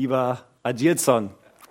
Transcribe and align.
Lieber 0.00 0.38
Agilson, 0.62 1.28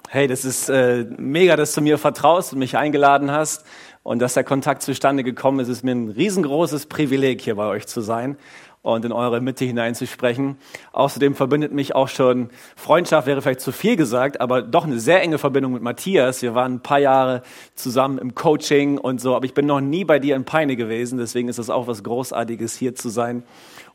hey, 0.07 0.27
das 0.27 0.45
ist 0.45 0.69
äh, 0.69 1.03
mega, 1.17 1.55
dass 1.55 1.73
du 1.73 1.81
mir 1.81 1.97
vertraust 1.97 2.53
und 2.53 2.59
mich 2.59 2.77
eingeladen 2.77 3.31
hast 3.31 3.65
und 4.03 4.19
dass 4.19 4.35
der 4.35 4.43
Kontakt 4.43 4.83
zustande 4.83 5.23
gekommen 5.23 5.61
ist. 5.61 5.67
Es 5.67 5.77
ist 5.77 5.83
mir 5.83 5.93
ein 5.93 6.09
riesengroßes 6.09 6.85
Privileg, 6.85 7.41
hier 7.41 7.55
bei 7.55 7.65
euch 7.65 7.87
zu 7.87 8.01
sein 8.01 8.37
und 8.83 9.03
in 9.03 9.11
eure 9.11 9.41
Mitte 9.41 9.65
hineinzusprechen. 9.65 10.59
Außerdem 10.91 11.33
verbindet 11.33 11.71
mich 11.71 11.95
auch 11.95 12.07
schon 12.07 12.51
Freundschaft, 12.75 13.25
wäre 13.25 13.41
vielleicht 13.41 13.61
zu 13.61 13.71
viel 13.71 13.95
gesagt, 13.95 14.39
aber 14.41 14.61
doch 14.61 14.85
eine 14.85 14.99
sehr 14.99 15.23
enge 15.23 15.39
Verbindung 15.39 15.73
mit 15.73 15.81
Matthias. 15.81 16.43
Wir 16.43 16.53
waren 16.53 16.75
ein 16.75 16.83
paar 16.83 16.99
Jahre 16.99 17.41
zusammen 17.73 18.19
im 18.19 18.35
Coaching 18.35 18.99
und 18.99 19.19
so, 19.19 19.35
aber 19.35 19.45
ich 19.45 19.55
bin 19.55 19.65
noch 19.65 19.81
nie 19.81 20.05
bei 20.05 20.19
dir 20.19 20.35
in 20.35 20.45
Peine 20.45 20.75
gewesen, 20.75 21.17
deswegen 21.17 21.49
ist 21.49 21.57
es 21.57 21.71
auch 21.71 21.87
was 21.87 22.03
Großartiges, 22.03 22.75
hier 22.75 22.93
zu 22.93 23.09
sein. 23.09 23.41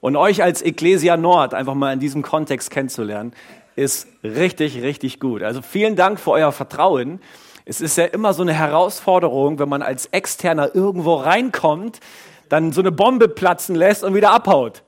Und 0.01 0.17
euch 0.17 0.43
als 0.43 0.61
Ecclesia 0.61 1.17
Nord 1.17 1.55
einfach 1.55 1.75
mal 1.75 1.93
in 1.93 2.01
diesem 2.01 2.23
Kontext 2.23 2.73
kennenzulernen 2.73 3.33
ist 3.77 4.09
richtig, 4.23 4.83
richtig 4.83 5.21
gut. 5.21 5.43
Also 5.43 5.63
vielen 5.63 5.97
Dank 5.97 6.21
für 6.21 6.33
euer 6.33 6.53
Vertrauen. 6.53 7.21
Es 7.65 7.81
ist 7.81 7.97
ja 7.97 8.05
immer 8.05 8.35
so 8.35 8.43
eine 8.43 8.53
Herausforderung, 8.53 9.59
wenn 9.59 9.69
man 9.69 9.83
als 9.83 10.07
Externer 10.07 10.75
irgendwo 10.75 11.15
reinkommt, 11.15 12.01
dann 12.49 12.73
so 12.73 12.81
eine 12.81 12.93
Bombe 12.93 13.29
platzen 13.29 13.75
lässt 13.75 14.05
und 14.05 14.15
wieder 14.15 14.33
abhaut. 14.33 14.83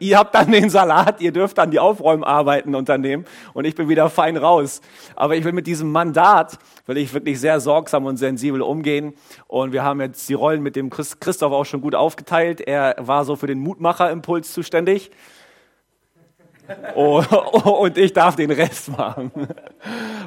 Ihr 0.00 0.18
habt 0.18 0.34
dann 0.34 0.50
den 0.50 0.68
Salat, 0.68 1.20
ihr 1.20 1.30
dürft 1.30 1.58
dann 1.58 1.70
die 1.70 1.78
Aufräumarbeiten 1.78 2.74
unternehmen 2.74 3.24
und 3.54 3.66
ich 3.66 3.76
bin 3.76 3.88
wieder 3.88 4.10
fein 4.10 4.36
raus. 4.36 4.80
Aber 5.14 5.36
ich 5.36 5.44
will 5.44 5.52
mit 5.52 5.68
diesem 5.68 5.92
Mandat, 5.92 6.58
will 6.86 6.96
ich 6.96 7.14
wirklich 7.14 7.38
sehr 7.38 7.60
sorgsam 7.60 8.06
und 8.06 8.16
sensibel 8.16 8.62
umgehen. 8.62 9.14
Und 9.46 9.72
wir 9.72 9.84
haben 9.84 10.00
jetzt 10.00 10.28
die 10.28 10.34
Rollen 10.34 10.60
mit 10.60 10.74
dem 10.74 10.90
Christoph 10.90 11.52
auch 11.52 11.64
schon 11.64 11.80
gut 11.80 11.94
aufgeteilt. 11.94 12.60
Er 12.60 12.96
war 12.98 13.24
so 13.24 13.36
für 13.36 13.46
den 13.46 13.60
Mutmacherimpuls 13.60 14.52
zuständig. 14.52 15.12
Oh, 16.94 17.22
und 17.80 17.98
ich 17.98 18.12
darf 18.12 18.36
den 18.36 18.50
Rest 18.50 18.88
machen. 18.90 19.30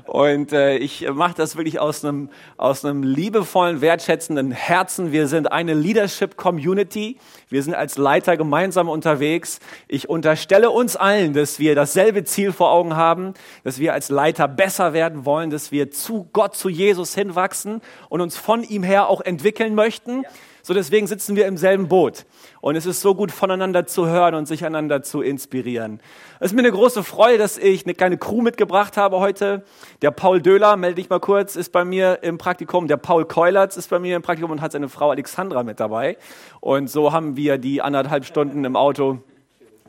Und 0.05 0.51
äh, 0.51 0.77
ich 0.77 1.09
mache 1.11 1.35
das 1.35 1.55
wirklich 1.55 1.79
aus 1.79 2.03
einem, 2.03 2.29
aus 2.57 2.83
einem 2.83 3.03
liebevollen, 3.03 3.81
wertschätzenden 3.81 4.51
Herzen. 4.51 5.11
Wir 5.11 5.27
sind 5.27 5.51
eine 5.51 5.73
Leadership 5.73 6.37
Community. 6.37 7.17
Wir 7.49 7.63
sind 7.63 7.73
als 7.73 7.97
Leiter 7.97 8.37
gemeinsam 8.37 8.89
unterwegs. 8.89 9.59
Ich 9.87 10.09
unterstelle 10.09 10.69
uns 10.69 10.95
allen, 10.95 11.33
dass 11.33 11.59
wir 11.59 11.75
dasselbe 11.75 12.23
Ziel 12.23 12.51
vor 12.51 12.71
Augen 12.71 12.95
haben, 12.95 13.33
dass 13.63 13.79
wir 13.79 13.93
als 13.93 14.09
Leiter 14.09 14.47
besser 14.47 14.93
werden 14.93 15.25
wollen, 15.25 15.49
dass 15.49 15.71
wir 15.71 15.91
zu 15.91 16.29
Gott, 16.33 16.55
zu 16.55 16.69
Jesus 16.69 17.15
hinwachsen 17.15 17.81
und 18.09 18.21
uns 18.21 18.37
von 18.37 18.63
ihm 18.63 18.83
her 18.83 19.07
auch 19.07 19.21
entwickeln 19.21 19.75
möchten. 19.75 20.23
Ja 20.23 20.29
so 20.65 20.73
deswegen 20.73 21.05
sitzen 21.05 21.35
wir 21.35 21.45
im 21.45 21.57
selben 21.57 21.87
Boot. 21.89 22.25
Und 22.59 22.75
es 22.75 22.87
ist 22.87 23.01
so 23.01 23.13
gut 23.13 23.31
voneinander 23.31 23.85
zu 23.85 24.07
hören 24.07 24.33
und 24.33 24.47
sich 24.47 24.65
einander 24.65 25.03
zu 25.03 25.21
inspirieren. 25.21 25.99
Es 26.39 26.47
ist 26.47 26.53
mir 26.55 26.63
eine 26.63 26.71
große 26.71 27.03
Freude, 27.03 27.37
dass 27.37 27.59
ich 27.59 27.85
eine 27.85 27.93
kleine 27.93 28.17
Crew 28.17 28.41
mitgebracht 28.41 28.97
habe 28.97 29.19
heute. 29.19 29.63
Der 30.01 30.09
Paul 30.09 30.41
Döhler, 30.41 30.75
melde 30.75 30.95
dich 30.95 31.07
mal 31.07 31.19
kurz, 31.19 31.55
ist 31.55 31.71
bei 31.71 31.85
mir 31.85 32.23
im 32.23 32.39
Praktikum. 32.39 32.87
Der 32.87 32.97
Paul 32.97 33.25
Keulertz 33.25 33.77
ist 33.77 33.91
bei 33.91 33.99
mir 33.99 34.15
im 34.15 34.23
Praktikum 34.23 34.49
und 34.49 34.61
hat 34.61 34.71
seine 34.71 34.89
Frau 34.89 35.11
Alexandra 35.11 35.61
mit 35.61 35.79
dabei. 35.79 36.17
Und 36.61 36.89
so 36.89 37.13
haben 37.13 37.37
wir 37.37 37.59
die 37.59 37.83
anderthalb 37.83 38.25
Stunden 38.25 38.65
im 38.65 38.75
Auto 38.75 39.19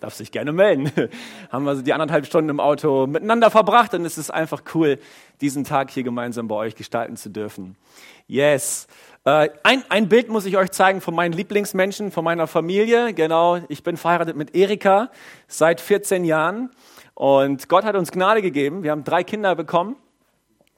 darf 0.01 0.13
sich 0.13 0.31
gerne 0.31 0.53
melden. 0.53 0.93
Haben 1.51 1.65
wir 1.65 1.71
also 1.71 1.81
die 1.81 1.95
anderthalb 1.95 2.27
Stunden 2.27 2.51
im 2.51 2.61
Auto 2.61 3.07
miteinander 3.07 3.51
verbracht 3.51 3.95
und 3.95 4.05
es 4.05 4.19
ist 4.19 4.31
einfach 4.31 4.63
cool, 4.75 4.99
diesen 5.41 5.65
Tag 5.65 5.91
hier 5.91 6.03
gemeinsam 6.03 6.49
bei 6.49 6.55
euch 6.55 6.75
gestalten 6.75 7.17
zu 7.17 7.31
dürfen. 7.31 7.77
Yes. 8.27 8.89
Äh, 9.27 9.51
ein, 9.65 9.83
ein 9.89 10.09
Bild 10.09 10.29
muss 10.29 10.47
ich 10.47 10.57
euch 10.57 10.71
zeigen 10.71 11.01
von 11.01 11.13
meinen 11.13 11.33
Lieblingsmenschen, 11.33 12.13
von 12.13 12.23
meiner 12.23 12.47
Familie. 12.47 13.13
Genau, 13.13 13.59
ich 13.69 13.83
bin 13.83 13.97
verheiratet 13.97 14.37
mit 14.37 14.55
Erika 14.55 15.11
seit 15.49 15.81
14 15.81 16.25
Jahren 16.25 16.71
und 17.15 17.69
Gott 17.69 17.83
hat 17.85 17.97
uns 17.97 18.13
Gnade 18.13 18.41
gegeben. 18.41 18.85
Wir 18.85 18.93
haben 18.93 19.03
drei 19.03 19.25
Kinder 19.25 19.57
bekommen. 19.57 19.97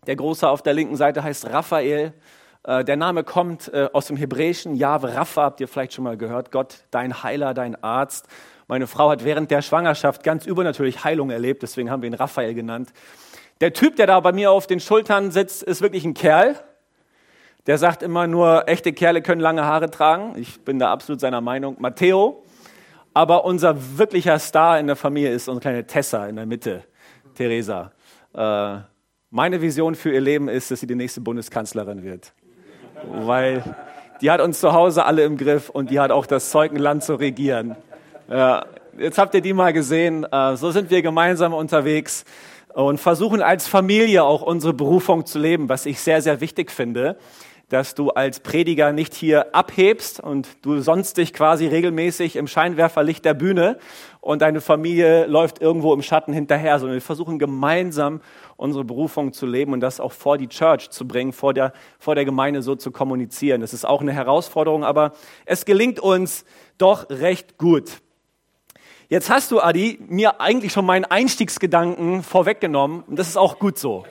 Der 0.06 0.16
Große 0.16 0.48
auf 0.48 0.62
der 0.62 0.72
linken 0.72 0.96
Seite 0.96 1.22
heißt 1.22 1.50
Raphael. 1.50 2.14
Äh, 2.62 2.84
der 2.84 2.96
Name 2.96 3.22
kommt 3.22 3.70
äh, 3.74 3.90
aus 3.92 4.06
dem 4.06 4.16
Hebräischen. 4.16 4.76
Jahwe 4.76 5.14
Rapha, 5.14 5.42
habt 5.42 5.60
ihr 5.60 5.68
vielleicht 5.68 5.92
schon 5.92 6.04
mal 6.04 6.16
gehört. 6.16 6.50
Gott, 6.50 6.84
dein 6.90 7.22
Heiler, 7.22 7.52
dein 7.52 7.82
Arzt. 7.84 8.28
Meine 8.66 8.86
Frau 8.86 9.10
hat 9.10 9.24
während 9.24 9.50
der 9.50 9.60
Schwangerschaft 9.60 10.22
ganz 10.22 10.46
übernatürlich 10.46 11.04
Heilung 11.04 11.28
erlebt, 11.28 11.62
deswegen 11.62 11.90
haben 11.90 12.00
wir 12.00 12.06
ihn 12.06 12.14
Raphael 12.14 12.54
genannt. 12.54 12.94
Der 13.60 13.74
Typ, 13.74 13.96
der 13.96 14.06
da 14.06 14.18
bei 14.20 14.32
mir 14.32 14.52
auf 14.52 14.66
den 14.66 14.80
Schultern 14.80 15.32
sitzt, 15.32 15.62
ist 15.62 15.82
wirklich 15.82 16.06
ein 16.06 16.14
Kerl 16.14 16.56
der 17.68 17.76
sagt 17.76 18.02
immer 18.02 18.26
nur, 18.26 18.66
echte 18.66 18.94
Kerle 18.94 19.20
können 19.20 19.42
lange 19.42 19.62
Haare 19.62 19.90
tragen. 19.90 20.32
Ich 20.36 20.58
bin 20.62 20.78
da 20.78 20.90
absolut 20.90 21.20
seiner 21.20 21.42
Meinung. 21.42 21.76
Matteo. 21.78 22.42
Aber 23.12 23.44
unser 23.44 23.98
wirklicher 23.98 24.38
Star 24.38 24.80
in 24.80 24.86
der 24.86 24.96
Familie 24.96 25.32
ist 25.32 25.48
unsere 25.48 25.60
kleine 25.60 25.86
Tessa 25.86 26.26
in 26.28 26.36
der 26.36 26.46
Mitte, 26.46 26.84
Theresa. 27.34 27.92
Äh, 28.34 28.78
meine 29.28 29.60
Vision 29.60 29.94
für 29.96 30.10
ihr 30.10 30.22
Leben 30.22 30.48
ist, 30.48 30.70
dass 30.70 30.80
sie 30.80 30.86
die 30.86 30.94
nächste 30.94 31.20
Bundeskanzlerin 31.20 32.02
wird. 32.02 32.32
Weil 33.12 33.62
die 34.22 34.30
hat 34.30 34.40
uns 34.40 34.60
zu 34.60 34.72
Hause 34.72 35.04
alle 35.04 35.24
im 35.24 35.36
Griff 35.36 35.68
und 35.68 35.90
die 35.90 36.00
hat 36.00 36.10
auch 36.10 36.24
das 36.24 36.50
Zeug, 36.50 36.72
ein 36.72 36.78
Land 36.78 37.04
zu 37.04 37.16
regieren. 37.16 37.76
Ja, 38.30 38.64
jetzt 38.96 39.18
habt 39.18 39.34
ihr 39.34 39.42
die 39.42 39.52
mal 39.52 39.74
gesehen. 39.74 40.24
Äh, 40.24 40.56
so 40.56 40.70
sind 40.70 40.88
wir 40.88 41.02
gemeinsam 41.02 41.52
unterwegs 41.52 42.24
und 42.72 42.98
versuchen 42.98 43.42
als 43.42 43.68
Familie 43.68 44.24
auch 44.24 44.40
unsere 44.40 44.72
Berufung 44.72 45.26
zu 45.26 45.38
leben, 45.38 45.68
was 45.68 45.84
ich 45.84 46.00
sehr, 46.00 46.22
sehr 46.22 46.40
wichtig 46.40 46.70
finde 46.70 47.18
dass 47.68 47.94
du 47.94 48.10
als 48.10 48.40
Prediger 48.40 48.92
nicht 48.92 49.14
hier 49.14 49.54
abhebst 49.54 50.20
und 50.20 50.48
du 50.62 50.80
sonst 50.80 51.18
dich 51.18 51.34
quasi 51.34 51.66
regelmäßig 51.66 52.36
im 52.36 52.46
Scheinwerferlicht 52.46 53.24
der 53.24 53.34
Bühne 53.34 53.78
und 54.20 54.40
deine 54.40 54.60
Familie 54.60 55.26
läuft 55.26 55.60
irgendwo 55.60 55.92
im 55.92 56.02
Schatten 56.02 56.32
hinterher, 56.32 56.78
sondern 56.78 56.94
wir 56.94 57.02
versuchen 57.02 57.38
gemeinsam 57.38 58.20
unsere 58.56 58.84
Berufung 58.84 59.32
zu 59.32 59.46
leben 59.46 59.74
und 59.74 59.80
das 59.80 60.00
auch 60.00 60.12
vor 60.12 60.38
die 60.38 60.48
Church 60.48 60.88
zu 60.90 61.06
bringen, 61.06 61.32
vor 61.32 61.52
der, 61.52 61.72
vor 61.98 62.14
der 62.14 62.24
Gemeinde 62.24 62.62
so 62.62 62.74
zu 62.74 62.90
kommunizieren. 62.90 63.60
Das 63.60 63.74
ist 63.74 63.84
auch 63.84 64.00
eine 64.00 64.12
Herausforderung, 64.12 64.82
aber 64.82 65.12
es 65.44 65.66
gelingt 65.66 66.00
uns 66.00 66.46
doch 66.78 67.10
recht 67.10 67.58
gut. 67.58 68.00
Jetzt 69.10 69.30
hast 69.30 69.50
du, 69.50 69.60
Adi, 69.60 69.98
mir 70.08 70.40
eigentlich 70.40 70.72
schon 70.72 70.84
meinen 70.84 71.04
Einstiegsgedanken 71.04 72.22
vorweggenommen 72.22 73.02
und 73.06 73.18
das 73.18 73.28
ist 73.28 73.36
auch 73.36 73.58
gut 73.58 73.78
so. 73.78 74.04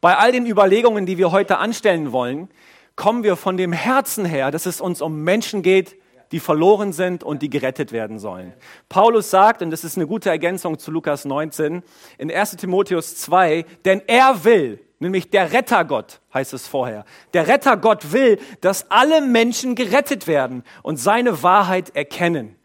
Bei 0.00 0.16
all 0.16 0.32
den 0.32 0.46
Überlegungen, 0.46 1.06
die 1.06 1.16
wir 1.16 1.32
heute 1.32 1.58
anstellen 1.58 2.12
wollen, 2.12 2.48
kommen 2.96 3.22
wir 3.22 3.36
von 3.36 3.56
dem 3.56 3.72
Herzen 3.72 4.24
her, 4.24 4.50
dass 4.50 4.66
es 4.66 4.80
uns 4.80 5.00
um 5.00 5.22
Menschen 5.22 5.62
geht, 5.62 5.96
die 6.32 6.40
verloren 6.40 6.92
sind 6.92 7.22
und 7.22 7.42
die 7.42 7.50
gerettet 7.50 7.92
werden 7.92 8.18
sollen. 8.18 8.54
Paulus 8.88 9.30
sagt, 9.30 9.62
und 9.62 9.70
das 9.70 9.84
ist 9.84 9.96
eine 9.96 10.06
gute 10.06 10.30
Ergänzung 10.30 10.78
zu 10.78 10.90
Lukas 10.90 11.24
19, 11.24 11.82
in 12.18 12.32
1 12.32 12.56
Timotheus 12.56 13.16
2, 13.18 13.66
denn 13.84 14.02
er 14.06 14.44
will, 14.44 14.80
nämlich 14.98 15.30
der 15.30 15.52
Rettergott, 15.52 16.20
heißt 16.32 16.54
es 16.54 16.66
vorher, 16.66 17.04
der 17.34 17.48
Rettergott 17.48 18.12
will, 18.12 18.38
dass 18.62 18.90
alle 18.90 19.20
Menschen 19.20 19.74
gerettet 19.74 20.26
werden 20.26 20.64
und 20.82 20.96
seine 20.96 21.42
Wahrheit 21.42 21.94
erkennen. 21.94 22.56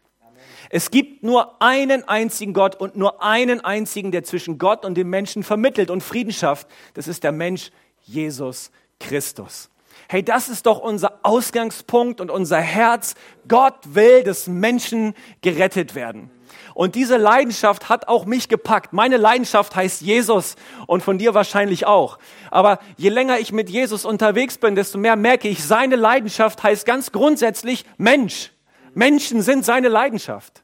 Es 0.70 0.90
gibt 0.90 1.22
nur 1.22 1.62
einen 1.62 2.06
einzigen 2.08 2.52
Gott 2.52 2.74
und 2.74 2.96
nur 2.96 3.22
einen 3.22 3.60
einzigen, 3.62 4.12
der 4.12 4.24
zwischen 4.24 4.58
Gott 4.58 4.84
und 4.84 4.96
dem 4.96 5.08
Menschen 5.08 5.42
vermittelt 5.42 5.90
und 5.90 6.02
Frieden 6.02 6.32
schafft. 6.32 6.68
Das 6.94 7.08
ist 7.08 7.24
der 7.24 7.32
Mensch 7.32 7.70
Jesus 8.02 8.70
Christus. 9.00 9.70
Hey, 10.10 10.22
das 10.22 10.48
ist 10.48 10.64
doch 10.64 10.78
unser 10.78 11.20
Ausgangspunkt 11.22 12.22
und 12.22 12.30
unser 12.30 12.60
Herz. 12.60 13.14
Gott 13.46 13.74
will, 13.84 14.22
dass 14.22 14.46
Menschen 14.46 15.14
gerettet 15.42 15.94
werden. 15.94 16.30
Und 16.72 16.94
diese 16.94 17.18
Leidenschaft 17.18 17.90
hat 17.90 18.08
auch 18.08 18.24
mich 18.24 18.48
gepackt. 18.48 18.94
Meine 18.94 19.18
Leidenschaft 19.18 19.76
heißt 19.76 20.00
Jesus 20.00 20.56
und 20.86 21.02
von 21.02 21.18
dir 21.18 21.34
wahrscheinlich 21.34 21.84
auch. 21.84 22.18
Aber 22.50 22.78
je 22.96 23.10
länger 23.10 23.38
ich 23.38 23.52
mit 23.52 23.68
Jesus 23.68 24.06
unterwegs 24.06 24.56
bin, 24.56 24.74
desto 24.74 24.96
mehr 24.96 25.14
merke 25.14 25.46
ich, 25.46 25.62
seine 25.62 25.96
Leidenschaft 25.96 26.62
heißt 26.62 26.86
ganz 26.86 27.12
grundsätzlich 27.12 27.84
Mensch. 27.98 28.52
Menschen 28.94 29.42
sind 29.42 29.66
seine 29.66 29.88
Leidenschaft. 29.88 30.62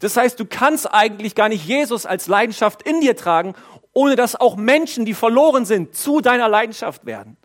Das 0.00 0.16
heißt, 0.16 0.40
du 0.40 0.46
kannst 0.46 0.94
eigentlich 0.94 1.34
gar 1.34 1.50
nicht 1.50 1.66
Jesus 1.66 2.06
als 2.06 2.26
Leidenschaft 2.26 2.82
in 2.82 3.02
dir 3.02 3.16
tragen, 3.16 3.54
ohne 3.92 4.16
dass 4.16 4.34
auch 4.34 4.56
Menschen, 4.56 5.04
die 5.04 5.14
verloren 5.14 5.66
sind, 5.66 5.94
zu 5.94 6.22
deiner 6.22 6.48
Leidenschaft 6.48 7.04
werden. 7.04 7.36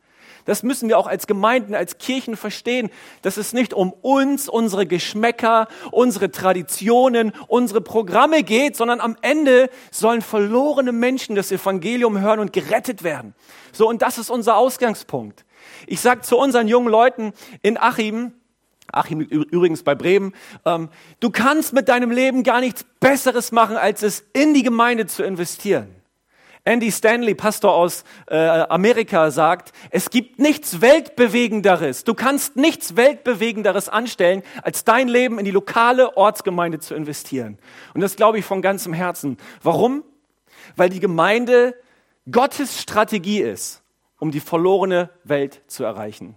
Das 0.46 0.64
müssen 0.64 0.90
wir 0.90 0.98
auch 0.98 1.08
als 1.08 1.28
Gemeinden, 1.28 1.76
als 1.76 1.98
Kirchen 1.98 2.36
verstehen, 2.36 2.90
dass 3.22 3.38
es 3.38 3.54
nicht 3.54 3.74
um 3.74 3.94
uns, 3.94 4.50
unsere 4.50 4.86
Geschmäcker, 4.86 5.68
unsere 5.92 6.32
Traditionen, 6.32 7.32
unsere 7.48 7.82
Programme 7.82 8.44
geht, 8.44 8.76
sondern 8.76 9.00
am 9.00 9.16
Ende 9.22 9.70
sollen 9.92 10.22
verlorene 10.22 10.92
Menschen 10.92 11.36
das 11.36 11.52
Evangelium 11.52 12.20
hören 12.20 12.40
und 12.40 12.54
gerettet 12.54 13.04
werden. 13.04 13.34
So, 13.72 13.88
und 13.88 14.02
das 14.02 14.18
ist 14.18 14.30
unser 14.30 14.58
Ausgangspunkt. 14.58 15.46
Ich 15.88 16.02
sage 16.02 16.22
zu 16.22 16.38
unseren 16.38 16.68
jungen 16.68 16.90
Leuten 16.90 17.34
in 17.62 17.78
Achim, 17.78 18.34
Achim 18.92 19.22
übrigens 19.22 19.84
bei 19.84 19.96
Bremen, 19.96 20.34
ähm, 20.66 20.90
du 21.20 21.30
kannst 21.30 21.74
mit 21.74 21.88
deinem 21.90 22.12
Leben 22.12 22.44
gar 22.44 22.60
nichts 22.60 22.86
Besseres 23.00 23.52
machen, 23.52 23.78
als 23.78 24.04
es 24.04 24.24
in 24.34 24.54
die 24.54 24.64
Gemeinde 24.64 25.08
zu 25.08 25.24
investieren. 25.24 26.03
Andy 26.66 26.92
Stanley, 26.92 27.36
Pastor 27.36 27.74
aus 27.74 28.06
äh, 28.28 28.38
Amerika, 28.38 29.32
sagt, 29.32 29.74
es 29.90 30.10
gibt 30.10 30.40
nichts 30.40 30.80
Weltbewegenderes. 30.80 32.06
Du 32.06 32.14
kannst 32.14 32.56
nichts 32.56 32.96
Weltbewegenderes 32.96 33.90
anstellen, 33.90 34.44
als 34.62 34.86
dein 34.86 35.10
Leben 35.10 35.40
in 35.40 35.46
die 35.46 35.52
lokale 35.52 36.16
Ortsgemeinde 36.16 36.80
zu 36.80 36.96
investieren. 36.96 37.58
Und 37.94 38.02
das 38.02 38.16
glaube 38.16 38.40
ich 38.40 38.46
von 38.46 38.62
ganzem 38.62 38.94
Herzen. 38.94 39.38
Warum? 39.62 40.04
weil 40.76 40.90
die 40.90 41.00
Gemeinde 41.00 41.76
Gottes 42.32 42.82
Strategie 42.82 43.42
ist, 43.42 43.84
um 44.20 44.32
die 44.32 44.40
verlorene 44.40 45.10
Welt 45.24 45.62
zu 45.68 45.84
erreichen. 45.84 46.36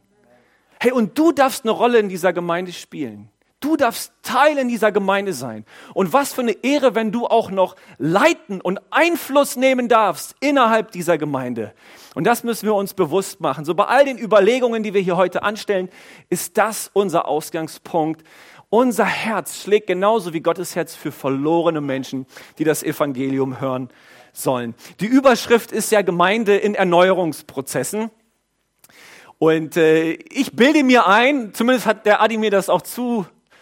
Hey, 0.80 0.92
und 0.92 1.16
du 1.18 1.32
darfst 1.32 1.64
eine 1.64 1.72
Rolle 1.72 1.98
in 1.98 2.08
dieser 2.08 2.32
Gemeinde 2.32 2.72
spielen. 2.72 3.30
Du 3.66 3.76
darfst 3.76 4.12
Teil 4.22 4.58
in 4.58 4.68
dieser 4.68 4.92
Gemeinde 4.92 5.32
sein. 5.32 5.64
Und 5.92 6.12
was 6.12 6.32
für 6.32 6.42
eine 6.42 6.52
Ehre, 6.62 6.94
wenn 6.94 7.10
du 7.10 7.26
auch 7.26 7.50
noch 7.50 7.74
leiten 7.98 8.60
und 8.60 8.80
Einfluss 8.90 9.56
nehmen 9.56 9.88
darfst 9.88 10.36
innerhalb 10.38 10.92
dieser 10.92 11.18
Gemeinde. 11.18 11.72
Und 12.14 12.22
das 12.28 12.44
müssen 12.44 12.66
wir 12.66 12.76
uns 12.76 12.94
bewusst 12.94 13.40
machen. 13.40 13.64
So 13.64 13.74
bei 13.74 13.86
all 13.86 14.04
den 14.04 14.18
Überlegungen, 14.18 14.84
die 14.84 14.94
wir 14.94 15.00
hier 15.00 15.16
heute 15.16 15.42
anstellen, 15.42 15.88
ist 16.30 16.56
das 16.58 16.92
unser 16.92 17.26
Ausgangspunkt. 17.26 18.22
Unser 18.70 19.04
Herz 19.04 19.60
schlägt 19.60 19.88
genauso 19.88 20.32
wie 20.32 20.42
Gottes 20.42 20.76
Herz 20.76 20.94
für 20.94 21.10
verlorene 21.10 21.80
Menschen, 21.80 22.26
die 22.58 22.64
das 22.64 22.84
Evangelium 22.84 23.60
hören 23.60 23.88
sollen. 24.32 24.76
Die 25.00 25.06
Überschrift 25.06 25.72
ist 25.72 25.90
ja 25.90 26.02
Gemeinde 26.02 26.56
in 26.56 26.76
Erneuerungsprozessen. 26.76 28.10
Und 29.38 29.76
äh, 29.76 30.12
ich 30.12 30.52
bilde 30.52 30.84
mir 30.84 31.08
ein, 31.08 31.52
zumindest 31.52 31.86
hat 31.86 32.06
der 32.06 32.22
Adi 32.22 32.38
mir 32.38 32.52
das 32.52 32.68
auch 32.68 32.82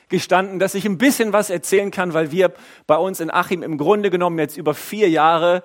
zugestanden, 0.05 0.59
dass 0.59 0.75
ich 0.75 0.85
ein 0.85 0.99
bisschen 0.99 1.33
was 1.33 1.51
erzählen 1.51 1.91
kann, 1.91 2.15
weil 2.15 2.31
wir 2.31 2.53
bei 2.87 2.97
uns 2.97 3.21
in 3.21 3.31
Achim 3.31 3.62
im 3.62 3.79
Grunde 3.79 4.11
genommen 4.11 4.39
jetzt 4.39 4.56
über 4.56 4.75
vier 4.75 5.09
Jahre 5.09 5.62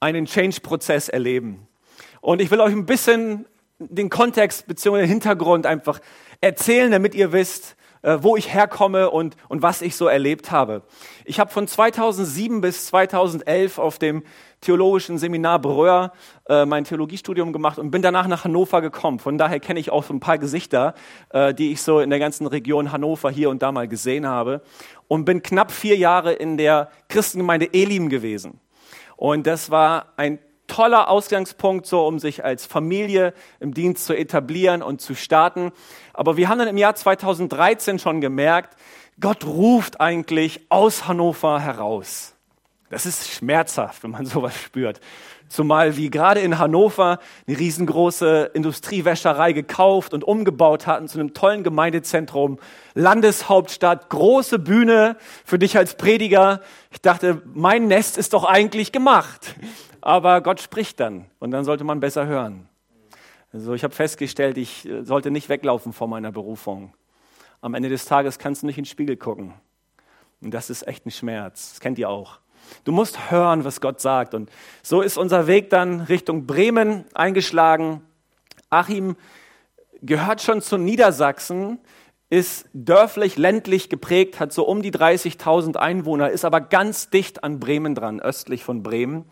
einen 0.00 0.26
Change-Prozess 0.26 1.08
erleben. 1.08 1.66
Und 2.20 2.40
ich 2.40 2.50
will 2.50 2.60
euch 2.60 2.72
ein 2.72 2.86
bisschen 2.86 3.46
den 3.78 4.10
Kontext 4.10 4.66
bzw. 4.66 5.00
den 5.00 5.08
Hintergrund 5.08 5.66
einfach 5.66 6.00
erzählen, 6.40 6.90
damit 6.90 7.14
ihr 7.14 7.32
wisst, 7.32 7.76
wo 8.02 8.36
ich 8.36 8.52
herkomme 8.52 9.10
und, 9.10 9.36
und 9.48 9.62
was 9.62 9.82
ich 9.82 9.96
so 9.96 10.06
erlebt 10.06 10.50
habe. 10.50 10.82
Ich 11.24 11.38
habe 11.38 11.50
von 11.50 11.68
2007 11.68 12.60
bis 12.60 12.86
2011 12.86 13.78
auf 13.78 13.98
dem 13.98 14.22
theologischen 14.60 15.18
Seminar 15.18 15.58
Bröhr 15.58 16.12
äh, 16.48 16.64
mein 16.64 16.84
Theologiestudium 16.84 17.52
gemacht 17.52 17.78
und 17.78 17.90
bin 17.90 18.00
danach 18.00 18.26
nach 18.28 18.44
Hannover 18.44 18.80
gekommen. 18.80 19.18
Von 19.18 19.36
daher 19.36 19.60
kenne 19.60 19.80
ich 19.80 19.90
auch 19.90 20.04
so 20.04 20.14
ein 20.14 20.20
paar 20.20 20.38
Gesichter, 20.38 20.94
äh, 21.30 21.52
die 21.52 21.72
ich 21.72 21.82
so 21.82 22.00
in 22.00 22.10
der 22.10 22.18
ganzen 22.18 22.46
Region 22.46 22.92
Hannover 22.92 23.30
hier 23.30 23.50
und 23.50 23.62
da 23.62 23.72
mal 23.72 23.88
gesehen 23.88 24.26
habe. 24.26 24.62
Und 25.08 25.24
bin 25.24 25.42
knapp 25.42 25.70
vier 25.70 25.96
Jahre 25.96 26.32
in 26.32 26.56
der 26.56 26.88
Christengemeinde 27.08 27.74
Elim 27.74 28.08
gewesen. 28.08 28.60
Und 29.16 29.46
das 29.46 29.70
war 29.70 30.06
ein 30.16 30.38
toller 30.72 31.10
Ausgangspunkt, 31.10 31.84
so 31.86 32.06
um 32.06 32.18
sich 32.18 32.44
als 32.44 32.64
Familie 32.64 33.34
im 33.60 33.74
Dienst 33.74 34.06
zu 34.06 34.14
etablieren 34.16 34.82
und 34.82 35.02
zu 35.02 35.14
starten. 35.14 35.70
Aber 36.14 36.38
wir 36.38 36.48
haben 36.48 36.58
dann 36.58 36.68
im 36.68 36.78
Jahr 36.78 36.94
2013 36.94 37.98
schon 37.98 38.22
gemerkt, 38.22 38.78
Gott 39.20 39.44
ruft 39.44 40.00
eigentlich 40.00 40.62
aus 40.70 41.06
Hannover 41.06 41.60
heraus. 41.60 42.34
Das 42.88 43.04
ist 43.04 43.30
schmerzhaft, 43.30 44.02
wenn 44.02 44.12
man 44.12 44.24
sowas 44.26 44.56
spürt. 44.56 45.00
Zumal 45.50 45.98
wir 45.98 46.08
gerade 46.08 46.40
in 46.40 46.58
Hannover 46.58 47.18
eine 47.46 47.58
riesengroße 47.58 48.52
Industriewäscherei 48.54 49.52
gekauft 49.52 50.14
und 50.14 50.24
umgebaut 50.24 50.86
hatten 50.86 51.06
zu 51.06 51.20
einem 51.20 51.34
tollen 51.34 51.64
Gemeindezentrum, 51.64 52.58
Landeshauptstadt, 52.94 54.08
große 54.08 54.58
Bühne 54.58 55.18
für 55.44 55.58
dich 55.58 55.76
als 55.76 55.98
Prediger. 55.98 56.62
Ich 56.90 57.02
dachte, 57.02 57.42
mein 57.52 57.88
Nest 57.88 58.16
ist 58.16 58.32
doch 58.32 58.44
eigentlich 58.44 58.90
gemacht 58.90 59.54
aber 60.02 60.40
Gott 60.40 60.60
spricht 60.60 61.00
dann 61.00 61.26
und 61.38 61.50
dann 61.50 61.64
sollte 61.64 61.84
man 61.84 62.00
besser 62.00 62.26
hören. 62.26 62.68
Also 63.52 63.74
ich 63.74 63.84
habe 63.84 63.94
festgestellt, 63.94 64.58
ich 64.58 64.88
äh, 64.88 65.04
sollte 65.04 65.30
nicht 65.30 65.48
weglaufen 65.48 65.92
vor 65.92 66.08
meiner 66.08 66.32
Berufung. 66.32 66.94
Am 67.60 67.74
Ende 67.74 67.88
des 67.88 68.04
Tages 68.04 68.38
kannst 68.38 68.62
du 68.62 68.66
nicht 68.66 68.78
in 68.78 68.84
den 68.84 68.90
Spiegel 68.90 69.16
gucken. 69.16 69.54
Und 70.40 70.52
das 70.52 70.70
ist 70.70 70.86
echt 70.86 71.06
ein 71.06 71.10
Schmerz. 71.10 71.70
Das 71.70 71.80
kennt 71.80 71.98
ihr 71.98 72.08
auch. 72.08 72.40
Du 72.84 72.92
musst 72.92 73.30
hören, 73.30 73.64
was 73.64 73.80
Gott 73.80 74.00
sagt. 74.00 74.34
Und 74.34 74.50
so 74.82 75.00
ist 75.00 75.16
unser 75.16 75.46
Weg 75.46 75.70
dann 75.70 76.00
Richtung 76.00 76.46
Bremen 76.46 77.04
eingeschlagen. 77.14 78.02
Achim 78.70 79.16
gehört 80.00 80.42
schon 80.42 80.60
zu 80.60 80.78
Niedersachsen, 80.78 81.78
ist 82.30 82.66
dörflich, 82.72 83.36
ländlich 83.36 83.88
geprägt, 83.88 84.40
hat 84.40 84.52
so 84.52 84.66
um 84.66 84.82
die 84.82 84.90
30.000 84.90 85.76
Einwohner, 85.76 86.30
ist 86.30 86.44
aber 86.44 86.60
ganz 86.60 87.10
dicht 87.10 87.44
an 87.44 87.60
Bremen 87.60 87.94
dran, 87.94 88.20
östlich 88.20 88.64
von 88.64 88.82
Bremen. 88.82 89.26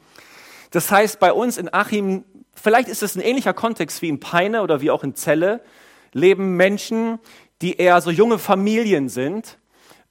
Das 0.70 0.90
heißt, 0.90 1.18
bei 1.18 1.32
uns 1.32 1.58
in 1.58 1.72
Achim, 1.72 2.24
vielleicht 2.54 2.88
ist 2.88 3.02
es 3.02 3.16
ein 3.16 3.20
ähnlicher 3.20 3.52
Kontext 3.52 4.02
wie 4.02 4.08
in 4.08 4.20
Peine 4.20 4.62
oder 4.62 4.80
wie 4.80 4.90
auch 4.90 5.02
in 5.02 5.14
Celle, 5.14 5.60
leben 6.12 6.56
Menschen, 6.56 7.18
die 7.62 7.76
eher 7.76 8.00
so 8.00 8.10
junge 8.10 8.38
Familien 8.38 9.08
sind, 9.08 9.58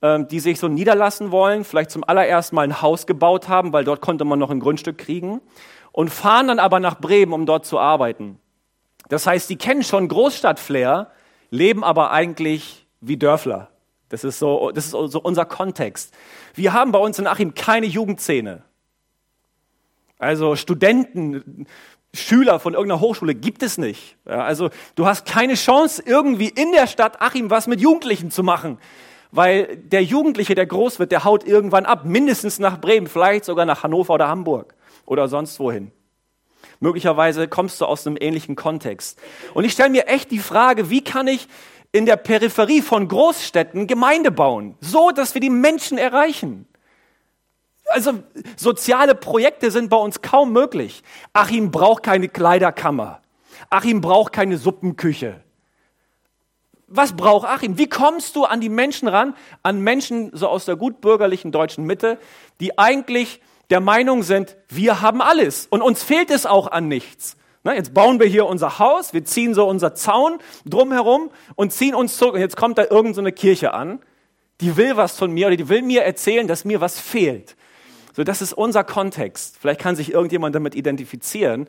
ähm, 0.01 0.27
die 0.27 0.39
sich 0.39 0.59
so 0.59 0.67
niederlassen 0.67 1.31
wollen, 1.31 1.63
vielleicht 1.63 1.91
zum 1.91 2.03
allerersten 2.03 2.55
Mal 2.55 2.63
ein 2.63 2.81
Haus 2.81 3.07
gebaut 3.07 3.47
haben, 3.49 3.73
weil 3.73 3.83
dort 3.83 4.01
konnte 4.01 4.25
man 4.25 4.39
noch 4.39 4.51
ein 4.51 4.59
Grundstück 4.59 4.97
kriegen 4.97 5.41
und 5.91 6.09
fahren 6.09 6.47
dann 6.47 6.59
aber 6.59 6.79
nach 6.79 6.99
Bremen, 6.99 7.33
um 7.33 7.45
dort 7.45 7.65
zu 7.65 7.79
arbeiten. 7.79 8.39
Das 9.09 9.25
heißt, 9.25 9.49
die 9.49 9.57
kennen 9.57 9.83
schon 9.83 10.07
Großstadtflair, 10.07 11.11
leben 11.49 11.83
aber 11.83 12.11
eigentlich 12.11 12.85
wie 13.01 13.17
Dörfler. 13.17 13.69
Das 14.09 14.23
ist 14.23 14.39
so, 14.39 14.71
das 14.71 14.85
ist 14.85 14.91
so 14.91 15.21
unser 15.21 15.45
Kontext. 15.45 16.13
Wir 16.53 16.73
haben 16.73 16.91
bei 16.91 16.99
uns 16.99 17.19
in 17.19 17.27
Achim 17.27 17.53
keine 17.53 17.85
Jugendszene. 17.85 18.63
Also 20.19 20.55
Studenten, 20.55 21.65
Schüler 22.13 22.59
von 22.59 22.73
irgendeiner 22.73 23.01
Hochschule 23.01 23.33
gibt 23.35 23.63
es 23.63 23.77
nicht. 23.77 24.17
Ja, 24.27 24.43
also 24.43 24.69
du 24.95 25.05
hast 25.05 25.25
keine 25.25 25.55
Chance, 25.55 26.03
irgendwie 26.05 26.49
in 26.49 26.71
der 26.71 26.87
Stadt 26.87 27.21
Achim 27.21 27.49
was 27.49 27.67
mit 27.67 27.81
Jugendlichen 27.81 28.29
zu 28.29 28.43
machen. 28.43 28.77
Weil 29.31 29.77
der 29.77 30.03
Jugendliche, 30.03 30.55
der 30.55 30.65
groß 30.65 30.99
wird, 30.99 31.11
der 31.11 31.23
haut 31.23 31.45
irgendwann 31.45 31.85
ab, 31.85 32.03
mindestens 32.03 32.59
nach 32.59 32.81
Bremen, 32.81 33.07
vielleicht 33.07 33.45
sogar 33.45 33.65
nach 33.65 33.83
Hannover 33.83 34.15
oder 34.15 34.27
Hamburg 34.27 34.75
oder 35.05 35.27
sonst 35.27 35.59
wohin. 35.59 35.91
Möglicherweise 36.79 37.47
kommst 37.47 37.79
du 37.79 37.85
aus 37.85 38.07
einem 38.07 38.17
ähnlichen 38.19 38.55
Kontext. 38.55 39.19
Und 39.53 39.65
ich 39.65 39.73
stelle 39.73 39.89
mir 39.89 40.07
echt 40.07 40.31
die 40.31 40.39
Frage, 40.39 40.89
wie 40.89 41.03
kann 41.03 41.27
ich 41.27 41.47
in 41.91 42.05
der 42.05 42.17
Peripherie 42.17 42.81
von 42.81 43.07
Großstädten 43.07 43.85
Gemeinde 43.85 44.31
bauen, 44.31 44.75
so 44.81 45.11
dass 45.11 45.33
wir 45.33 45.41
die 45.41 45.49
Menschen 45.49 45.97
erreichen? 45.97 46.67
Also 47.89 48.13
soziale 48.55 49.15
Projekte 49.15 49.71
sind 49.71 49.89
bei 49.89 49.97
uns 49.97 50.21
kaum 50.21 50.53
möglich. 50.53 51.03
Achim 51.33 51.71
braucht 51.71 52.03
keine 52.03 52.29
Kleiderkammer. 52.29 53.21
Achim 53.69 54.01
braucht 54.01 54.31
keine 54.33 54.57
Suppenküche. 54.57 55.41
Was 56.87 57.15
braucht 57.15 57.47
Achim? 57.47 57.77
Wie 57.77 57.87
kommst 57.87 58.35
du 58.35 58.45
an 58.45 58.61
die 58.61 58.69
Menschen 58.69 59.07
ran? 59.07 59.35
An 59.63 59.81
Menschen 59.81 60.31
so 60.33 60.47
aus 60.47 60.65
der 60.65 60.75
gutbürgerlichen 60.75 61.51
deutschen 61.51 61.85
Mitte, 61.85 62.17
die 62.59 62.77
eigentlich 62.79 63.41
der 63.69 63.79
Meinung 63.79 64.23
sind, 64.23 64.57
wir 64.67 65.01
haben 65.01 65.21
alles 65.21 65.67
und 65.69 65.81
uns 65.81 66.01
fehlt 66.01 66.31
es 66.31 66.45
auch 66.47 66.67
an 66.67 66.87
nichts. 66.87 67.37
Na, 67.63 67.75
jetzt 67.75 67.93
bauen 67.93 68.19
wir 68.19 68.25
hier 68.25 68.45
unser 68.45 68.79
Haus, 68.79 69.13
wir 69.13 69.25
ziehen 69.25 69.53
so 69.53 69.67
unser 69.67 69.93
Zaun 69.93 70.39
drumherum 70.65 71.29
und 71.55 71.73
ziehen 71.73 71.93
uns 71.93 72.17
zurück. 72.17 72.35
Und 72.35 72.39
jetzt 72.39 72.55
kommt 72.55 72.77
da 72.77 72.83
irgendeine 72.83 73.29
so 73.29 73.35
Kirche 73.35 73.73
an, 73.73 73.99
die 74.61 74.77
will 74.77 74.97
was 74.97 75.17
von 75.17 75.31
mir 75.31 75.47
oder 75.47 75.57
die 75.57 75.69
will 75.69 75.81
mir 75.81 76.03
erzählen, 76.03 76.47
dass 76.47 76.65
mir 76.65 76.81
was 76.81 76.99
fehlt. 76.99 77.55
So, 78.13 78.23
das 78.23 78.41
ist 78.41 78.53
unser 78.53 78.83
Kontext. 78.83 79.57
Vielleicht 79.59 79.79
kann 79.79 79.95
sich 79.95 80.11
irgendjemand 80.11 80.55
damit 80.55 80.75
identifizieren. 80.75 81.67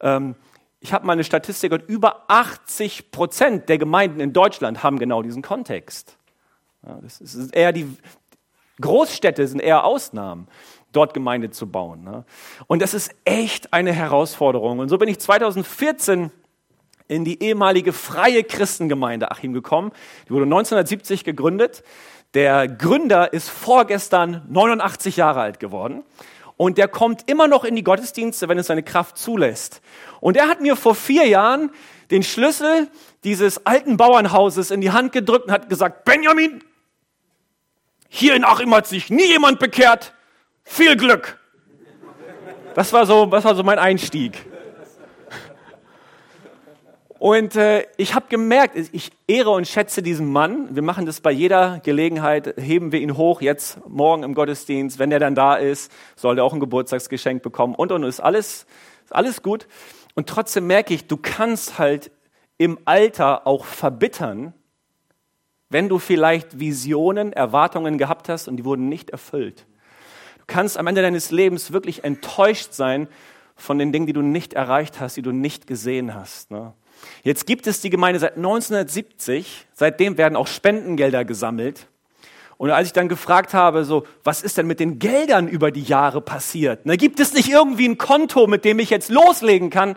Ähm, 0.00 0.34
ich 0.80 0.92
habe 0.92 1.06
mal 1.06 1.12
eine 1.12 1.24
Statistik 1.24 1.72
und 1.72 1.82
über 1.82 2.24
80 2.28 3.10
Prozent 3.12 3.68
der 3.68 3.78
Gemeinden 3.78 4.20
in 4.20 4.32
Deutschland 4.32 4.82
haben 4.82 4.98
genau 4.98 5.22
diesen 5.22 5.42
Kontext. 5.42 6.16
Ja, 6.84 6.98
das 7.00 7.20
ist 7.20 7.54
eher 7.54 7.72
die 7.72 7.96
Großstädte 8.80 9.46
sind 9.46 9.60
eher 9.60 9.84
Ausnahmen, 9.84 10.48
dort 10.92 11.14
Gemeinde 11.14 11.50
zu 11.50 11.70
bauen. 11.70 12.04
Ne? 12.04 12.24
Und 12.66 12.82
das 12.82 12.94
ist 12.94 13.14
echt 13.24 13.72
eine 13.72 13.92
Herausforderung. 13.92 14.80
Und 14.80 14.88
so 14.88 14.98
bin 14.98 15.08
ich 15.08 15.20
2014 15.20 16.30
in 17.12 17.24
die 17.24 17.42
ehemalige 17.42 17.92
freie 17.92 18.42
Christengemeinde 18.42 19.30
Achim 19.30 19.52
gekommen. 19.52 19.92
Die 20.26 20.30
wurde 20.30 20.44
1970 20.44 21.24
gegründet. 21.24 21.84
Der 22.34 22.66
Gründer 22.66 23.32
ist 23.32 23.50
vorgestern 23.50 24.42
89 24.48 25.16
Jahre 25.16 25.40
alt 25.42 25.60
geworden 25.60 26.02
und 26.56 26.78
der 26.78 26.88
kommt 26.88 27.28
immer 27.30 27.48
noch 27.48 27.64
in 27.64 27.76
die 27.76 27.84
Gottesdienste, 27.84 28.48
wenn 28.48 28.58
es 28.58 28.68
seine 28.68 28.82
Kraft 28.82 29.18
zulässt. 29.18 29.82
Und 30.20 30.36
er 30.36 30.48
hat 30.48 30.60
mir 30.60 30.76
vor 30.76 30.94
vier 30.94 31.26
Jahren 31.26 31.70
den 32.10 32.22
Schlüssel 32.22 32.88
dieses 33.24 33.66
alten 33.66 33.96
Bauernhauses 33.96 34.70
in 34.70 34.80
die 34.80 34.90
Hand 34.90 35.12
gedrückt 35.12 35.46
und 35.46 35.52
hat 35.52 35.68
gesagt, 35.68 36.04
Benjamin, 36.04 36.64
hier 38.08 38.34
in 38.34 38.44
Achim 38.44 38.74
hat 38.74 38.86
sich 38.86 39.10
nie 39.10 39.26
jemand 39.26 39.58
bekehrt. 39.58 40.14
Viel 40.64 40.96
Glück. 40.96 41.38
Das 42.74 42.92
war 42.92 43.04
so, 43.06 43.26
das 43.26 43.44
war 43.44 43.54
so 43.54 43.62
mein 43.62 43.78
Einstieg. 43.78 44.46
Und 47.22 47.54
äh, 47.54 47.86
ich 47.98 48.16
habe 48.16 48.26
gemerkt, 48.28 48.76
ich 48.76 49.12
ehre 49.28 49.50
und 49.50 49.68
schätze 49.68 50.02
diesen 50.02 50.32
Mann. 50.32 50.74
Wir 50.74 50.82
machen 50.82 51.06
das 51.06 51.20
bei 51.20 51.30
jeder 51.30 51.78
Gelegenheit, 51.84 52.56
heben 52.58 52.90
wir 52.90 52.98
ihn 52.98 53.16
hoch, 53.16 53.40
jetzt 53.40 53.78
morgen 53.88 54.24
im 54.24 54.34
Gottesdienst. 54.34 54.98
Wenn 54.98 55.12
er 55.12 55.20
dann 55.20 55.36
da 55.36 55.54
ist, 55.54 55.92
soll 56.16 56.38
er 56.38 56.42
auch 56.42 56.52
ein 56.52 56.58
Geburtstagsgeschenk 56.58 57.40
bekommen 57.40 57.76
und 57.76 57.92
und 57.92 58.02
ist 58.02 58.18
alles, 58.18 58.66
ist 59.04 59.14
alles 59.14 59.40
gut. 59.40 59.68
Und 60.16 60.28
trotzdem 60.28 60.66
merke 60.66 60.94
ich, 60.94 61.06
du 61.06 61.16
kannst 61.16 61.78
halt 61.78 62.10
im 62.58 62.76
Alter 62.86 63.46
auch 63.46 63.66
verbittern, 63.66 64.52
wenn 65.68 65.88
du 65.88 66.00
vielleicht 66.00 66.58
Visionen, 66.58 67.32
Erwartungen 67.32 67.98
gehabt 67.98 68.28
hast 68.28 68.48
und 68.48 68.56
die 68.56 68.64
wurden 68.64 68.88
nicht 68.88 69.10
erfüllt. 69.10 69.64
Du 70.38 70.44
kannst 70.48 70.76
am 70.76 70.88
Ende 70.88 71.02
deines 71.02 71.30
Lebens 71.30 71.72
wirklich 71.72 72.02
enttäuscht 72.02 72.72
sein 72.72 73.06
von 73.54 73.78
den 73.78 73.92
Dingen, 73.92 74.08
die 74.08 74.12
du 74.12 74.22
nicht 74.22 74.54
erreicht 74.54 74.98
hast, 74.98 75.16
die 75.16 75.22
du 75.22 75.30
nicht 75.30 75.68
gesehen 75.68 76.16
hast. 76.16 76.50
Ne? 76.50 76.74
Jetzt 77.22 77.46
gibt 77.46 77.66
es 77.66 77.80
die 77.80 77.90
Gemeinde 77.90 78.18
seit 78.20 78.36
1970. 78.36 79.66
Seitdem 79.72 80.18
werden 80.18 80.36
auch 80.36 80.46
Spendengelder 80.46 81.24
gesammelt. 81.24 81.86
Und 82.58 82.70
als 82.70 82.86
ich 82.86 82.92
dann 82.92 83.08
gefragt 83.08 83.54
habe, 83.54 83.84
so, 83.84 84.06
was 84.22 84.42
ist 84.42 84.56
denn 84.56 84.66
mit 84.66 84.78
den 84.78 84.98
Geldern 84.98 85.48
über 85.48 85.70
die 85.70 85.82
Jahre 85.82 86.20
passiert? 86.20 86.86
Ne, 86.86 86.96
gibt 86.96 87.18
es 87.18 87.34
nicht 87.34 87.48
irgendwie 87.48 87.88
ein 87.88 87.98
Konto, 87.98 88.46
mit 88.46 88.64
dem 88.64 88.78
ich 88.78 88.90
jetzt 88.90 89.10
loslegen 89.10 89.70
kann? 89.70 89.96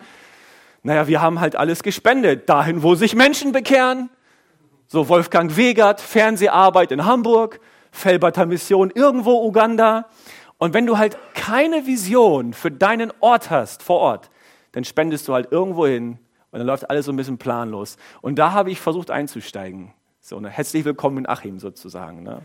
Naja, 0.82 1.08
wir 1.08 1.22
haben 1.22 1.40
halt 1.40 1.56
alles 1.56 1.84
gespendet. 1.84 2.50
Dahin, 2.50 2.82
wo 2.84 2.96
sich 2.96 3.16
Menschen 3.16 3.52
bekehren. 3.52 4.10
So 4.88 5.10
Wolfgang 5.10 5.56
Wegert, 5.58 6.02
Fernseharbeit 6.02 6.92
in 6.92 7.06
Hamburg, 7.06 7.60
Felberter 7.92 8.46
Mission 8.46 8.92
irgendwo 8.94 9.46
Uganda. 9.46 10.06
Und 10.58 10.74
wenn 10.74 10.86
du 10.86 10.98
halt 10.98 11.18
keine 11.34 11.86
Vision 11.86 12.54
für 12.54 12.72
deinen 12.72 13.12
Ort 13.20 13.50
hast 13.50 13.84
vor 13.84 14.00
Ort, 14.00 14.30
dann 14.72 14.86
spendest 14.86 15.28
du 15.28 15.34
halt 15.34 15.52
irgendwo 15.52 15.86
hin 15.88 16.20
und 16.56 16.60
dann 16.60 16.68
läuft 16.68 16.90
alles 16.90 17.06
so 17.06 17.12
ein 17.12 17.18
bisschen 17.18 17.38
planlos. 17.38 17.98
Und 18.22 18.40
da 18.40 18.54
habe 18.54 18.72
ich 18.72 18.80
versucht 18.80 19.12
einzusteigen. 19.12 19.94
So, 20.22 20.40
ne? 20.40 20.50
Herzlich 20.50 20.86
willkommen 20.86 21.18
in 21.18 21.28
Achim 21.28 21.60
sozusagen. 21.60 22.24
Ne? 22.24 22.44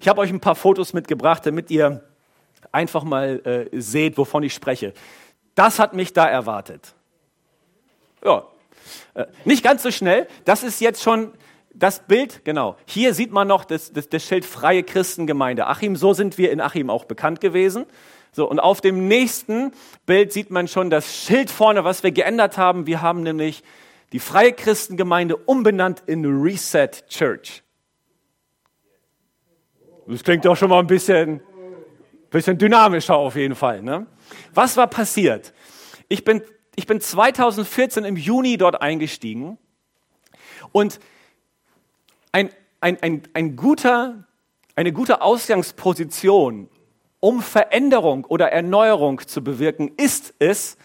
Ich 0.00 0.08
habe 0.08 0.20
euch 0.20 0.30
ein 0.30 0.40
paar 0.40 0.56
Fotos 0.56 0.92
mitgebracht, 0.92 1.46
damit 1.46 1.70
ihr 1.70 2.02
einfach 2.72 3.04
mal 3.04 3.68
äh, 3.72 3.80
seht, 3.80 4.18
wovon 4.18 4.42
ich 4.42 4.54
spreche. 4.54 4.92
Das 5.54 5.78
hat 5.78 5.94
mich 5.94 6.12
da 6.12 6.26
erwartet. 6.26 6.96
Ja, 8.24 8.42
äh, 9.14 9.26
nicht 9.44 9.62
ganz 9.62 9.84
so 9.84 9.92
schnell. 9.92 10.26
Das 10.44 10.64
ist 10.64 10.80
jetzt 10.80 11.00
schon 11.00 11.32
das 11.72 12.00
Bild, 12.08 12.44
genau. 12.44 12.76
Hier 12.86 13.14
sieht 13.14 13.30
man 13.30 13.46
noch 13.46 13.64
das, 13.64 13.92
das, 13.92 14.08
das 14.08 14.24
Schild 14.24 14.44
Freie 14.44 14.82
Christengemeinde 14.82 15.68
Achim. 15.68 15.94
So 15.94 16.12
sind 16.12 16.38
wir 16.38 16.50
in 16.50 16.60
Achim 16.60 16.90
auch 16.90 17.04
bekannt 17.04 17.40
gewesen. 17.40 17.86
So, 18.32 18.48
und 18.48 18.60
auf 18.60 18.80
dem 18.80 19.08
nächsten 19.08 19.72
Bild 20.06 20.32
sieht 20.32 20.50
man 20.50 20.68
schon 20.68 20.90
das 20.90 21.16
Schild 21.16 21.50
vorne, 21.50 21.84
was 21.84 22.02
wir 22.02 22.12
geändert 22.12 22.58
haben. 22.58 22.86
Wir 22.86 23.02
haben 23.02 23.22
nämlich 23.22 23.62
die 24.12 24.20
Freie 24.20 24.52
Christengemeinde 24.52 25.36
umbenannt 25.36 26.02
in 26.06 26.24
Reset 26.24 26.90
Church. 27.08 27.62
Das 30.06 30.22
klingt 30.24 30.44
doch 30.44 30.56
schon 30.56 30.70
mal 30.70 30.78
ein 30.78 30.86
bisschen, 30.86 31.40
bisschen 32.30 32.56
dynamischer 32.56 33.16
auf 33.16 33.36
jeden 33.36 33.54
Fall. 33.54 33.82
Ne? 33.82 34.06
Was 34.54 34.76
war 34.76 34.86
passiert? 34.86 35.52
Ich 36.08 36.24
bin, 36.24 36.42
ich 36.76 36.86
bin 36.86 37.00
2014 37.00 38.04
im 38.04 38.16
Juni 38.16 38.56
dort 38.56 38.80
eingestiegen 38.80 39.58
und 40.72 40.98
ein, 42.32 42.50
ein, 42.80 43.02
ein, 43.02 43.22
ein 43.34 43.56
guter, 43.56 44.24
eine 44.76 44.92
gute 44.92 45.20
Ausgangsposition, 45.20 46.70
um 47.20 47.42
Veränderung 47.42 48.24
oder 48.24 48.52
Erneuerung 48.52 49.26
zu 49.26 49.42
bewirken, 49.42 49.92
ist 49.96 50.34
es, 50.38 50.76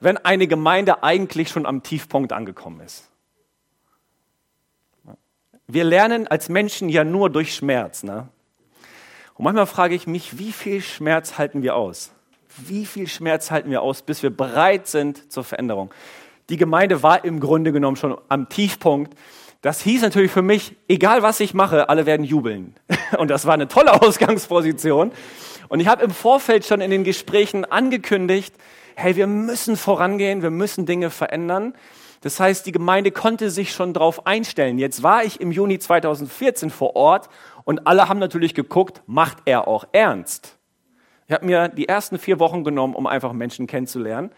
wenn 0.00 0.16
eine 0.18 0.46
Gemeinde 0.46 1.02
eigentlich 1.02 1.48
schon 1.48 1.66
am 1.66 1.82
Tiefpunkt 1.82 2.32
angekommen 2.32 2.80
ist. 2.80 3.08
Wir 5.68 5.84
lernen 5.84 6.28
als 6.28 6.48
Menschen 6.48 6.88
ja 6.88 7.02
nur 7.02 7.30
durch 7.30 7.54
Schmerz. 7.54 8.02
Ne? 8.02 8.28
Und 9.34 9.44
manchmal 9.44 9.66
frage 9.66 9.94
ich 9.94 10.06
mich, 10.06 10.38
wie 10.38 10.52
viel 10.52 10.80
Schmerz 10.80 11.38
halten 11.38 11.62
wir 11.62 11.74
aus? 11.74 12.12
Wie 12.56 12.86
viel 12.86 13.06
Schmerz 13.06 13.50
halten 13.50 13.70
wir 13.70 13.82
aus, 13.82 14.02
bis 14.02 14.22
wir 14.22 14.30
bereit 14.30 14.86
sind 14.86 15.30
zur 15.30 15.44
Veränderung? 15.44 15.90
Die 16.48 16.56
Gemeinde 16.56 17.02
war 17.02 17.24
im 17.24 17.40
Grunde 17.40 17.72
genommen 17.72 17.96
schon 17.96 18.16
am 18.28 18.48
Tiefpunkt. 18.48 19.14
Das 19.60 19.80
hieß 19.80 20.02
natürlich 20.02 20.30
für 20.30 20.42
mich, 20.42 20.76
egal 20.88 21.22
was 21.22 21.40
ich 21.40 21.52
mache, 21.52 21.88
alle 21.88 22.06
werden 22.06 22.24
jubeln. 22.24 22.74
Und 23.18 23.28
das 23.28 23.46
war 23.46 23.54
eine 23.54 23.68
tolle 23.68 24.00
Ausgangsposition. 24.02 25.10
Und 25.68 25.80
ich 25.80 25.88
habe 25.88 26.04
im 26.04 26.10
Vorfeld 26.10 26.64
schon 26.64 26.80
in 26.80 26.90
den 26.90 27.04
Gesprächen 27.04 27.64
angekündigt, 27.64 28.54
hey, 28.94 29.16
wir 29.16 29.26
müssen 29.26 29.76
vorangehen, 29.76 30.42
wir 30.42 30.50
müssen 30.50 30.86
Dinge 30.86 31.10
verändern. 31.10 31.74
Das 32.22 32.40
heißt, 32.40 32.66
die 32.66 32.72
Gemeinde 32.72 33.10
konnte 33.10 33.50
sich 33.50 33.72
schon 33.72 33.92
darauf 33.92 34.26
einstellen. 34.26 34.78
Jetzt 34.78 35.02
war 35.02 35.22
ich 35.22 35.40
im 35.40 35.52
Juni 35.52 35.78
2014 35.78 36.70
vor 36.70 36.96
Ort 36.96 37.28
und 37.64 37.86
alle 37.86 38.08
haben 38.08 38.18
natürlich 38.18 38.54
geguckt, 38.54 39.02
macht 39.06 39.38
er 39.44 39.68
auch 39.68 39.84
ernst? 39.92 40.56
Ich 41.28 41.34
habe 41.34 41.44
mir 41.44 41.68
die 41.68 41.88
ersten 41.88 42.18
vier 42.18 42.38
Wochen 42.38 42.64
genommen, 42.64 42.94
um 42.94 43.06
einfach 43.06 43.32
Menschen 43.32 43.66
kennenzulernen. 43.66 44.30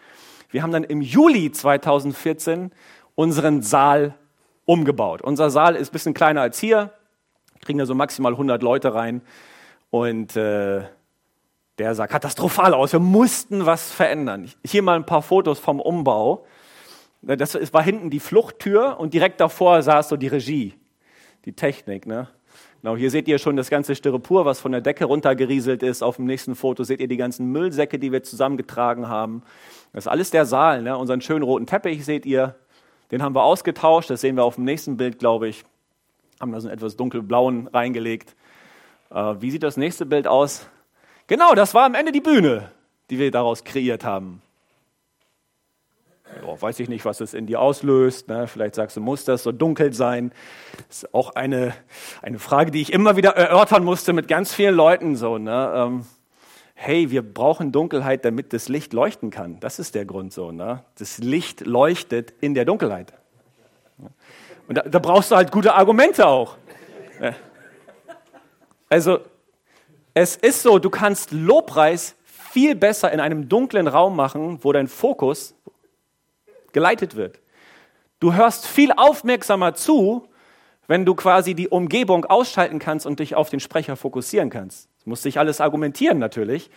Wir 0.50 0.62
haben 0.62 0.72
dann 0.72 0.84
im 0.84 1.02
Juli 1.02 1.52
2014 1.52 2.72
unseren 3.14 3.62
Saal 3.62 4.14
umgebaut. 4.64 5.22
Unser 5.22 5.50
Saal 5.50 5.76
ist 5.76 5.90
ein 5.90 5.92
bisschen 5.92 6.14
kleiner 6.14 6.40
als 6.40 6.58
hier, 6.58 6.92
kriegen 7.62 7.78
da 7.78 7.86
so 7.86 7.94
maximal 7.94 8.32
100 8.32 8.62
Leute 8.62 8.94
rein 8.94 9.22
und 9.90 10.36
äh, 10.36 10.84
der 11.78 11.94
sah 11.94 12.06
katastrophal 12.06 12.74
aus. 12.74 12.92
Wir 12.92 13.00
mussten 13.00 13.66
was 13.66 13.90
verändern. 13.90 14.50
Hier 14.64 14.82
mal 14.82 14.96
ein 14.96 15.06
paar 15.06 15.22
Fotos 15.22 15.58
vom 15.58 15.80
Umbau. 15.80 16.44
Das 17.22 17.54
war 17.72 17.82
hinten 17.82 18.10
die 18.10 18.20
Fluchttür 18.20 18.98
und 18.98 19.14
direkt 19.14 19.40
davor 19.40 19.82
saß 19.82 20.08
so 20.08 20.16
die 20.16 20.28
Regie, 20.28 20.74
die 21.44 21.52
Technik. 21.52 22.06
Ne? 22.06 22.28
Genau, 22.82 22.96
hier 22.96 23.10
seht 23.10 23.26
ihr 23.26 23.38
schon 23.38 23.56
das 23.56 23.70
ganze 23.70 23.96
Styropor, 23.96 24.44
was 24.44 24.60
von 24.60 24.70
der 24.70 24.80
Decke 24.80 25.04
runtergerieselt 25.04 25.82
ist. 25.82 26.02
Auf 26.02 26.16
dem 26.16 26.26
nächsten 26.26 26.54
Foto 26.54 26.84
seht 26.84 27.00
ihr 27.00 27.08
die 27.08 27.16
ganzen 27.16 27.50
Müllsäcke, 27.50 27.98
die 27.98 28.12
wir 28.12 28.22
zusammengetragen 28.22 29.08
haben. 29.08 29.42
Das 29.92 30.04
ist 30.04 30.08
alles 30.08 30.30
der 30.30 30.46
Saal. 30.46 30.82
Ne? 30.82 30.96
Unseren 30.96 31.20
schönen 31.20 31.42
roten 31.42 31.66
Teppich 31.66 32.04
seht 32.04 32.24
ihr. 32.24 32.54
Den 33.10 33.22
haben 33.22 33.34
wir 33.34 33.42
ausgetauscht. 33.42 34.10
Das 34.10 34.20
sehen 34.20 34.36
wir 34.36 34.44
auf 34.44 34.56
dem 34.56 34.64
nächsten 34.64 34.96
Bild, 34.96 35.18
glaube 35.18 35.48
ich. 35.48 35.64
Haben 36.40 36.52
da 36.52 36.60
so 36.60 36.68
einen 36.68 36.76
etwas 36.76 36.96
dunkelblauen 36.96 37.66
reingelegt. 37.68 38.36
Äh, 39.10 39.34
wie 39.40 39.50
sieht 39.50 39.64
das 39.64 39.76
nächste 39.76 40.06
Bild 40.06 40.28
aus? 40.28 40.68
Genau, 41.28 41.54
das 41.54 41.74
war 41.74 41.84
am 41.84 41.94
Ende 41.94 42.10
die 42.10 42.22
Bühne, 42.22 42.72
die 43.10 43.18
wir 43.18 43.30
daraus 43.30 43.62
kreiert 43.62 44.02
haben. 44.02 44.40
Ja, 46.42 46.60
weiß 46.60 46.80
ich 46.80 46.88
nicht, 46.88 47.04
was 47.04 47.20
es 47.20 47.34
in 47.34 47.46
dir 47.46 47.60
auslöst. 47.60 48.28
Ne? 48.28 48.46
Vielleicht 48.46 48.74
sagst 48.74 48.96
du, 48.96 49.02
muss 49.02 49.24
das 49.24 49.42
so 49.42 49.52
dunkel 49.52 49.92
sein? 49.92 50.32
Das 50.88 51.02
ist 51.02 51.14
auch 51.14 51.34
eine, 51.34 51.74
eine 52.22 52.38
Frage, 52.38 52.70
die 52.70 52.80
ich 52.80 52.92
immer 52.94 53.16
wieder 53.16 53.36
erörtern 53.36 53.84
musste 53.84 54.14
mit 54.14 54.26
ganz 54.26 54.54
vielen 54.54 54.74
Leuten. 54.74 55.16
So, 55.16 55.36
ne? 55.36 55.72
Ähm, 55.74 56.06
hey, 56.74 57.10
wir 57.10 57.22
brauchen 57.22 57.72
Dunkelheit, 57.72 58.24
damit 58.24 58.54
das 58.54 58.70
Licht 58.70 58.94
leuchten 58.94 59.30
kann. 59.30 59.60
Das 59.60 59.78
ist 59.78 59.94
der 59.94 60.06
Grund 60.06 60.32
so. 60.32 60.50
Ne? 60.50 60.82
Das 60.98 61.18
Licht 61.18 61.66
leuchtet 61.66 62.32
in 62.40 62.54
der 62.54 62.64
Dunkelheit. 62.64 63.12
Und 64.66 64.78
da, 64.78 64.82
da 64.82 64.98
brauchst 64.98 65.30
du 65.30 65.36
halt 65.36 65.52
gute 65.52 65.74
Argumente 65.74 66.26
auch. 66.26 66.56
Also 68.88 69.20
es 70.20 70.34
ist 70.34 70.62
so, 70.62 70.80
du 70.80 70.90
kannst 70.90 71.30
Lobpreis 71.30 72.16
viel 72.24 72.74
besser 72.74 73.12
in 73.12 73.20
einem 73.20 73.48
dunklen 73.48 73.86
Raum 73.86 74.16
machen, 74.16 74.58
wo 74.62 74.72
dein 74.72 74.88
Fokus 74.88 75.54
geleitet 76.72 77.14
wird. 77.14 77.38
Du 78.18 78.34
hörst 78.34 78.66
viel 78.66 78.90
aufmerksamer 78.90 79.74
zu, 79.74 80.26
wenn 80.88 81.04
du 81.04 81.14
quasi 81.14 81.54
die 81.54 81.68
Umgebung 81.68 82.24
ausschalten 82.24 82.80
kannst 82.80 83.06
und 83.06 83.20
dich 83.20 83.36
auf 83.36 83.48
den 83.48 83.60
Sprecher 83.60 83.94
fokussieren 83.94 84.50
kannst. 84.50 84.88
Das 84.98 85.06
muss 85.06 85.22
sich 85.22 85.38
alles 85.38 85.60
argumentieren 85.60 86.18
natürlich, 86.18 86.68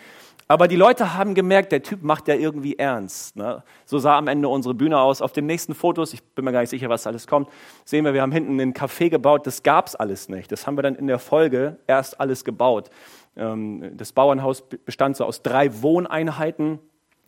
aber 0.52 0.68
die 0.68 0.76
Leute 0.76 1.14
haben 1.14 1.34
gemerkt, 1.34 1.72
der 1.72 1.82
Typ 1.82 2.04
macht 2.04 2.28
ja 2.28 2.36
irgendwie 2.36 2.78
ernst. 2.78 3.38
Ne? 3.38 3.64
So 3.86 4.00
sah 4.00 4.18
am 4.18 4.28
Ende 4.28 4.50
unsere 4.50 4.74
Bühne 4.74 5.00
aus. 5.00 5.22
Auf 5.22 5.32
den 5.32 5.46
nächsten 5.46 5.74
Fotos, 5.74 6.14
ich 6.14 6.22
bin 6.22 6.44
mir 6.44 6.52
gar 6.52 6.60
nicht 6.60 6.70
sicher, 6.70 6.90
was 6.90 7.08
alles 7.08 7.26
kommt, 7.26 7.48
sehen 7.86 8.04
wir, 8.04 8.14
wir 8.14 8.22
haben 8.22 8.34
hinten 8.34 8.60
einen 8.60 8.74
Café 8.74 9.10
gebaut. 9.10 9.48
Das 9.48 9.64
gab 9.64 9.88
es 9.88 9.96
alles 9.96 10.28
nicht. 10.28 10.52
Das 10.52 10.68
haben 10.68 10.78
wir 10.78 10.82
dann 10.82 10.96
in 10.96 11.08
der 11.08 11.20
Folge 11.20 11.78
erst 11.88 12.20
alles 12.20 12.44
gebaut. 12.44 12.90
Ähm, 13.36 13.98
das 13.98 14.12
Bauernhaus 14.12 14.62
bestand 14.62 15.18
so 15.18 15.26
aus 15.26 15.42
drei 15.42 15.82
Wohneinheiten. 15.82 16.80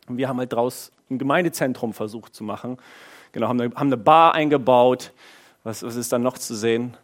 Und 0.07 0.17
wir 0.17 0.27
haben 0.27 0.37
halt 0.37 0.51
daraus 0.53 0.91
ein 1.09 1.17
Gemeindezentrum 1.17 1.93
versucht 1.93 2.35
zu 2.35 2.43
machen. 2.43 2.77
Genau, 3.31 3.47
haben 3.47 3.59
eine, 3.59 3.73
haben 3.75 3.87
eine 3.87 3.97
Bar 3.97 4.35
eingebaut. 4.35 5.13
Was, 5.63 5.83
was 5.83 5.95
ist 5.95 6.11
dann 6.11 6.21
noch 6.21 6.37
zu 6.37 6.55
sehen? 6.55 6.97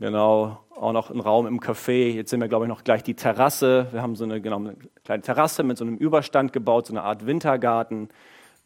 Genau, 0.00 0.58
auch 0.74 0.92
noch 0.92 1.10
ein 1.10 1.20
Raum 1.20 1.46
im 1.46 1.60
Café. 1.60 2.12
Jetzt 2.12 2.30
sehen 2.30 2.40
wir, 2.40 2.48
glaube 2.48 2.64
ich, 2.64 2.68
noch 2.68 2.82
gleich 2.82 3.02
die 3.02 3.14
Terrasse. 3.14 3.86
Wir 3.92 4.02
haben 4.02 4.16
so 4.16 4.24
eine, 4.24 4.40
genau, 4.40 4.56
eine 4.56 4.76
kleine 5.04 5.22
Terrasse 5.22 5.62
mit 5.62 5.78
so 5.78 5.84
einem 5.84 5.96
Überstand 5.96 6.52
gebaut, 6.52 6.86
so 6.86 6.92
eine 6.92 7.02
Art 7.02 7.26
Wintergarten. 7.26 8.08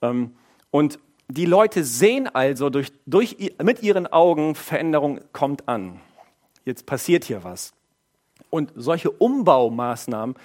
Ähm, 0.01 0.33
und 0.71 0.99
die 1.29 1.45
Leute 1.45 1.85
sehen 1.85 2.27
also 2.27 2.71
durch, 2.71 2.91
durch, 3.05 3.37
mit 3.63 3.83
ihren 3.83 4.07
Augen, 4.07 4.55
Veränderung 4.55 5.21
kommt 5.33 5.69
an. 5.69 6.01
Jetzt 6.65 6.87
passiert 6.87 7.25
hier 7.25 7.45
was. 7.45 7.75
Und 8.51 8.73
solche 8.77 9.11
Umbaumaßnahmen 9.11 10.37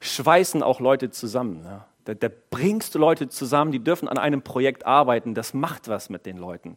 schweißen 0.00 0.62
auch 0.62 0.80
Leute 0.80 1.10
zusammen. 1.10 1.62
Ne? 1.62 1.84
Da, 2.04 2.14
da 2.14 2.28
bringst 2.50 2.94
du 2.94 2.98
Leute 2.98 3.28
zusammen, 3.28 3.72
die 3.72 3.78
dürfen 3.78 4.08
an 4.08 4.18
einem 4.18 4.42
Projekt 4.42 4.86
arbeiten. 4.86 5.34
Das 5.34 5.54
macht 5.54 5.88
was 5.88 6.10
mit 6.10 6.26
den 6.26 6.36
Leuten. 6.36 6.76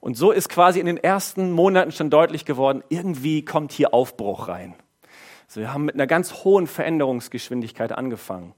Und 0.00 0.16
so 0.16 0.30
ist 0.30 0.48
quasi 0.48 0.78
in 0.80 0.86
den 0.86 0.98
ersten 0.98 1.52
Monaten 1.52 1.92
schon 1.92 2.10
deutlich 2.10 2.44
geworden, 2.44 2.84
irgendwie 2.88 3.44
kommt 3.44 3.72
hier 3.72 3.92
Aufbruch 3.92 4.48
rein. 4.48 4.74
Also 5.48 5.60
wir 5.60 5.72
haben 5.72 5.86
mit 5.86 5.94
einer 5.94 6.06
ganz 6.06 6.44
hohen 6.44 6.66
Veränderungsgeschwindigkeit 6.66 7.92
angefangen. 7.92 8.54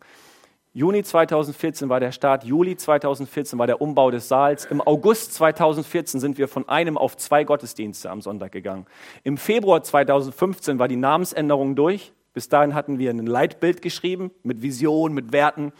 Juni 0.72 1.02
2014 1.02 1.88
war 1.88 1.98
der 1.98 2.12
Start, 2.12 2.44
Juli 2.44 2.76
2014 2.76 3.58
war 3.58 3.66
der 3.66 3.80
Umbau 3.80 4.12
des 4.12 4.28
Saals. 4.28 4.66
Im 4.66 4.80
August 4.80 5.34
2014 5.34 6.20
sind 6.20 6.38
wir 6.38 6.46
von 6.46 6.68
einem 6.68 6.96
auf 6.96 7.16
zwei 7.16 7.42
Gottesdienste 7.42 8.08
am 8.08 8.22
Sonntag 8.22 8.52
gegangen. 8.52 8.86
Im 9.24 9.36
Februar 9.36 9.82
2015 9.82 10.78
war 10.78 10.86
die 10.86 10.94
Namensänderung 10.94 11.74
durch. 11.74 12.12
Bis 12.34 12.48
dahin 12.48 12.74
hatten 12.74 13.00
wir 13.00 13.10
ein 13.10 13.26
Leitbild 13.26 13.82
geschrieben 13.82 14.30
mit 14.44 14.62
Vision, 14.62 15.12
mit 15.12 15.32
Werten. 15.32 15.72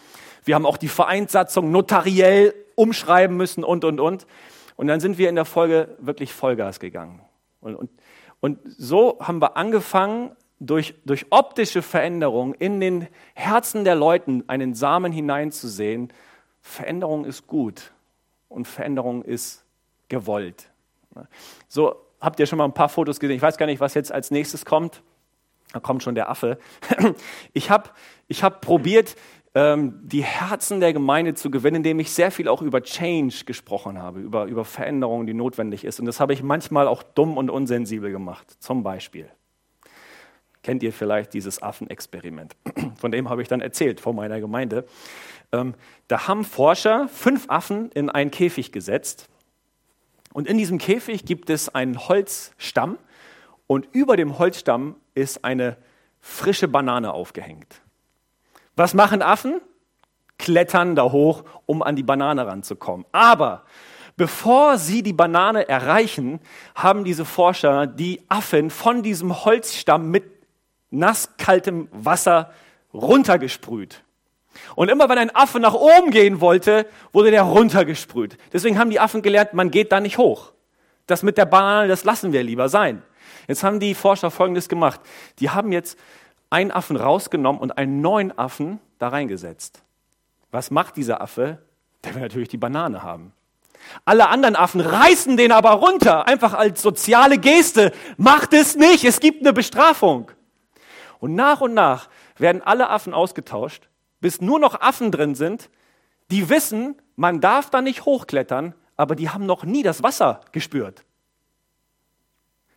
Wir 0.45 0.57
haben 0.57 0.67
auch 0.67 0.77
die 0.77 0.89
Vereinssatzung 0.89 1.71
notariell 1.71 2.53
umschreiben 2.75 3.37
müssen 3.37 3.63
und, 3.63 3.85
und, 3.85 4.01
und. 4.01 4.27
Und 4.75 4.89
dann 4.89 4.99
sind 4.99 5.19
wir 5.19 5.29
in 5.29 5.37
der 5.37 5.45
Folge 5.45 5.97
wirklich 6.01 6.33
Vollgas 6.33 6.81
gegangen. 6.81 7.21
Und, 7.61 7.77
und, 7.77 7.91
und 8.41 8.59
so 8.65 9.19
haben 9.21 9.41
wir 9.41 9.57
angefangen, 9.57 10.33
durch, 10.61 10.95
durch 11.05 11.27
optische 11.31 11.83
Veränderung 11.83 12.55
in 12.55 12.81
den 12.81 13.09
Herzen 13.35 13.85
der 13.85 13.95
Leuten 13.95 14.45
einen 14.47 14.75
Samen 14.75 15.11
hineinzusehen. 15.11 16.13
Veränderung 16.61 17.25
ist 17.25 17.47
gut 17.47 17.93
und 18.49 18.69
Veränderung 18.69 19.25
ist 19.25 19.65
gewollt. 20.09 20.71
So 21.69 21.97
habt 22.21 22.39
ihr 22.39 22.47
schon 22.47 22.59
mal 22.59 22.67
ein 22.67 22.75
paar 22.75 22.91
Fotos 22.91 23.19
gesehen. 23.19 23.37
Ich 23.37 23.43
weiß 23.43 23.57
gar 23.57 23.67
nicht, 23.67 23.81
was 23.81 23.95
jetzt 23.95 24.13
als 24.13 24.31
nächstes 24.31 24.65
kommt. 24.65 25.03
Da 25.73 25.81
kommt 25.81 26.03
schon 26.03 26.15
der 26.15 26.29
Affe. 26.29 26.59
Ich 27.53 27.71
habe 27.71 27.91
ich 28.29 28.43
hab 28.43 28.61
probiert, 28.61 29.17
ähm, 29.55 29.99
die 30.03 30.23
Herzen 30.23 30.81
der 30.81 30.93
Gemeinde 30.93 31.35
zu 31.35 31.51
gewinnen, 31.51 31.77
indem 31.77 31.99
ich 32.01 32.13
sehr 32.13 32.31
viel 32.31 32.49
auch 32.49 32.63
über 32.63 32.83
Change 32.83 33.45
gesprochen 33.47 33.99
habe, 33.99 34.21
über, 34.21 34.45
über 34.45 34.65
Veränderung, 34.65 35.27
die 35.27 35.35
notwendig 35.35 35.85
ist. 35.85 35.99
Und 35.99 36.07
das 36.07 36.21
habe 36.21 36.33
ich 36.33 36.43
manchmal 36.43 36.87
auch 36.87 37.03
dumm 37.03 37.37
und 37.37 37.51
unsensibel 37.51 38.13
gemacht. 38.13 38.57
Zum 38.61 38.83
Beispiel. 38.83 39.29
Kennt 40.63 40.83
ihr 40.83 40.93
vielleicht 40.93 41.33
dieses 41.33 41.63
Affenexperiment? 41.63 42.55
Von 42.97 43.13
dem 43.13 43.29
habe 43.31 43.43
ich 43.43 43.49
dann 43.49 43.61
erzählt 43.61 44.01
vor 44.01 44.13
meiner 44.13 44.41
Gemeinde. 44.41 44.85
Ähm, 45.53 45.75
da 46.09 46.29
haben 46.29 46.45
Forscher 46.45 47.09
fünf 47.09 47.49
Affen 47.49 47.91
in 47.93 48.11
einen 48.11 48.31
Käfig 48.31 48.73
gesetzt. 48.73 49.29
Und 50.33 50.47
in 50.47 50.59
diesem 50.59 50.79
Käfig 50.79 51.25
gibt 51.25 51.51
es 51.51 51.75
einen 51.75 52.09
Holzstamm. 52.09 52.99
Und 53.67 53.89
über 53.93 54.17
dem 54.17 54.39
Holzstamm 54.39 54.97
ist 55.15 55.45
eine 55.45 55.77
frische 56.21 56.69
Banane 56.69 57.13
aufgehängt. 57.13 57.81
Was 58.77 58.95
machen 58.95 59.23
Affen? 59.23 59.61
Klettern 60.39 60.95
da 60.95 61.11
hoch, 61.11 61.45
um 61.67 61.83
an 61.83 61.97
die 61.97 62.03
Banane 62.03 62.47
ranzukommen. 62.47 63.07
Aber 63.13 63.65
bevor 64.17 64.79
sie 64.79 65.03
die 65.03 65.13
Banane 65.13 65.69
erreichen, 65.69 66.41
haben 66.75 67.05
diese 67.05 67.25
Forscher 67.25 67.87
die 67.87 68.23
Affen 68.29 68.71
von 68.71 69.03
diesem 69.03 69.45
Holzstamm 69.45 70.11
mit 70.11 70.40
nasskaltem 70.91 71.89
Wasser 71.93 72.53
runtergesprüht. 72.93 74.03
Und 74.75 74.89
immer 74.89 75.09
wenn 75.09 75.19
ein 75.19 75.35
Affe 75.35 75.61
nach 75.61 75.75
oben 75.75 76.11
gehen 76.11 76.41
wollte, 76.41 76.87
wurde 77.13 77.31
der 77.31 77.43
runtergesprüht. 77.43 78.37
Deswegen 78.53 78.79
haben 78.79 78.91
die 78.91 79.01
Affen 79.01 79.23
gelernt, 79.23 79.55
man 79.55 79.71
geht 79.71 79.93
da 79.93 80.01
nicht 80.01 80.19
hoch. 80.19 80.53
Das 81.07 81.23
mit 81.23 81.39
der 81.39 81.47
Banane, 81.47 81.89
das 81.89 82.05
lassen 82.05 82.33
wir 82.33 82.43
lieber 82.43 82.69
sein. 82.69 83.03
Jetzt 83.47 83.63
haben 83.63 83.81
die 83.81 83.95
Forscher 83.95 84.31
Folgendes 84.31 84.69
gemacht. 84.69 85.01
Die 85.39 85.51
haben 85.51 85.73
jetzt 85.73 85.99
einen 86.51 86.71
Affen 86.71 86.97
rausgenommen 86.97 87.61
und 87.61 87.79
einen 87.79 88.01
neuen 88.01 88.37
Affen 88.37 88.81
da 88.99 89.09
reingesetzt. 89.09 89.83
Was 90.51 90.71
macht 90.71 90.97
dieser 90.97 91.21
Affe? 91.21 91.59
Der 92.05 92.15
will 92.15 92.23
natürlich 92.23 92.49
die 92.49 92.57
Banane 92.57 93.03
haben. 93.03 93.33
Alle 94.05 94.29
anderen 94.29 94.57
Affen 94.57 94.81
reißen 94.81 95.37
den 95.37 95.53
aber 95.53 95.71
runter, 95.71 96.27
einfach 96.27 96.55
als 96.55 96.83
soziale 96.83 97.39
Geste. 97.39 97.93
Macht 98.17 98.53
es 98.53 98.77
nicht, 98.77 99.05
es 99.05 99.21
gibt 99.21 99.41
eine 99.41 99.53
Bestrafung. 99.53 100.31
Und 101.21 101.35
nach 101.35 101.61
und 101.61 101.75
nach 101.75 102.09
werden 102.37 102.63
alle 102.63 102.91
Affen 102.91 103.15
ausgetauscht, 103.15 103.89
bis 104.21 104.41
nur 104.41 104.59
noch 104.59 104.81
Affen 104.81 105.13
drin 105.13 105.35
sind, 105.35 105.71
die 106.31 106.49
wissen, 106.49 107.01
man 107.17 107.41
darf 107.41 107.71
da 107.71 107.83
nicht 107.83 108.05
hochklettern, 108.05 108.75
aber 108.97 109.15
die 109.15 109.31
haben 109.31 109.47
noch 109.47 109.65
nie 109.65 109.83
das 109.83 110.03
Wasser 110.03 110.41
gespürt. 110.53 111.05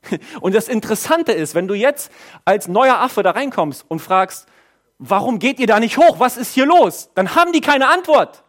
Und 0.42 0.54
das 0.56 0.68
Interessante 0.68 1.32
ist, 1.32 1.56
wenn 1.56 1.68
du 1.68 1.74
jetzt 1.74 2.12
als 2.46 2.68
neuer 2.68 3.00
Affe 3.00 3.24
da 3.24 3.32
reinkommst 3.32 3.86
und 3.88 4.00
fragst, 4.00 4.48
warum 4.98 5.40
geht 5.40 5.60
ihr 5.60 5.68
da 5.68 5.80
nicht 5.80 5.98
hoch? 5.98 6.20
Was 6.20 6.38
ist 6.38 6.54
hier 6.54 6.66
los? 6.66 7.10
Dann 7.16 7.36
haben 7.36 7.54
die 7.54 7.62
keine 7.62 7.88
Antwort. 7.88 8.44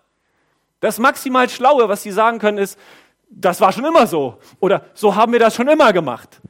Das 0.80 0.98
maximal 0.98 1.48
Schlaue, 1.48 1.88
was 1.88 2.02
sie 2.02 2.10
sagen 2.10 2.38
können, 2.38 2.58
ist, 2.58 2.78
das 3.28 3.60
war 3.60 3.72
schon 3.72 3.84
immer 3.84 4.06
so. 4.06 4.38
Oder 4.60 4.86
so 4.94 5.14
haben 5.14 5.32
wir 5.32 5.40
das 5.40 5.54
schon 5.54 5.68
immer 5.68 5.92
gemacht. 5.92 6.40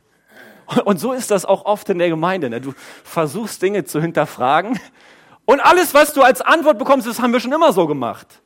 Und 0.85 0.99
so 0.99 1.13
ist 1.13 1.31
das 1.31 1.45
auch 1.45 1.65
oft 1.65 1.89
in 1.91 1.99
der 1.99 2.09
Gemeinde. 2.09 2.51
Ne? 2.51 2.61
Du 2.61 2.73
versuchst 3.03 3.61
Dinge 3.63 3.85
zu 3.85 4.01
hinterfragen 4.01 4.79
und 5.45 5.61
alles, 5.61 5.95
was 5.95 6.13
du 6.13 6.23
als 6.23 6.41
Antwort 6.41 6.79
bekommst, 6.79 7.07
das 7.07 7.21
haben 7.21 7.33
wir 7.33 7.41
schon 7.41 7.53
immer 7.53 7.73
so 7.73 7.87
gemacht. 7.87 8.41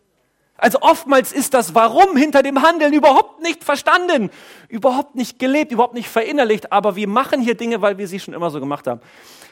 Also 0.57 0.81
oftmals 0.81 1.33
ist 1.33 1.55
das 1.55 1.77
Warum 1.77 2.17
hinter 2.17 2.43
dem 2.43 2.63
Handeln 2.63 2.93
überhaupt 2.93 3.41
nicht 3.41 3.63
verstanden, 3.63 4.31
überhaupt 4.69 5.15
nicht 5.15 5.39
gelebt, 5.39 5.71
überhaupt 5.71 5.95
nicht 5.95 6.09
verinnerlicht, 6.09 6.73
aber 6.73 6.97
wir 6.97 7.07
machen 7.07 7.41
hier 7.41 7.55
Dinge, 7.55 7.81
weil 7.81 7.97
wir 7.97 8.09
sie 8.09 8.19
schon 8.19 8.35
immer 8.35 8.51
so 8.51 8.59
gemacht 8.59 8.89
haben. 8.89 9.01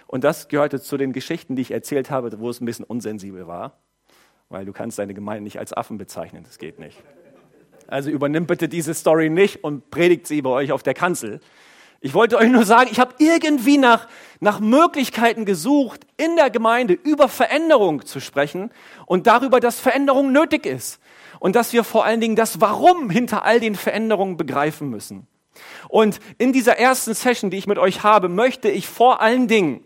Und 0.08 0.24
das 0.24 0.48
gehörte 0.48 0.80
zu 0.80 0.96
den 0.96 1.12
Geschichten, 1.12 1.54
die 1.54 1.62
ich 1.62 1.70
erzählt 1.70 2.10
habe, 2.10 2.36
wo 2.40 2.50
es 2.50 2.60
ein 2.60 2.64
bisschen 2.64 2.84
unsensibel 2.84 3.46
war, 3.46 3.78
weil 4.48 4.64
du 4.64 4.72
kannst 4.72 4.98
deine 4.98 5.14
Gemeinde 5.14 5.44
nicht 5.44 5.60
als 5.60 5.72
Affen 5.72 5.96
bezeichnen, 5.96 6.42
das 6.44 6.58
geht 6.58 6.80
nicht. 6.80 7.00
Also 7.86 8.10
übernimm 8.10 8.46
bitte 8.46 8.68
diese 8.68 8.92
Story 8.92 9.30
nicht 9.30 9.62
und 9.62 9.90
predigt 9.90 10.26
sie 10.26 10.42
bei 10.42 10.50
euch 10.50 10.72
auf 10.72 10.82
der 10.82 10.94
Kanzel. 10.94 11.40
Ich 12.00 12.14
wollte 12.14 12.36
euch 12.36 12.50
nur 12.50 12.64
sagen, 12.64 12.90
ich 12.92 13.00
habe 13.00 13.14
irgendwie 13.18 13.78
nach, 13.78 14.06
nach 14.40 14.60
Möglichkeiten 14.60 15.44
gesucht, 15.44 16.06
in 16.16 16.36
der 16.36 16.50
Gemeinde 16.50 16.94
über 16.94 17.28
Veränderung 17.28 18.04
zu 18.04 18.20
sprechen 18.20 18.70
und 19.06 19.26
darüber, 19.26 19.60
dass 19.60 19.80
Veränderung 19.80 20.32
nötig 20.32 20.66
ist 20.66 21.00
und 21.40 21.56
dass 21.56 21.72
wir 21.72 21.84
vor 21.84 22.04
allen 22.04 22.20
Dingen 22.20 22.36
das 22.36 22.60
Warum 22.60 23.10
hinter 23.10 23.44
all 23.44 23.60
den 23.60 23.74
Veränderungen 23.74 24.36
begreifen 24.36 24.90
müssen. 24.90 25.26
Und 25.88 26.20
in 26.38 26.52
dieser 26.52 26.78
ersten 26.78 27.14
Session, 27.14 27.50
die 27.50 27.56
ich 27.56 27.66
mit 27.66 27.78
euch 27.78 28.02
habe, 28.02 28.28
möchte 28.28 28.68
ich 28.68 28.86
vor 28.86 29.20
allen 29.20 29.48
Dingen 29.48 29.82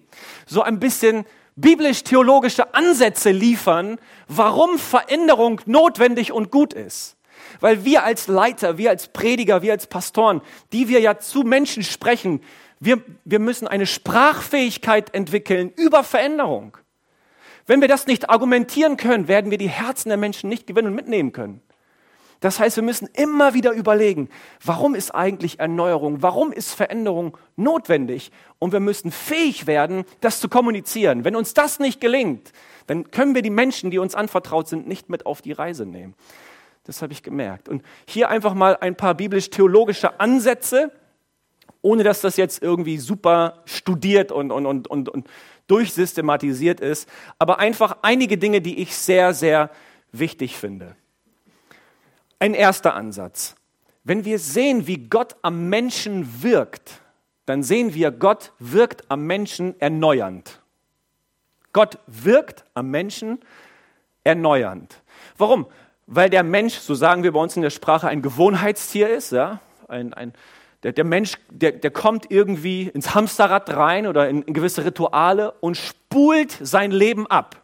so 0.46 0.62
ein 0.62 0.81
bisschen 0.81 1.25
biblisch-theologische 1.57 2.75
Ansätze 2.75 3.31
liefern, 3.31 3.99
warum 4.29 4.79
Veränderung 4.79 5.61
notwendig 5.66 6.33
und 6.33 6.51
gut 6.51 6.73
ist. 6.73 7.16
Weil 7.61 7.85
wir 7.85 8.05
als 8.05 8.27
Leiter, 8.27 8.79
wir 8.79 8.90
als 8.90 9.09
Prediger, 9.09 9.62
wir 9.62 9.73
als 9.73 9.87
Pastoren, 9.87 10.40
die 10.73 10.88
wir 10.88 11.01
ja 11.01 11.18
zu 11.18 11.42
Menschen 11.42 11.83
sprechen, 11.83 12.40
wir, 12.81 13.03
wir 13.25 13.38
müssen 13.38 13.68
eine 13.68 13.87
Sprachfähigkeit 13.87 15.14
entwickeln 15.14 15.73
über 15.77 16.03
Veränderung. 16.03 16.77
Wenn 17.66 17.83
wir 17.83 17.88
das 17.88 18.07
nicht 18.07 18.31
argumentieren 18.31 18.96
können, 18.96 19.29
werden 19.29 19.51
wir 19.51 19.59
die 19.59 19.68
Herzen 19.68 20.09
der 20.09 20.18
Menschen 20.18 20.49
nicht 20.49 20.66
gewinnen 20.66 20.88
und 20.88 20.94
mitnehmen 20.94 21.33
können. 21.33 21.62
Das 22.40 22.59
heißt, 22.59 22.77
wir 22.77 22.83
müssen 22.83 23.07
immer 23.12 23.53
wieder 23.53 23.73
überlegen, 23.73 24.31
warum 24.64 24.94
ist 24.94 25.14
eigentlich 25.14 25.61
Erneuerung, 25.61 26.23
warum 26.23 26.53
ist 26.53 26.73
Veränderung 26.73 27.37
notwendig? 27.57 28.33
Und 28.59 28.73
wir 28.73 28.81
müssen 28.81 29.12
fähig 29.12 29.66
werden, 29.66 30.05
das 30.23 30.40
zu 30.40 30.49
kommunizieren. 30.49 31.25
Wenn 31.25 31.37
uns 31.37 31.53
das 31.53 31.79
nicht 31.79 32.01
gelingt, 32.01 32.53
dann 32.87 33.11
können 33.11 33.35
wir 33.35 33.42
die 33.42 33.51
Menschen, 33.51 33.90
die 33.90 33.99
uns 33.99 34.14
anvertraut 34.14 34.68
sind, 34.68 34.88
nicht 34.88 35.11
mit 35.11 35.27
auf 35.27 35.42
die 35.42 35.53
Reise 35.53 35.85
nehmen. 35.85 36.14
Das 36.90 37.03
habe 37.03 37.12
ich 37.12 37.22
gemerkt. 37.22 37.68
Und 37.68 37.85
hier 38.05 38.31
einfach 38.31 38.53
mal 38.53 38.76
ein 38.76 38.96
paar 38.96 39.14
biblisch-theologische 39.14 40.18
Ansätze, 40.18 40.90
ohne 41.83 42.03
dass 42.03 42.20
das 42.20 42.37
jetzt 42.37 42.64
irgendwie 42.64 42.98
super 42.98 43.62
studiert 43.64 44.33
und, 44.33 44.50
und, 44.50 44.66
und, 44.66 44.88
und, 44.88 45.09
und 45.09 45.31
durchsystematisiert 45.68 46.81
ist, 46.81 47.09
aber 47.38 47.61
einfach 47.61 47.98
einige 48.03 48.38
Dinge, 48.38 48.61
die 48.61 48.81
ich 48.81 48.96
sehr, 48.96 49.35
sehr 49.35 49.70
wichtig 50.11 50.57
finde. 50.57 50.96
Ein 52.40 52.55
erster 52.55 52.94
Ansatz. 52.94 53.55
Wenn 54.03 54.24
wir 54.24 54.40
sehen, 54.40 54.88
wie 54.88 54.98
Gott 54.98 55.37
am 55.42 55.68
Menschen 55.68 56.42
wirkt, 56.42 57.03
dann 57.46 57.62
sehen 57.62 57.94
wir, 57.94 58.11
Gott 58.11 58.53
wirkt 58.59 59.09
am 59.09 59.29
Menschen 59.29 59.81
erneuernd. 59.81 60.61
Gott 61.72 62.00
wirkt 62.09 62.64
am 62.74 62.90
Menschen 62.90 63.38
erneuernd. 64.24 65.00
Warum? 65.38 65.68
Weil 66.12 66.29
der 66.29 66.42
Mensch, 66.42 66.75
so 66.75 66.94
sagen 66.94 67.23
wir 67.23 67.33
bei 67.33 67.40
uns 67.40 67.55
in 67.55 67.62
der 67.62 67.70
Sprache, 67.70 68.09
ein 68.09 68.20
Gewohnheitstier 68.20 69.09
ist. 69.09 69.31
Ja? 69.31 69.61
Ein, 69.87 70.12
ein, 70.12 70.35
der, 70.83 70.92
der 70.92 71.05
Mensch, 71.05 71.35
der, 71.51 71.70
der 71.70 71.92
kommt 71.92 72.33
irgendwie 72.33 72.88
ins 72.88 73.14
Hamsterrad 73.14 73.70
rein 73.70 74.09
oder 74.09 74.29
in, 74.29 74.42
in 74.42 74.53
gewisse 74.53 74.85
Rituale 74.85 75.53
und 75.61 75.77
spult 75.77 76.59
sein 76.61 76.90
Leben 76.90 77.29
ab. 77.29 77.62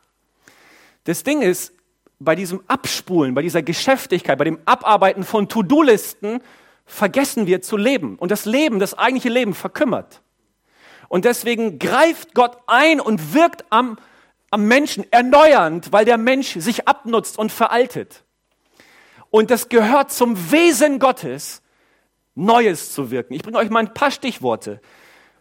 Das 1.05 1.25
Ding 1.25 1.43
ist, 1.43 1.73
bei 2.21 2.37
diesem 2.37 2.63
Abspulen, 2.69 3.35
bei 3.35 3.43
dieser 3.43 3.63
Geschäftigkeit, 3.63 4.39
bei 4.39 4.45
dem 4.45 4.61
Abarbeiten 4.65 5.25
von 5.25 5.49
To-Do-Listen 5.49 6.41
vergessen 6.87 7.49
wir 7.49 7.63
zu 7.63 7.77
leben. 7.77 8.15
Und 8.17 8.31
das 8.31 8.45
Leben, 8.45 8.79
das 8.79 8.95
eigentliche 8.95 9.29
Leben 9.29 9.55
verkümmert. 9.55 10.23
Und 11.09 11.25
deswegen 11.25 11.81
greift 11.81 12.33
Gott 12.35 12.57
ein 12.69 13.01
und 13.01 13.35
wirkt 13.35 13.65
am, 13.71 13.99
am 14.53 14.67
Menschen 14.67 15.05
erneuernd, 15.11 15.91
weil 15.91 16.05
der 16.05 16.17
Mensch 16.17 16.55
sich 16.55 16.87
abnutzt 16.87 17.39
und 17.39 17.51
veraltet. 17.51 18.23
Und 19.37 19.51
das 19.51 19.68
gehört 19.68 20.11
zum 20.11 20.51
Wesen 20.51 20.99
Gottes, 20.99 21.61
Neues 22.35 22.94
zu 22.94 23.11
wirken. 23.11 23.35
Ich 23.35 23.42
bringe 23.42 23.59
euch 23.59 23.68
mal 23.68 23.81
ein 23.81 23.92
paar 23.92 24.11
Stichworte 24.11 24.81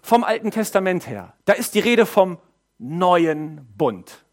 vom 0.02 0.26
Alten 0.26 0.52
Testament 0.52 1.08
her. 1.08 1.32
Da 1.46 1.54
ist 1.54 1.76
die 1.76 1.80
Rede 1.80 2.06
vom 2.06 2.38
neuen 2.78 3.66
Bund, 3.78 4.26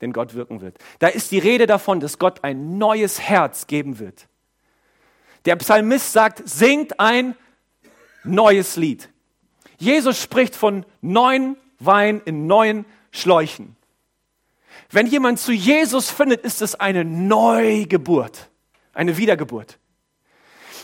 den 0.00 0.12
Gott 0.12 0.34
wirken 0.34 0.60
wird. 0.60 0.78
Da 0.98 1.06
ist 1.06 1.30
die 1.30 1.38
Rede 1.38 1.68
davon, 1.68 2.00
dass 2.00 2.18
Gott 2.18 2.42
ein 2.42 2.78
neues 2.78 3.20
Herz 3.20 3.68
geben 3.68 4.00
wird. 4.00 4.26
Der 5.44 5.54
Psalmist 5.54 6.12
sagt, 6.12 6.42
singt 6.44 6.98
ein 6.98 7.36
neues 8.24 8.74
Lied. 8.74 9.08
Jesus 9.78 10.20
spricht 10.20 10.56
von 10.56 10.84
neuen 11.00 11.56
Wein 11.78 12.22
in 12.24 12.48
neuen 12.48 12.84
Schläuchen. 13.12 13.76
Wenn 14.90 15.06
jemand 15.06 15.38
zu 15.38 15.52
Jesus 15.52 16.10
findet, 16.10 16.40
ist 16.40 16.60
es 16.60 16.74
eine 16.74 17.04
Neugeburt, 17.04 18.50
eine 18.96 19.16
Wiedergeburt. 19.16 19.78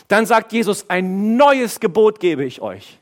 Dann 0.07 0.25
sagt 0.25 0.53
Jesus, 0.53 0.89
ein 0.89 1.37
neues 1.37 1.79
Gebot 1.79 2.19
gebe 2.19 2.45
ich 2.45 2.61
euch. 2.61 2.99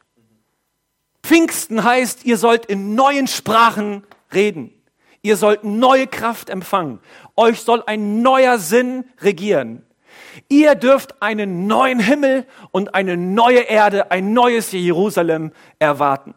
Pfingsten 1.24 1.84
heißt, 1.84 2.26
ihr 2.26 2.38
sollt 2.38 2.66
in 2.66 2.96
neuen 2.96 3.28
Sprachen 3.28 4.04
reden. 4.34 4.74
Ihr 5.22 5.38
sollt 5.38 5.64
neue 5.64 6.08
Kraft 6.08 6.50
empfangen. 6.50 7.00
Euch 7.36 7.62
soll 7.62 7.84
ein 7.86 8.22
neuer 8.22 8.58
Sinn 8.58 9.06
regieren. 9.20 9.86
Ihr 10.50 10.76
dürft 10.76 11.22
einen 11.22 11.68
neuen 11.68 12.00
Himmel 12.00 12.46
und 12.72 12.96
eine 12.96 13.18
neue 13.18 13.62
Erde, 13.62 14.12
ein 14.12 14.34
neues 14.34 14.72
Jerusalem 14.72 15.52
erwarten. 15.80 16.34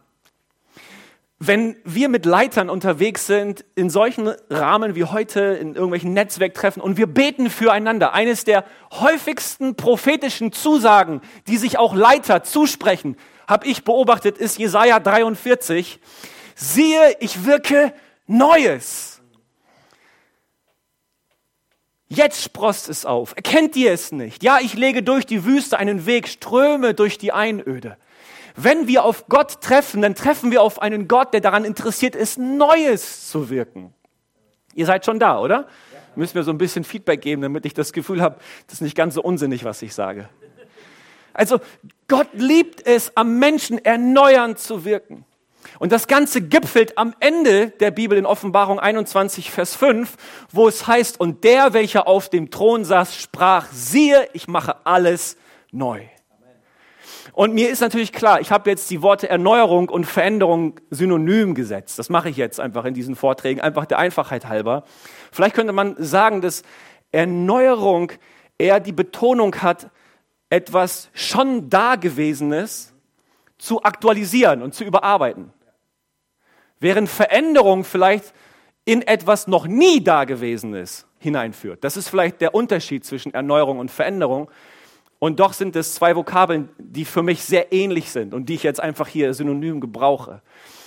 Wenn 1.40 1.76
wir 1.84 2.08
mit 2.08 2.26
Leitern 2.26 2.70
unterwegs 2.70 3.26
sind, 3.26 3.64
in 3.74 3.90
solchen 3.90 4.28
Rahmen 4.50 4.94
wie 4.94 5.04
heute, 5.04 5.40
in 5.40 5.74
irgendwelchen 5.74 6.12
Netzwerktreffen 6.12 6.80
und 6.80 6.96
wir 6.96 7.06
beten 7.06 7.50
füreinander, 7.50 8.12
eines 8.14 8.44
der 8.44 8.64
häufigsten 8.92 9.74
prophetischen 9.74 10.52
Zusagen, 10.52 11.20
die 11.48 11.56
sich 11.56 11.76
auch 11.76 11.94
Leiter 11.94 12.44
zusprechen, 12.44 13.16
habe 13.48 13.66
ich 13.66 13.84
beobachtet, 13.84 14.38
ist 14.38 14.58
Jesaja 14.58 15.00
43. 15.00 16.00
Siehe, 16.54 17.16
ich 17.20 17.44
wirke 17.44 17.92
Neues. 18.26 19.20
Jetzt 22.08 22.42
sprost 22.42 22.88
es 22.88 23.04
auf. 23.04 23.32
Erkennt 23.34 23.74
ihr 23.76 23.92
es 23.92 24.12
nicht? 24.12 24.42
Ja, 24.42 24.60
ich 24.60 24.74
lege 24.74 25.02
durch 25.02 25.26
die 25.26 25.44
Wüste 25.44 25.78
einen 25.78 26.06
Weg, 26.06 26.28
Ströme 26.28 26.94
durch 26.94 27.18
die 27.18 27.32
Einöde. 27.32 27.96
Wenn 28.56 28.86
wir 28.86 29.04
auf 29.04 29.26
Gott 29.28 29.60
treffen, 29.60 30.02
dann 30.02 30.14
treffen 30.14 30.50
wir 30.50 30.62
auf 30.62 30.80
einen 30.80 31.08
Gott, 31.08 31.32
der 31.32 31.40
daran 31.40 31.64
interessiert 31.64 32.14
ist, 32.14 32.38
Neues 32.38 33.28
zu 33.28 33.50
wirken. 33.50 33.92
Ihr 34.74 34.86
seid 34.86 35.04
schon 35.04 35.18
da, 35.18 35.40
oder? 35.40 35.66
Müssen 36.16 36.36
wir 36.36 36.44
so 36.44 36.52
ein 36.52 36.58
bisschen 36.58 36.84
Feedback 36.84 37.20
geben, 37.20 37.42
damit 37.42 37.66
ich 37.66 37.74
das 37.74 37.92
Gefühl 37.92 38.22
habe, 38.22 38.36
das 38.66 38.74
ist 38.74 38.80
nicht 38.80 38.96
ganz 38.96 39.14
so 39.14 39.22
unsinnig, 39.22 39.64
was 39.64 39.82
ich 39.82 39.94
sage. 39.94 40.28
Also 41.32 41.60
Gott 42.06 42.28
liebt 42.34 42.86
es, 42.86 43.16
am 43.16 43.38
Menschen 43.40 43.84
erneuernd 43.84 44.58
zu 44.60 44.84
wirken. 44.84 45.24
Und 45.78 45.90
das 45.90 46.06
Ganze 46.06 46.40
gipfelt 46.40 46.96
am 46.98 47.14
Ende 47.18 47.70
der 47.70 47.90
Bibel 47.90 48.16
in 48.16 48.26
Offenbarung 48.26 48.78
21, 48.78 49.50
Vers 49.50 49.74
5, 49.74 50.16
wo 50.52 50.68
es 50.68 50.86
heißt, 50.86 51.18
und 51.18 51.42
der, 51.42 51.72
welcher 51.72 52.06
auf 52.06 52.28
dem 52.28 52.50
Thron 52.50 52.84
saß, 52.84 53.16
sprach, 53.16 53.68
siehe, 53.72 54.28
ich 54.32 54.46
mache 54.46 54.86
alles 54.86 55.36
neu. 55.72 56.02
Und 57.32 57.54
mir 57.54 57.70
ist 57.70 57.80
natürlich 57.80 58.12
klar, 58.12 58.40
ich 58.40 58.50
habe 58.50 58.70
jetzt 58.70 58.90
die 58.90 59.02
Worte 59.02 59.28
Erneuerung 59.28 59.88
und 59.88 60.04
Veränderung 60.04 60.80
synonym 60.90 61.54
gesetzt. 61.54 61.98
Das 61.98 62.10
mache 62.10 62.28
ich 62.28 62.36
jetzt 62.36 62.60
einfach 62.60 62.84
in 62.84 62.94
diesen 62.94 63.16
Vorträgen, 63.16 63.60
einfach 63.60 63.86
der 63.86 63.98
Einfachheit 63.98 64.46
halber. 64.46 64.84
Vielleicht 65.32 65.54
könnte 65.54 65.72
man 65.72 65.96
sagen, 65.98 66.40
dass 66.40 66.62
Erneuerung 67.12 68.12
eher 68.58 68.80
die 68.80 68.92
Betonung 68.92 69.56
hat, 69.62 69.90
etwas 70.50 71.10
schon 71.14 71.70
Dagewesenes 71.70 72.92
zu 73.58 73.82
aktualisieren 73.82 74.62
und 74.62 74.74
zu 74.74 74.84
überarbeiten. 74.84 75.52
Während 76.78 77.08
Veränderung 77.08 77.84
vielleicht 77.84 78.34
in 78.84 79.02
etwas 79.02 79.46
noch 79.46 79.66
nie 79.66 80.04
Dagewesenes 80.04 81.06
hineinführt. 81.18 81.82
Das 81.82 81.96
ist 81.96 82.08
vielleicht 82.08 82.40
der 82.40 82.54
Unterschied 82.54 83.04
zwischen 83.04 83.32
Erneuerung 83.32 83.78
und 83.78 83.90
Veränderung. 83.90 84.50
Und 85.18 85.40
doch 85.40 85.52
sind 85.52 85.74
es 85.76 85.94
zwei 85.94 86.16
Vokabeln, 86.16 86.68
die 86.78 87.04
für 87.04 87.22
mich 87.22 87.44
sehr 87.44 87.72
ähnlich 87.72 88.10
sind 88.10 88.34
und 88.34 88.48
die 88.48 88.54
ich 88.54 88.62
jetzt 88.62 88.80
einfach 88.80 89.08
hier 89.08 89.32
synonym 89.32 89.80
gebrauche. 89.80 90.42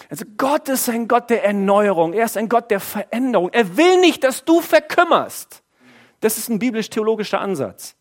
Also 0.10 0.26
Gott 0.38 0.70
ist 0.70 0.90
ein 0.90 1.08
Gott 1.08 1.30
der 1.30 1.44
Erneuerung. 1.44 2.14
Er 2.14 2.26
ist 2.26 2.38
ein 2.38 2.50
Gott 2.50 2.72
der 2.72 2.80
Veränderung. 2.80 3.50
Er 3.52 3.78
will 3.78 4.00
nicht, 4.00 4.24
dass 4.24 4.46
du 4.46 4.62
verkümmerst. 4.62 5.64
Das 6.22 6.38
ist 6.38 6.50
ein 6.50 6.60
biblisch-theologischer 6.60 7.42
Ansatz. 7.42 7.96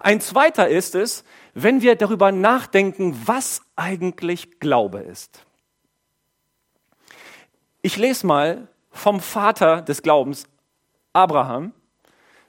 Ein 0.00 0.20
zweiter 0.20 0.68
ist 0.68 0.94
es, 0.94 1.24
wenn 1.54 1.82
wir 1.82 1.96
darüber 1.96 2.32
nachdenken, 2.32 3.20
was 3.26 3.62
eigentlich 3.76 4.60
Glaube 4.60 5.00
ist. 5.00 5.44
Ich 7.82 7.96
lese 7.96 8.26
mal 8.26 8.68
vom 8.90 9.20
Vater 9.20 9.82
des 9.82 10.02
Glaubens, 10.02 10.46
Abraham, 11.12 11.72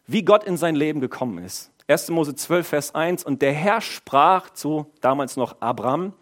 wie 0.06 0.24
Gott 0.24 0.44
in 0.44 0.58
sein 0.58 0.76
Leben 0.76 1.02
gekommen 1.02 1.44
ist. 1.44 1.73
1. 1.94 2.10
Mose 2.10 2.34
12, 2.34 2.68
Vers 2.68 2.96
1. 2.96 3.24
Und 3.24 3.44
der 3.44 3.54
Herr 3.54 3.80
sprach 3.80 4.50
zu 4.50 4.92
damals 5.00 5.38
noch 5.38 5.62
Abraham, 5.62 6.14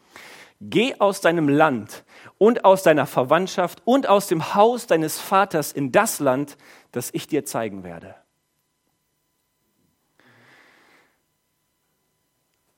geh 0.60 0.96
aus 1.00 1.22
deinem 1.22 1.48
Land 1.48 2.04
und 2.38 2.66
aus 2.66 2.84
deiner 2.84 3.06
Verwandtschaft 3.06 3.82
und 3.86 4.06
aus 4.06 4.28
dem 4.28 4.54
Haus 4.54 4.86
deines 4.86 5.18
Vaters 5.18 5.72
in 5.72 5.94
das 5.94 6.20
Land, 6.20 6.58
das 6.92 7.14
ich 7.14 7.26
dir 7.26 7.46
zeigen 7.46 7.86
werde. 7.86 8.16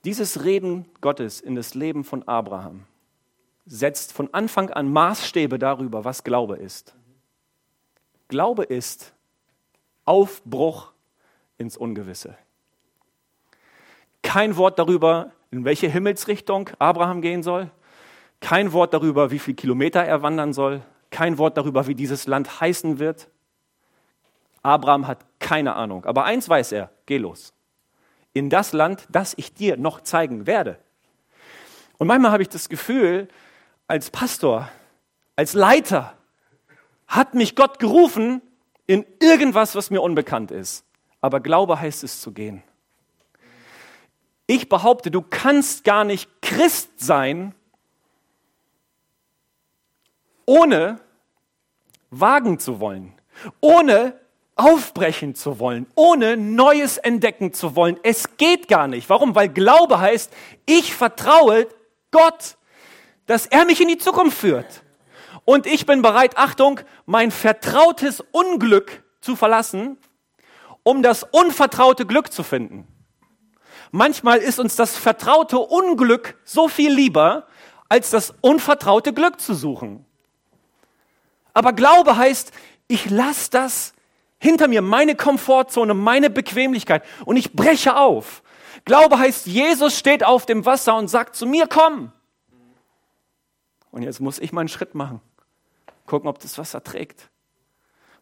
Dieses 0.06 0.44
Reden 0.44 0.86
Gottes 1.02 1.42
in 1.42 1.56
das 1.56 1.74
Leben 1.74 2.04
von 2.04 2.28
Abraham 2.28 2.84
setzt 3.66 4.14
von 4.14 4.32
Anfang 4.36 4.70
an 4.70 4.94
Maßstäbe 4.94 5.58
darüber, 5.58 6.06
was 6.06 6.24
Glaube 6.24 6.58
ist. 6.58 6.94
Glaube 8.28 8.66
ist 8.66 9.14
Aufbruch 10.06 10.92
ins 11.58 11.76
Ungewisse. 11.76 12.38
Kein 14.24 14.58
Wort 14.58 14.80
darüber, 14.80 15.32
in 15.52 15.64
welche 15.66 15.88
Himmelsrichtung 15.88 16.72
Abraham 16.80 17.22
gehen 17.22 17.44
soll. 17.44 17.70
Kein 18.40 18.74
Wort 18.74 18.94
darüber, 18.94 19.30
wie 19.30 19.40
viele 19.40 19.56
Kilometer 19.56 20.04
er 20.04 20.24
wandern 20.24 20.52
soll. 20.54 20.82
Kein 21.12 21.38
Wort 21.38 21.58
darüber, 21.58 21.86
wie 21.86 21.94
dieses 21.94 22.26
Land 22.26 22.60
heißen 22.60 22.98
wird. 22.98 23.30
Abraham 24.64 25.06
hat 25.06 25.20
keine 25.40 25.76
Ahnung. 25.76 26.06
Aber 26.06 26.24
eins 26.24 26.50
weiß 26.50 26.72
er, 26.72 26.90
geh 27.06 27.18
los. 27.18 27.54
In 28.34 28.50
das 28.50 28.74
Land, 28.74 29.06
das 29.12 29.34
ich 29.38 29.54
dir 29.54 29.78
noch 29.78 30.02
zeigen 30.02 30.48
werde. 30.48 30.80
Und 32.00 32.08
manchmal 32.08 32.32
habe 32.32 32.42
ich 32.42 32.50
das 32.50 32.70
Gefühl, 32.70 33.28
als 33.88 34.10
Pastor, 34.10 34.70
als 35.36 35.54
Leiter, 35.54 36.18
hat 37.08 37.36
mich 37.36 37.56
Gott 37.56 37.78
gerufen 37.78 38.42
in 38.88 39.06
irgendwas, 39.22 39.76
was 39.76 39.92
mir 39.92 40.02
unbekannt 40.02 40.50
ist. 40.52 40.86
Aber 41.22 41.40
Glaube 41.40 41.80
heißt 41.80 42.04
es 42.04 42.22
zu 42.22 42.32
gehen. 42.32 42.64
Ich 44.48 44.70
behaupte, 44.70 45.10
du 45.10 45.22
kannst 45.22 45.84
gar 45.84 46.04
nicht 46.04 46.30
Christ 46.42 47.00
sein, 47.00 47.56
ohne 50.46 51.00
wagen 52.10 52.60
zu 52.60 52.80
wollen, 52.80 53.14
ohne 53.62 54.20
aufbrechen 54.56 55.36
zu 55.36 55.60
wollen, 55.60 55.88
ohne 55.96 56.38
Neues 56.38 56.98
entdecken 56.98 57.54
zu 57.54 57.76
wollen. 57.76 57.98
Es 58.04 58.38
geht 58.38 58.68
gar 58.68 58.88
nicht. 58.88 59.10
Warum? 59.10 59.34
Weil 59.36 59.50
Glaube 59.50 60.00
heißt, 60.00 60.32
ich 60.66 60.94
vertraue 60.94 61.68
Gott, 62.12 62.58
dass 63.26 63.46
er 63.46 63.66
mich 63.66 63.82
in 63.82 63.88
die 63.88 63.98
Zukunft 63.98 64.38
führt. 64.38 64.84
Und 65.46 65.66
ich 65.66 65.86
bin 65.86 66.02
bereit, 66.02 66.38
Achtung, 66.38 66.80
mein 67.06 67.32
vertrautes 67.32 68.24
Unglück 68.32 69.04
zu 69.22 69.36
verlassen, 69.36 69.98
um 70.84 71.02
das 71.02 71.24
unvertraute 71.24 72.06
Glück 72.06 72.32
zu 72.32 72.44
finden. 72.44 72.88
Manchmal 73.96 74.40
ist 74.40 74.60
uns 74.60 74.76
das 74.76 74.98
vertraute 74.98 75.60
Unglück 75.60 76.36
so 76.44 76.68
viel 76.68 76.92
lieber, 76.92 77.46
als 77.90 78.10
das 78.10 78.34
unvertraute 78.42 79.14
Glück 79.14 79.40
zu 79.40 79.54
suchen. 79.54 80.04
Aber 81.54 81.74
Glaube 81.74 82.18
heißt, 82.18 82.52
ich 82.88 83.12
lasse 83.12 83.52
das 83.52 83.94
hinter 84.40 84.68
mir, 84.68 84.82
meine 84.82 85.14
Komfortzone, 85.14 85.94
meine 85.94 86.32
Bequemlichkeit 86.32 87.04
und 87.26 87.38
ich 87.38 87.54
breche 87.54 87.96
auf. 87.96 88.42
Glaube 88.84 89.20
heißt, 89.20 89.46
Jesus 89.46 89.96
steht 89.96 90.26
auf 90.26 90.48
dem 90.48 90.66
Wasser 90.66 90.96
und 90.96 91.08
sagt 91.08 91.36
zu 91.36 91.46
mir, 91.46 91.68
komm. 91.68 92.12
Und 93.92 94.02
jetzt 94.02 94.20
muss 94.20 94.40
ich 94.40 94.52
mal 94.52 94.62
einen 94.62 94.70
Schritt 94.70 94.96
machen. 94.96 95.22
Gucken, 96.08 96.28
ob 96.28 96.40
das 96.40 96.58
Wasser 96.58 96.84
trägt. 96.84 97.30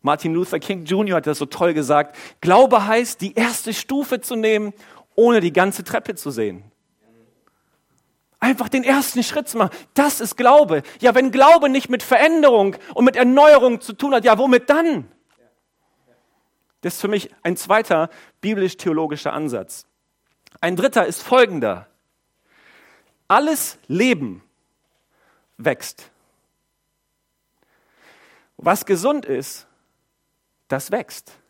Martin 0.02 0.34
Luther 0.34 0.60
King 0.60 0.84
Jr. 0.84 1.16
hat 1.16 1.28
das 1.28 1.38
so 1.38 1.46
toll 1.46 1.74
gesagt. 1.74 2.18
Glaube 2.42 2.88
heißt, 2.88 3.22
die 3.22 3.36
erste 3.36 3.74
Stufe 3.74 4.20
zu 4.20 4.36
nehmen 4.36 4.74
ohne 5.16 5.40
die 5.40 5.54
ganze 5.54 5.84
Treppe 5.84 6.16
zu 6.16 6.32
sehen. 6.32 6.64
Einfach 8.40 8.70
den 8.70 8.84
ersten 8.84 9.22
Schritt 9.22 9.48
zu 9.48 9.58
machen. 9.58 9.76
Das 9.94 10.20
ist 10.20 10.36
Glaube. 10.36 10.82
Ja, 11.00 11.14
wenn 11.14 11.32
Glaube 11.32 11.70
nicht 11.70 11.90
mit 11.90 12.02
Veränderung 12.02 12.76
und 12.96 13.06
mit 13.06 13.16
Erneuerung 13.16 13.82
zu 13.82 13.94
tun 13.94 14.16
hat, 14.16 14.26
ja, 14.26 14.38
womit 14.38 14.70
dann? 14.70 15.12
Das 16.82 16.96
ist 16.96 17.02
für 17.02 17.08
mich 17.08 17.30
ein 17.44 17.56
zweiter 17.56 18.10
biblisch-theologischer 18.42 19.32
Ansatz. 19.32 19.86
Ein 20.60 20.76
dritter 20.76 21.06
ist 21.06 21.22
folgender. 21.22 21.88
Alles 23.28 23.78
Leben 23.88 24.44
wächst. 25.58 26.10
Was 28.58 28.86
gesund 28.86 29.26
ist, 29.26 29.68
das 30.68 30.92
wächst 30.92 31.41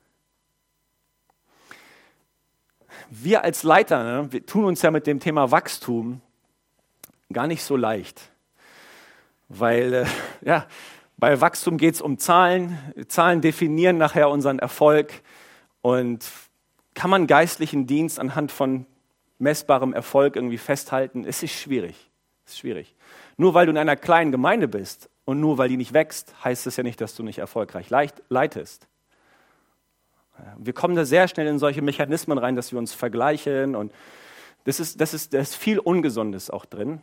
wir 3.12 3.44
als 3.44 3.64
Leiter, 3.64 4.04
ne, 4.04 4.32
wir 4.32 4.46
tun 4.46 4.64
uns 4.64 4.82
ja 4.82 4.90
mit 4.90 5.06
dem 5.06 5.20
Thema 5.20 5.52
Wachstum 5.52 6.22
gar 7.32 7.46
nicht 7.46 7.64
so 7.64 7.76
leicht. 7.76 8.22
Weil 9.50 9.94
äh, 9.94 10.06
ja, 10.42 10.66
bei 11.18 11.40
Wachstum 11.40 11.78
geht 11.78 11.96
es 11.96 12.02
um 12.02 12.18
Zahlen. 12.18 12.78
Zahlen 13.08 13.42
definieren 13.42 13.98
nachher 13.98 14.30
unseren 14.30 14.60
Erfolg. 14.60 15.22
Und 15.82 16.26
kann 16.94 17.10
man 17.10 17.28
geistlichen 17.28 17.86
Dienst 17.86 18.18
anhand 18.18 18.52
von 18.52 18.86
messbarem 19.40 19.94
Erfolg 19.94 20.38
irgendwie 20.38 20.58
festhalten? 20.58 21.26
Es 21.26 21.44
ist 21.44 21.54
schwierig. 21.54 22.10
Es 22.46 22.54
ist 22.54 22.60
schwierig. 22.60 22.96
Nur 23.36 23.54
weil 23.54 23.66
du 23.66 23.72
in 23.72 23.78
einer 23.78 23.98
kleinen 23.98 24.32
Gemeinde 24.32 24.68
bist 24.68 25.10
und 25.26 25.40
nur 25.40 25.58
weil 25.58 25.70
die 25.70 25.78
nicht 25.78 25.94
wächst, 25.94 26.34
heißt 26.44 26.66
es 26.66 26.78
ja 26.78 26.84
nicht, 26.84 27.02
dass 27.02 27.16
du 27.16 27.24
nicht 27.24 27.40
erfolgreich 27.40 27.90
leitest. 28.30 28.88
Wir 30.58 30.74
kommen 30.74 30.96
da 30.96 31.06
sehr 31.06 31.28
schnell 31.28 31.48
in 31.48 31.60
solche 31.60 31.82
Mechanismen 31.82 32.38
rein, 32.38 32.56
dass 32.56 32.72
wir 32.72 32.80
uns 32.80 32.94
vergleichen 32.94 33.76
und 33.76 33.92
das 34.64 34.80
ist, 34.80 35.02
das 35.02 35.14
ist, 35.14 35.34
da 35.34 35.40
ist 35.40 35.56
viel 35.56 35.80
Ungesundes 35.80 36.50
auch 36.50 36.66
drin. 36.66 37.02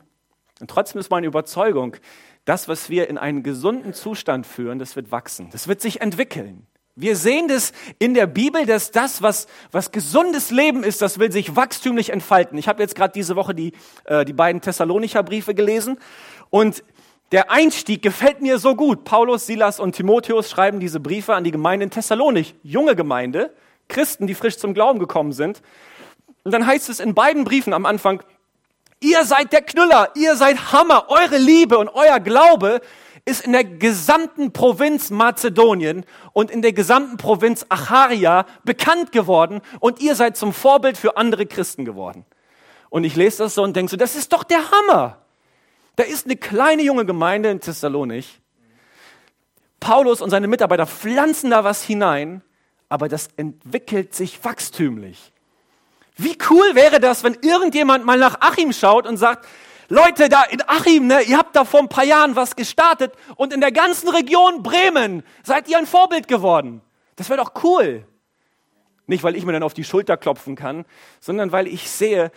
Und 0.60 0.70
trotzdem 0.70 1.00
ist 1.00 1.10
meine 1.10 1.26
Überzeugung, 1.26 1.96
das, 2.44 2.68
was 2.68 2.90
wir 2.90 3.08
in 3.08 3.18
einen 3.18 3.42
gesunden 3.42 3.92
Zustand 3.94 4.46
führen, 4.46 4.78
das 4.78 4.96
wird 4.96 5.12
wachsen, 5.12 5.50
das 5.50 5.68
wird 5.68 5.80
sich 5.80 6.00
entwickeln. 6.00 6.66
Wir 7.00 7.14
sehen 7.14 7.46
das 7.46 7.72
in 8.00 8.14
der 8.14 8.26
Bibel, 8.26 8.66
dass 8.66 8.90
das, 8.90 9.22
was, 9.22 9.46
was 9.70 9.92
gesundes 9.92 10.50
Leben 10.50 10.82
ist, 10.82 11.00
das 11.00 11.20
will 11.20 11.30
sich 11.30 11.54
wachstümlich 11.54 12.10
entfalten. 12.10 12.58
Ich 12.58 12.66
habe 12.66 12.82
jetzt 12.82 12.96
gerade 12.96 13.12
diese 13.12 13.36
Woche 13.36 13.54
die, 13.54 13.72
äh, 14.04 14.24
die 14.24 14.32
beiden 14.32 14.60
Thessalonicher 14.60 15.22
Briefe 15.22 15.54
gelesen 15.54 15.98
und 16.50 16.82
der 17.32 17.50
Einstieg 17.50 18.02
gefällt 18.02 18.40
mir 18.40 18.58
so 18.58 18.74
gut. 18.74 19.04
Paulus, 19.04 19.46
Silas 19.46 19.80
und 19.80 19.94
Timotheus 19.94 20.50
schreiben 20.50 20.80
diese 20.80 21.00
Briefe 21.00 21.34
an 21.34 21.44
die 21.44 21.50
Gemeinde 21.50 21.84
in 21.84 21.90
Thessalonich, 21.90 22.54
junge 22.62 22.96
Gemeinde, 22.96 23.54
Christen, 23.88 24.26
die 24.26 24.34
frisch 24.34 24.58
zum 24.58 24.74
Glauben 24.74 24.98
gekommen 24.98 25.32
sind. 25.32 25.60
Und 26.44 26.52
dann 26.52 26.66
heißt 26.66 26.88
es 26.88 27.00
in 27.00 27.14
beiden 27.14 27.44
Briefen 27.44 27.74
am 27.74 27.84
Anfang, 27.84 28.22
ihr 29.00 29.24
seid 29.24 29.52
der 29.52 29.62
Knüller, 29.62 30.10
ihr 30.14 30.36
seid 30.36 30.72
Hammer, 30.72 31.06
eure 31.08 31.36
Liebe 31.36 31.78
und 31.78 31.88
euer 31.88 32.20
Glaube 32.20 32.80
ist 33.26 33.44
in 33.44 33.52
der 33.52 33.64
gesamten 33.64 34.52
Provinz 34.52 35.10
Mazedonien 35.10 36.06
und 36.32 36.50
in 36.50 36.62
der 36.62 36.72
gesamten 36.72 37.18
Provinz 37.18 37.66
Acharia 37.68 38.46
bekannt 38.64 39.12
geworden 39.12 39.60
und 39.80 40.00
ihr 40.00 40.14
seid 40.14 40.38
zum 40.38 40.54
Vorbild 40.54 40.96
für 40.96 41.18
andere 41.18 41.44
Christen 41.44 41.84
geworden. 41.84 42.24
Und 42.88 43.04
ich 43.04 43.16
lese 43.16 43.42
das 43.42 43.54
so 43.54 43.62
und 43.62 43.76
denke 43.76 43.90
so, 43.90 43.98
das 43.98 44.16
ist 44.16 44.32
doch 44.32 44.44
der 44.44 44.62
Hammer. 44.70 45.18
Da 45.98 46.04
ist 46.04 46.26
eine 46.26 46.36
kleine 46.36 46.82
junge 46.82 47.04
Gemeinde 47.04 47.50
in 47.50 47.58
Thessalonich. 47.58 48.40
Paulus 49.80 50.20
und 50.20 50.30
seine 50.30 50.46
Mitarbeiter 50.46 50.86
pflanzen 50.86 51.50
da 51.50 51.64
was 51.64 51.82
hinein, 51.82 52.42
aber 52.88 53.08
das 53.08 53.30
entwickelt 53.36 54.14
sich 54.14 54.44
wachstümlich. 54.44 55.32
Wie 56.16 56.38
cool 56.50 56.76
wäre 56.76 57.00
das, 57.00 57.24
wenn 57.24 57.34
irgendjemand 57.42 58.06
mal 58.06 58.16
nach 58.16 58.40
Achim 58.42 58.72
schaut 58.72 59.08
und 59.08 59.16
sagt, 59.16 59.48
Leute, 59.88 60.28
da 60.28 60.44
in 60.44 60.62
Achim, 60.68 61.08
ne, 61.08 61.22
ihr 61.22 61.36
habt 61.36 61.56
da 61.56 61.64
vor 61.64 61.80
ein 61.80 61.88
paar 61.88 62.04
Jahren 62.04 62.36
was 62.36 62.54
gestartet 62.54 63.12
und 63.34 63.52
in 63.52 63.60
der 63.60 63.72
ganzen 63.72 64.08
Region 64.08 64.62
Bremen 64.62 65.24
seid 65.42 65.66
ihr 65.66 65.78
ein 65.78 65.86
Vorbild 65.86 66.28
geworden. 66.28 66.80
Das 67.16 67.28
wäre 67.28 67.42
doch 67.42 67.64
cool. 67.64 68.06
Nicht, 69.08 69.24
weil 69.24 69.34
ich 69.34 69.44
mir 69.44 69.52
dann 69.52 69.64
auf 69.64 69.74
die 69.74 69.82
Schulter 69.82 70.16
klopfen 70.16 70.54
kann, 70.54 70.84
sondern 71.18 71.50
weil 71.50 71.66
ich 71.66 71.90
sehe, 71.90 72.30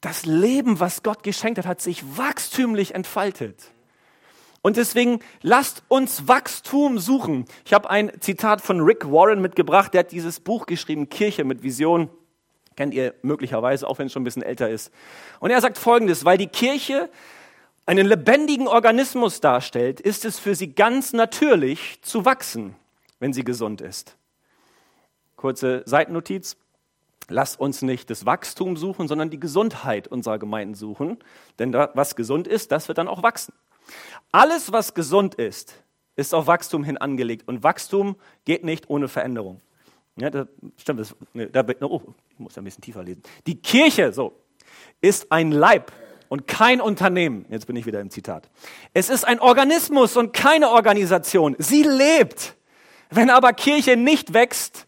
das 0.00 0.26
Leben, 0.26 0.80
was 0.80 1.02
Gott 1.02 1.22
geschenkt 1.22 1.58
hat, 1.58 1.66
hat 1.66 1.80
sich 1.80 2.16
wachstümlich 2.16 2.94
entfaltet. 2.94 3.70
Und 4.62 4.76
deswegen 4.76 5.20
lasst 5.42 5.84
uns 5.88 6.26
Wachstum 6.26 6.98
suchen. 6.98 7.44
Ich 7.64 7.72
habe 7.72 7.88
ein 7.88 8.10
Zitat 8.20 8.60
von 8.60 8.80
Rick 8.80 9.10
Warren 9.10 9.40
mitgebracht, 9.40 9.94
der 9.94 10.00
hat 10.00 10.12
dieses 10.12 10.40
Buch 10.40 10.66
geschrieben, 10.66 11.08
Kirche 11.08 11.44
mit 11.44 11.62
Vision. 11.62 12.10
Kennt 12.74 12.92
ihr 12.92 13.14
möglicherweise, 13.22 13.86
auch 13.86 13.98
wenn 13.98 14.08
es 14.08 14.12
schon 14.12 14.22
ein 14.22 14.24
bisschen 14.24 14.42
älter 14.42 14.68
ist. 14.68 14.92
Und 15.40 15.50
er 15.50 15.60
sagt 15.60 15.78
Folgendes, 15.78 16.24
weil 16.24 16.36
die 16.36 16.48
Kirche 16.48 17.08
einen 17.86 18.06
lebendigen 18.06 18.66
Organismus 18.66 19.40
darstellt, 19.40 20.00
ist 20.00 20.24
es 20.24 20.38
für 20.38 20.54
sie 20.54 20.74
ganz 20.74 21.12
natürlich 21.12 22.02
zu 22.02 22.24
wachsen, 22.24 22.74
wenn 23.20 23.32
sie 23.32 23.44
gesund 23.44 23.80
ist. 23.80 24.16
Kurze 25.36 25.84
Seitennotiz. 25.86 26.56
Lass 27.28 27.56
uns 27.56 27.82
nicht 27.82 28.08
das 28.10 28.24
Wachstum 28.24 28.76
suchen, 28.76 29.08
sondern 29.08 29.30
die 29.30 29.40
Gesundheit 29.40 30.06
unserer 30.08 30.38
Gemeinden 30.38 30.74
suchen. 30.74 31.18
Denn 31.58 31.72
da, 31.72 31.90
was 31.94 32.14
gesund 32.14 32.46
ist, 32.46 32.70
das 32.70 32.88
wird 32.88 32.98
dann 32.98 33.08
auch 33.08 33.22
wachsen. 33.22 33.52
Alles, 34.30 34.72
was 34.72 34.94
gesund 34.94 35.34
ist, 35.34 35.82
ist 36.14 36.34
auf 36.34 36.46
Wachstum 36.46 36.84
hin 36.84 36.96
angelegt. 36.96 37.48
Und 37.48 37.62
Wachstum 37.62 38.16
geht 38.44 38.64
nicht 38.64 38.88
ohne 38.88 39.08
Veränderung. 39.08 39.60
Ja, 40.16 40.30
das, 40.30 40.46
stimmt, 40.76 41.00
das, 41.00 41.14
da, 41.52 41.64
oh, 41.82 42.00
ich 42.30 42.38
muss 42.38 42.54
ja 42.54 42.62
ein 42.62 42.64
bisschen 42.64 42.82
tiefer 42.82 43.02
lesen. 43.02 43.22
Die 43.46 43.60
Kirche, 43.60 44.12
so, 44.12 44.40
ist 45.00 45.30
ein 45.30 45.52
Leib 45.52 45.92
und 46.28 46.46
kein 46.46 46.80
Unternehmen. 46.80 47.44
Jetzt 47.50 47.66
bin 47.66 47.76
ich 47.76 47.86
wieder 47.86 48.00
im 48.00 48.10
Zitat. 48.10 48.48
Es 48.94 49.10
ist 49.10 49.24
ein 49.24 49.40
Organismus 49.40 50.16
und 50.16 50.32
keine 50.32 50.70
Organisation. 50.70 51.54
Sie 51.58 51.82
lebt. 51.82 52.56
Wenn 53.10 53.30
aber 53.30 53.52
Kirche 53.52 53.96
nicht 53.96 54.32
wächst, 54.32 54.86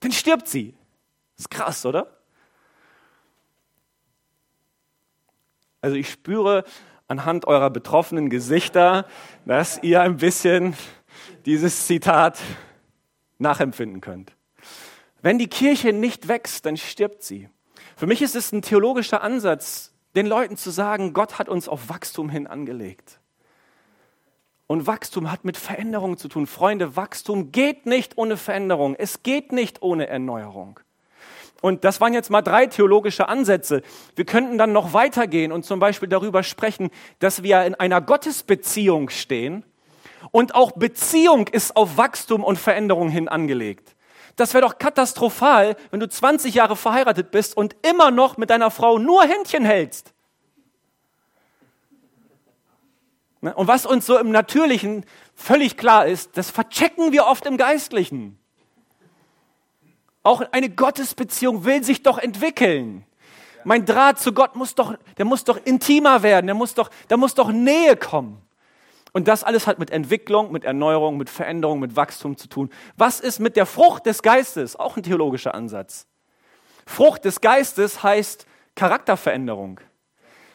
dann 0.00 0.12
stirbt 0.12 0.48
sie. 0.48 0.74
Ist 1.38 1.50
krass, 1.50 1.84
oder? 1.84 2.18
Also 5.80 5.96
ich 5.96 6.10
spüre 6.10 6.64
anhand 7.08 7.46
eurer 7.46 7.70
betroffenen 7.70 8.30
Gesichter, 8.30 9.06
dass 9.44 9.82
ihr 9.82 10.00
ein 10.00 10.16
bisschen 10.16 10.74
dieses 11.44 11.86
Zitat 11.86 12.40
nachempfinden 13.38 14.00
könnt. 14.00 14.32
Wenn 15.20 15.38
die 15.38 15.48
Kirche 15.48 15.92
nicht 15.92 16.28
wächst, 16.28 16.66
dann 16.66 16.76
stirbt 16.76 17.22
sie. 17.22 17.48
Für 17.96 18.06
mich 18.06 18.22
ist 18.22 18.34
es 18.34 18.52
ein 18.52 18.62
theologischer 18.62 19.22
Ansatz, 19.22 19.92
den 20.16 20.26
Leuten 20.26 20.56
zu 20.56 20.70
sagen, 20.70 21.12
Gott 21.12 21.38
hat 21.38 21.48
uns 21.48 21.68
auf 21.68 21.88
Wachstum 21.88 22.28
hin 22.30 22.46
angelegt. 22.46 23.20
Und 24.66 24.86
Wachstum 24.86 25.30
hat 25.30 25.44
mit 25.44 25.56
Veränderung 25.56 26.16
zu 26.16 26.28
tun. 26.28 26.46
Freunde, 26.46 26.96
Wachstum 26.96 27.52
geht 27.52 27.84
nicht 27.86 28.16
ohne 28.16 28.36
Veränderung. 28.36 28.94
Es 28.96 29.22
geht 29.22 29.52
nicht 29.52 29.82
ohne 29.82 30.06
Erneuerung. 30.06 30.80
Und 31.64 31.82
das 31.82 31.98
waren 32.02 32.12
jetzt 32.12 32.28
mal 32.28 32.42
drei 32.42 32.66
theologische 32.66 33.26
Ansätze. 33.26 33.80
Wir 34.16 34.26
könnten 34.26 34.58
dann 34.58 34.72
noch 34.72 34.92
weitergehen 34.92 35.50
und 35.50 35.64
zum 35.64 35.80
Beispiel 35.80 36.10
darüber 36.10 36.42
sprechen, 36.42 36.90
dass 37.20 37.42
wir 37.42 37.64
in 37.64 37.74
einer 37.74 38.02
Gottesbeziehung 38.02 39.08
stehen. 39.08 39.64
Und 40.30 40.54
auch 40.54 40.72
Beziehung 40.72 41.48
ist 41.48 41.74
auf 41.74 41.96
Wachstum 41.96 42.44
und 42.44 42.58
Veränderung 42.58 43.08
hin 43.08 43.30
angelegt. 43.30 43.96
Das 44.36 44.52
wäre 44.52 44.60
doch 44.60 44.76
katastrophal, 44.76 45.76
wenn 45.90 46.00
du 46.00 46.06
20 46.06 46.52
Jahre 46.54 46.76
verheiratet 46.76 47.30
bist 47.30 47.56
und 47.56 47.74
immer 47.80 48.10
noch 48.10 48.36
mit 48.36 48.50
deiner 48.50 48.70
Frau 48.70 48.98
nur 48.98 49.22
Händchen 49.22 49.64
hältst. 49.64 50.12
Ne? 53.40 53.54
Und 53.54 53.68
was 53.68 53.86
uns 53.86 54.04
so 54.04 54.18
im 54.18 54.30
Natürlichen 54.30 55.06
völlig 55.34 55.78
klar 55.78 56.04
ist, 56.04 56.36
das 56.36 56.50
verchecken 56.50 57.12
wir 57.12 57.24
oft 57.24 57.46
im 57.46 57.56
Geistlichen. 57.56 58.38
Auch 60.24 60.42
eine 60.50 60.70
Gottesbeziehung 60.70 61.64
will 61.64 61.84
sich 61.84 62.02
doch 62.02 62.18
entwickeln. 62.18 63.04
Mein 63.62 63.84
Draht 63.84 64.18
zu 64.18 64.32
Gott 64.32 64.56
muss 64.56 64.74
doch, 64.74 64.96
der 65.16 65.24
muss 65.24 65.44
doch 65.44 65.58
intimer 65.64 66.22
werden, 66.22 66.46
der 66.46 66.54
muss 66.54 66.74
doch, 66.74 66.90
da 67.08 67.16
muss 67.16 67.34
doch 67.34 67.52
Nähe 67.52 67.96
kommen. 67.96 68.40
Und 69.12 69.28
das 69.28 69.44
alles 69.44 69.66
hat 69.66 69.78
mit 69.78 69.90
Entwicklung, 69.90 70.50
mit 70.50 70.64
Erneuerung, 70.64 71.18
mit 71.18 71.30
Veränderung, 71.30 71.78
mit 71.78 71.94
Wachstum 71.94 72.36
zu 72.36 72.48
tun. 72.48 72.70
Was 72.96 73.20
ist 73.20 73.38
mit 73.38 73.54
der 73.56 73.64
Frucht 73.64 74.06
des 74.06 74.22
Geistes? 74.22 74.76
Auch 74.76 74.96
ein 74.96 75.02
theologischer 75.02 75.54
Ansatz. 75.54 76.06
Frucht 76.84 77.24
des 77.24 77.40
Geistes 77.40 78.02
heißt 78.02 78.46
Charakterveränderung. 78.74 79.78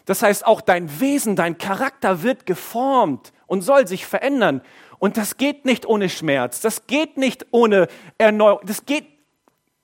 Das 0.05 0.23
heißt, 0.23 0.45
auch 0.45 0.61
dein 0.61 0.99
Wesen, 0.99 1.35
dein 1.35 1.57
Charakter 1.57 2.23
wird 2.23 2.45
geformt 2.45 3.31
und 3.47 3.61
soll 3.61 3.87
sich 3.87 4.05
verändern. 4.05 4.61
Und 4.97 5.15
das 5.15 5.37
geht 5.37 5.65
nicht 5.65 5.85
ohne 5.85 6.09
Schmerz, 6.09 6.59
das 6.59 6.87
geht 6.87 7.17
nicht 7.17 7.45
ohne 7.51 7.87
Erneuerung, 8.17 8.61
das 8.65 8.85
geht 8.85 9.05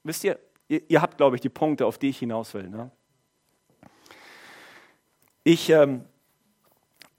wisst 0.05 0.23
ihr, 0.23 0.39
ihr, 0.67 0.81
ihr 0.87 1.01
habt, 1.01 1.17
glaube 1.17 1.35
ich, 1.35 1.41
die 1.41 1.49
Punkte, 1.49 1.85
auf 1.85 1.97
die 1.97 2.09
ich 2.09 2.19
hinaus 2.19 2.53
will. 2.53 2.69
Ne? 2.69 2.91
Ich 5.43 5.69
ähm, 5.69 6.05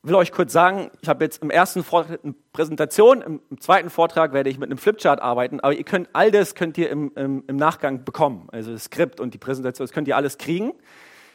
will 0.03 0.15
euch 0.15 0.33
kurz 0.33 0.53
sagen, 0.53 0.91
ich 1.01 1.09
habe 1.09 1.25
jetzt 1.25 1.43
im 1.43 1.51
ersten 1.51 1.85
Vortrag 1.85 2.21
eine 2.23 2.35
Präsentation, 2.53 3.23
im, 3.23 3.43
im, 3.51 3.61
zweiten 3.61 3.91
Vortrag 3.91 4.33
werde 4.33 4.49
ich 4.49 4.59
mit 4.59 4.71
einem 4.71 4.79
Flipchart 4.79 5.21
arbeiten, 5.21 5.61
aber 5.61 5.75
ihr 5.75 5.85
könnt 5.85 6.09
all 6.13 6.31
das 6.31 6.55
könnt 6.55 6.79
ihr 6.79 6.91
im, 6.91 7.13
im, 7.17 7.45
im 7.47 7.57
Nachgang 7.57 8.05
bekommen. 8.05 8.49
Also 8.53 8.73
das 8.73 8.85
Skript 8.85 9.21
und 9.21 9.35
die 9.35 9.39
Präsentation, 9.39 9.87
das 9.87 9.93
könnt 9.93 10.09
ihr 10.09 10.17
alles 10.17 10.39
kriegen. 10.39 10.73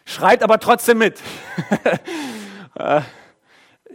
Schreibt 0.06 0.44
aber 0.44 0.60
trotzdem 0.60 0.98
mit. 0.98 1.22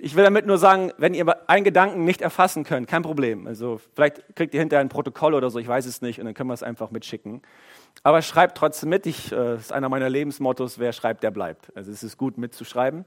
Ich 0.00 0.14
will 0.14 0.24
damit 0.24 0.46
nur 0.46 0.58
sagen, 0.58 0.92
wenn 0.98 1.14
ihr 1.14 1.48
einen 1.48 1.64
Gedanken 1.64 2.04
nicht 2.04 2.20
erfassen 2.20 2.64
könnt, 2.64 2.88
kein 2.88 3.02
Problem. 3.02 3.46
Also 3.46 3.80
vielleicht 3.94 4.36
kriegt 4.36 4.54
ihr 4.54 4.60
hinterher 4.60 4.80
ein 4.80 4.88
Protokoll 4.88 5.34
oder 5.34 5.50
so, 5.50 5.58
ich 5.58 5.68
weiß 5.68 5.86
es 5.86 6.02
nicht, 6.02 6.18
und 6.18 6.26
dann 6.26 6.34
können 6.34 6.50
wir 6.50 6.54
es 6.54 6.62
einfach 6.62 6.90
mitschicken. 6.90 7.42
Aber 8.02 8.22
schreibt 8.22 8.58
trotzdem 8.58 8.90
mit. 8.90 9.06
Ich, 9.06 9.32
äh, 9.32 9.36
das 9.36 9.62
ist 9.62 9.72
einer 9.72 9.88
meiner 9.88 10.10
Lebensmottos, 10.10 10.78
wer 10.78 10.92
schreibt, 10.92 11.22
der 11.22 11.30
bleibt. 11.30 11.74
Also 11.76 11.90
es 11.90 12.02
ist 12.02 12.16
gut 12.16 12.38
mitzuschreiben. 12.38 13.04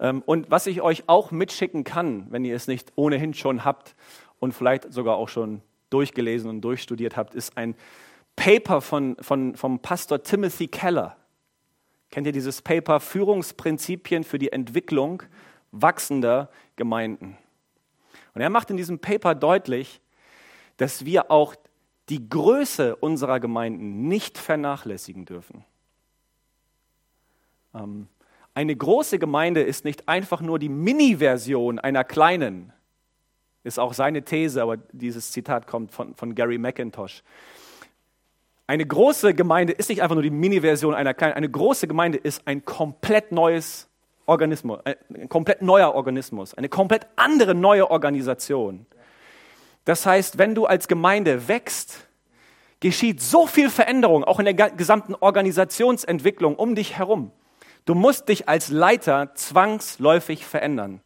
Ähm, 0.00 0.22
und 0.26 0.50
was 0.50 0.66
ich 0.66 0.82
euch 0.82 1.04
auch 1.06 1.30
mitschicken 1.30 1.84
kann, 1.84 2.26
wenn 2.30 2.44
ihr 2.44 2.54
es 2.54 2.68
nicht 2.68 2.92
ohnehin 2.96 3.34
schon 3.34 3.64
habt 3.64 3.94
und 4.38 4.52
vielleicht 4.52 4.92
sogar 4.92 5.16
auch 5.16 5.28
schon 5.28 5.62
durchgelesen 5.90 6.50
und 6.50 6.60
durchstudiert 6.60 7.16
habt, 7.16 7.34
ist 7.34 7.56
ein 7.56 7.74
Paper 8.36 8.80
von, 8.80 9.16
von, 9.20 9.56
vom 9.56 9.80
Pastor 9.80 10.22
Timothy 10.22 10.68
Keller. 10.68 11.16
Kennt 12.10 12.26
ihr 12.26 12.32
dieses 12.32 12.62
Paper 12.62 13.00
Führungsprinzipien 13.00 14.24
für 14.24 14.38
die 14.38 14.52
Entwicklung 14.52 15.22
wachsender 15.72 16.50
Gemeinden. 16.76 17.36
Und 18.34 18.40
er 18.40 18.50
macht 18.50 18.70
in 18.70 18.76
diesem 18.76 18.98
Paper 18.98 19.34
deutlich, 19.34 20.00
dass 20.76 21.04
wir 21.04 21.30
auch 21.30 21.54
die 22.08 22.28
Größe 22.28 22.96
unserer 22.96 23.40
Gemeinden 23.40 24.08
nicht 24.08 24.38
vernachlässigen 24.38 25.24
dürfen. 25.24 25.64
Ähm, 27.74 28.08
eine 28.54 28.74
große 28.74 29.18
Gemeinde 29.18 29.62
ist 29.62 29.84
nicht 29.84 30.08
einfach 30.08 30.40
nur 30.40 30.58
die 30.58 30.68
Mini-Version 30.68 31.78
einer 31.78 32.04
kleinen. 32.04 32.72
Ist 33.62 33.78
auch 33.78 33.92
seine 33.92 34.22
These, 34.22 34.62
aber 34.62 34.76
dieses 34.76 35.30
Zitat 35.30 35.66
kommt 35.66 35.92
von, 35.92 36.14
von 36.14 36.34
Gary 36.34 36.58
McIntosh. 36.58 37.22
Eine 38.66 38.86
große 38.86 39.34
Gemeinde 39.34 39.72
ist 39.72 39.88
nicht 39.88 40.02
einfach 40.02 40.14
nur 40.14 40.22
die 40.22 40.30
Mini-Version 40.30 40.94
einer 40.94 41.14
kleinen. 41.14 41.34
Eine 41.34 41.50
große 41.50 41.86
Gemeinde 41.86 42.18
ist 42.18 42.46
ein 42.46 42.64
komplett 42.64 43.32
neues 43.32 43.88
Organismus, 44.28 44.80
ein 44.84 45.28
komplett 45.28 45.62
neuer 45.62 45.94
Organismus, 45.94 46.54
eine 46.54 46.68
komplett 46.68 47.06
andere 47.16 47.54
neue 47.54 47.90
Organisation. 47.90 48.86
Das 49.84 50.04
heißt, 50.04 50.38
wenn 50.38 50.54
du 50.54 50.66
als 50.66 50.86
Gemeinde 50.86 51.48
wächst, 51.48 52.06
geschieht 52.80 53.20
so 53.20 53.46
viel 53.46 53.70
Veränderung, 53.70 54.24
auch 54.24 54.38
in 54.38 54.44
der 54.44 54.54
gesamten 54.54 55.14
Organisationsentwicklung 55.14 56.56
um 56.56 56.74
dich 56.74 56.98
herum. 56.98 57.32
Du 57.86 57.94
musst 57.94 58.28
dich 58.28 58.48
als 58.48 58.68
Leiter 58.68 59.34
zwangsläufig 59.34 60.44
verändern. 60.44 61.00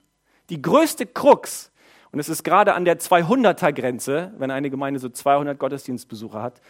Die 0.51 0.61
größte 0.61 1.07
Krux, 1.07 1.71
und 2.11 2.19
es 2.19 2.29
ist 2.29 2.43
gerade 2.43 2.75
an 2.75 2.85
der 2.85 2.99
200er 2.99 3.73
Grenze, 3.73 4.33
wenn 4.37 4.51
eine 4.51 4.69
Gemeinde 4.69 4.99
so 4.99 5.09
200 5.09 5.59
Gottesdienstbesucher 5.59 6.43
hat, 6.43 6.61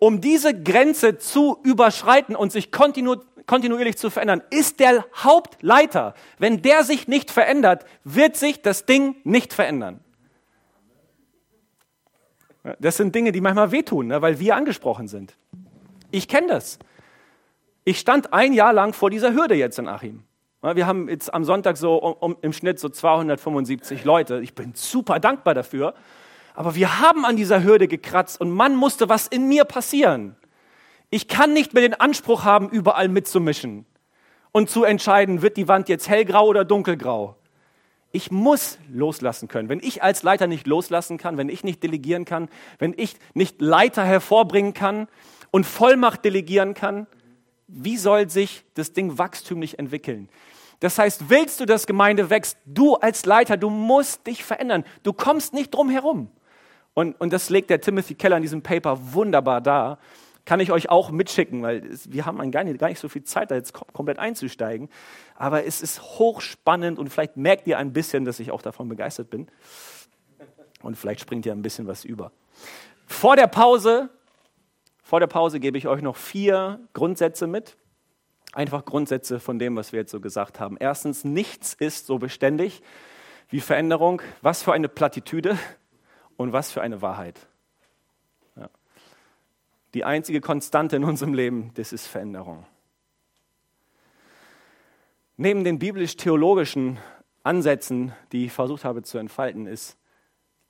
um 0.00 0.20
diese 0.20 0.60
Grenze 0.60 1.18
zu 1.18 1.58
überschreiten 1.62 2.34
und 2.34 2.50
sich 2.50 2.72
kontinu 2.72 3.16
kontinuierlich 3.46 3.96
zu 3.96 4.10
verändern, 4.10 4.42
ist 4.50 4.78
der 4.78 5.04
Hauptleiter. 5.16 6.14
Wenn 6.38 6.62
der 6.62 6.84
sich 6.84 7.08
nicht 7.08 7.32
verändert, 7.32 7.84
wird 8.04 8.36
sich 8.36 8.62
das 8.62 8.86
Ding 8.86 9.16
nicht 9.24 9.52
verändern. 9.52 9.98
Das 12.78 12.96
sind 12.96 13.12
Dinge, 13.12 13.32
die 13.32 13.40
manchmal 13.40 13.72
wehtun, 13.72 14.06
ne, 14.06 14.22
weil 14.22 14.38
wir 14.38 14.54
angesprochen 14.54 15.08
sind. 15.08 15.36
Ich 16.12 16.28
kenne 16.28 16.46
das. 16.46 16.78
Ich 17.84 17.98
stand 17.98 18.32
ein 18.32 18.52
Jahr 18.52 18.72
lang 18.72 18.92
vor 18.92 19.10
dieser 19.10 19.34
Hürde 19.34 19.56
jetzt 19.56 19.80
in 19.80 19.88
Achim. 19.88 20.22
Wir 20.62 20.86
haben 20.86 21.08
jetzt 21.08 21.34
am 21.34 21.42
Sonntag 21.42 21.76
so 21.76 21.96
um, 21.96 22.12
um, 22.12 22.36
im 22.42 22.52
Schnitt 22.52 22.78
so 22.78 22.88
275 22.88 24.04
Leute. 24.04 24.40
Ich 24.42 24.54
bin 24.54 24.74
super 24.74 25.18
dankbar 25.18 25.54
dafür. 25.54 25.94
Aber 26.54 26.74
wir 26.74 27.00
haben 27.00 27.24
an 27.24 27.36
dieser 27.36 27.62
Hürde 27.62 27.88
gekratzt 27.88 28.40
und 28.40 28.50
man 28.50 28.76
musste 28.76 29.08
was 29.08 29.26
in 29.26 29.48
mir 29.48 29.64
passieren. 29.64 30.36
Ich 31.10 31.28
kann 31.28 31.52
nicht 31.52 31.74
mehr 31.74 31.82
den 31.82 31.94
Anspruch 31.94 32.44
haben, 32.44 32.68
überall 32.68 33.08
mitzumischen 33.08 33.86
und 34.52 34.70
zu 34.70 34.84
entscheiden, 34.84 35.42
wird 35.42 35.56
die 35.56 35.68
Wand 35.68 35.88
jetzt 35.88 36.08
hellgrau 36.08 36.46
oder 36.46 36.64
dunkelgrau. 36.64 37.36
Ich 38.12 38.30
muss 38.30 38.78
loslassen 38.92 39.46
können. 39.46 39.68
Wenn 39.68 39.80
ich 39.80 40.02
als 40.02 40.24
Leiter 40.24 40.48
nicht 40.48 40.66
loslassen 40.66 41.16
kann, 41.16 41.36
wenn 41.36 41.48
ich 41.48 41.62
nicht 41.62 41.82
delegieren 41.82 42.24
kann, 42.24 42.48
wenn 42.78 42.94
ich 42.96 43.14
nicht 43.34 43.60
Leiter 43.60 44.04
hervorbringen 44.04 44.74
kann 44.74 45.06
und 45.52 45.64
Vollmacht 45.64 46.24
delegieren 46.24 46.74
kann, 46.74 47.06
wie 47.68 47.96
soll 47.96 48.28
sich 48.28 48.64
das 48.74 48.92
Ding 48.92 49.16
wachstümlich 49.18 49.78
entwickeln? 49.78 50.28
Das 50.80 50.98
heißt, 50.98 51.28
willst 51.28 51.60
du, 51.60 51.66
dass 51.66 51.86
Gemeinde 51.86 52.30
wächst, 52.30 52.58
du 52.64 52.96
als 52.96 53.26
Leiter, 53.26 53.56
du 53.56 53.70
musst 53.70 54.26
dich 54.26 54.42
verändern. 54.42 54.84
Du 55.04 55.12
kommst 55.12 55.54
nicht 55.54 55.72
drum 55.72 55.88
herum. 55.90 56.30
Und, 56.94 57.20
und 57.20 57.32
das 57.32 57.50
legt 57.50 57.70
der 57.70 57.80
Timothy 57.80 58.14
Keller 58.14 58.36
in 58.36 58.42
diesem 58.42 58.62
Paper 58.62 58.98
wunderbar 59.12 59.60
dar. 59.60 59.98
Kann 60.44 60.60
ich 60.60 60.72
euch 60.72 60.88
auch 60.88 61.10
mitschicken, 61.10 61.62
weil 61.62 61.82
wir 62.08 62.26
haben 62.26 62.50
gar 62.50 62.64
nicht, 62.64 62.78
gar 62.78 62.88
nicht 62.88 62.98
so 62.98 63.08
viel 63.08 63.24
Zeit, 63.24 63.50
da 63.50 63.54
jetzt 63.54 63.72
komplett 63.72 64.18
einzusteigen. 64.18 64.88
Aber 65.36 65.64
es 65.64 65.82
ist 65.82 66.02
hochspannend 66.18 66.98
und 66.98 67.08
vielleicht 67.08 67.36
merkt 67.36 67.66
ihr 67.66 67.78
ein 67.78 67.92
bisschen, 67.92 68.24
dass 68.24 68.40
ich 68.40 68.50
auch 68.50 68.62
davon 68.62 68.88
begeistert 68.88 69.30
bin. 69.30 69.48
Und 70.82 70.96
vielleicht 70.96 71.20
springt 71.20 71.46
ihr 71.46 71.52
ein 71.52 71.62
bisschen 71.62 71.86
was 71.86 72.04
über. 72.04 72.32
Vor 73.06 73.36
der 73.36 73.46
Pause 73.46 74.08
vor 75.10 75.18
der 75.18 75.26
Pause 75.26 75.58
gebe 75.58 75.76
ich 75.76 75.88
euch 75.88 76.02
noch 76.02 76.14
vier 76.14 76.78
Grundsätze 76.92 77.48
mit. 77.48 77.76
Einfach 78.52 78.84
Grundsätze 78.84 79.40
von 79.40 79.58
dem, 79.58 79.74
was 79.74 79.90
wir 79.90 79.98
jetzt 79.98 80.12
so 80.12 80.20
gesagt 80.20 80.60
haben. 80.60 80.76
Erstens, 80.78 81.24
nichts 81.24 81.74
ist 81.74 82.06
so 82.06 82.18
beständig 82.20 82.80
wie 83.48 83.58
Veränderung. 83.58 84.22
Was 84.40 84.62
für 84.62 84.72
eine 84.72 84.88
Plattitüde 84.88 85.58
und 86.40 86.54
was 86.54 86.72
für 86.72 86.80
eine 86.80 87.02
Wahrheit. 87.02 87.38
Ja. 88.56 88.70
Die 89.92 90.04
einzige 90.04 90.40
Konstante 90.40 90.96
in 90.96 91.04
unserem 91.04 91.34
Leben, 91.34 91.70
das 91.74 91.92
ist 91.92 92.06
Veränderung. 92.06 92.64
Neben 95.36 95.64
den 95.64 95.78
biblisch-theologischen 95.78 96.98
Ansätzen, 97.42 98.14
die 98.32 98.46
ich 98.46 98.52
versucht 98.52 98.86
habe 98.86 99.02
zu 99.02 99.18
entfalten, 99.18 99.66
ist 99.66 99.98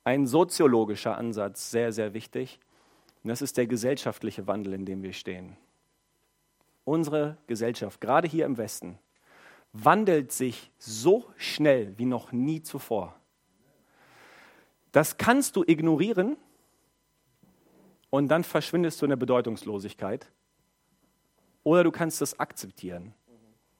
ein 0.03 0.27
soziologischer 0.27 1.17
Ansatz 1.17 1.71
sehr, 1.71 1.93
sehr 1.93 2.13
wichtig. 2.13 2.59
Und 3.23 3.29
das 3.29 3.41
ist 3.41 3.55
der 3.55 3.65
gesellschaftliche 3.65 4.47
Wandel, 4.47 4.73
in 4.73 4.85
dem 4.85 5.03
wir 5.03 5.13
stehen. 5.13 5.55
Unsere 6.83 7.37
Gesellschaft, 7.47 8.01
gerade 8.01 8.27
hier 8.27 8.45
im 8.45 8.57
Westen, 8.57 8.99
wandelt 9.71 10.33
sich 10.33 10.69
so 10.77 11.31
schnell 11.37 11.97
wie 11.97 12.07
noch 12.07 12.33
nie 12.33 12.61
zuvor. 12.61 13.15
Das 14.91 15.17
kannst 15.17 15.55
du 15.55 15.63
ignorieren 15.65 16.37
und 18.09 18.27
dann 18.27 18.43
verschwindest 18.43 19.01
du 19.01 19.05
in 19.05 19.09
der 19.09 19.17
Bedeutungslosigkeit. 19.17 20.27
Oder 21.63 21.83
du 21.83 21.91
kannst 21.91 22.21
es 22.21 22.39
akzeptieren 22.39 23.13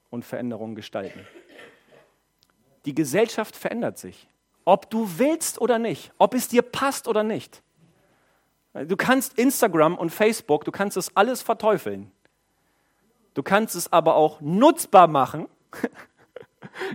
und 0.09 0.23
Veränderungen 0.23 0.75
gestalten. 0.75 1.25
Die 2.85 2.95
Gesellschaft 2.95 3.55
verändert 3.55 3.97
sich, 3.97 4.27
ob 4.65 4.89
du 4.89 5.17
willst 5.17 5.59
oder 5.59 5.79
nicht, 5.79 6.11
ob 6.17 6.33
es 6.33 6.47
dir 6.47 6.61
passt 6.61 7.07
oder 7.07 7.23
nicht. 7.23 7.61
Du 8.73 8.95
kannst 8.95 9.37
Instagram 9.37 9.97
und 9.97 10.11
Facebook, 10.11 10.63
du 10.63 10.71
kannst 10.71 10.95
es 10.95 11.15
alles 11.15 11.41
verteufeln. 11.41 12.11
Du 13.33 13.43
kannst 13.43 13.75
es 13.75 13.91
aber 13.91 14.15
auch 14.15 14.39
nutzbar 14.41 15.07
machen. 15.07 15.47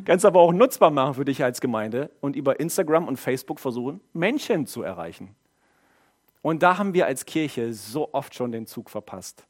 kannst 0.05 0.24
aber 0.24 0.40
auch 0.40 0.52
nutzbar 0.52 0.90
machen 0.90 1.14
für 1.14 1.24
dich 1.24 1.42
als 1.42 1.61
Gemeinde 1.61 2.11
und 2.20 2.37
über 2.37 2.61
Instagram 2.61 3.09
und 3.09 3.16
Facebook 3.16 3.61
versuchen, 3.61 4.00
Menschen 4.12 4.66
zu 4.66 4.83
erreichen. 4.83 5.35
Und 6.42 6.62
da 6.62 6.79
haben 6.79 6.94
wir 6.94 7.07
als 7.07 7.26
Kirche 7.26 7.72
so 7.72 8.12
oft 8.12 8.35
schon 8.35 8.52
den 8.52 8.66
Zug 8.66 8.90
verpasst. 8.90 9.46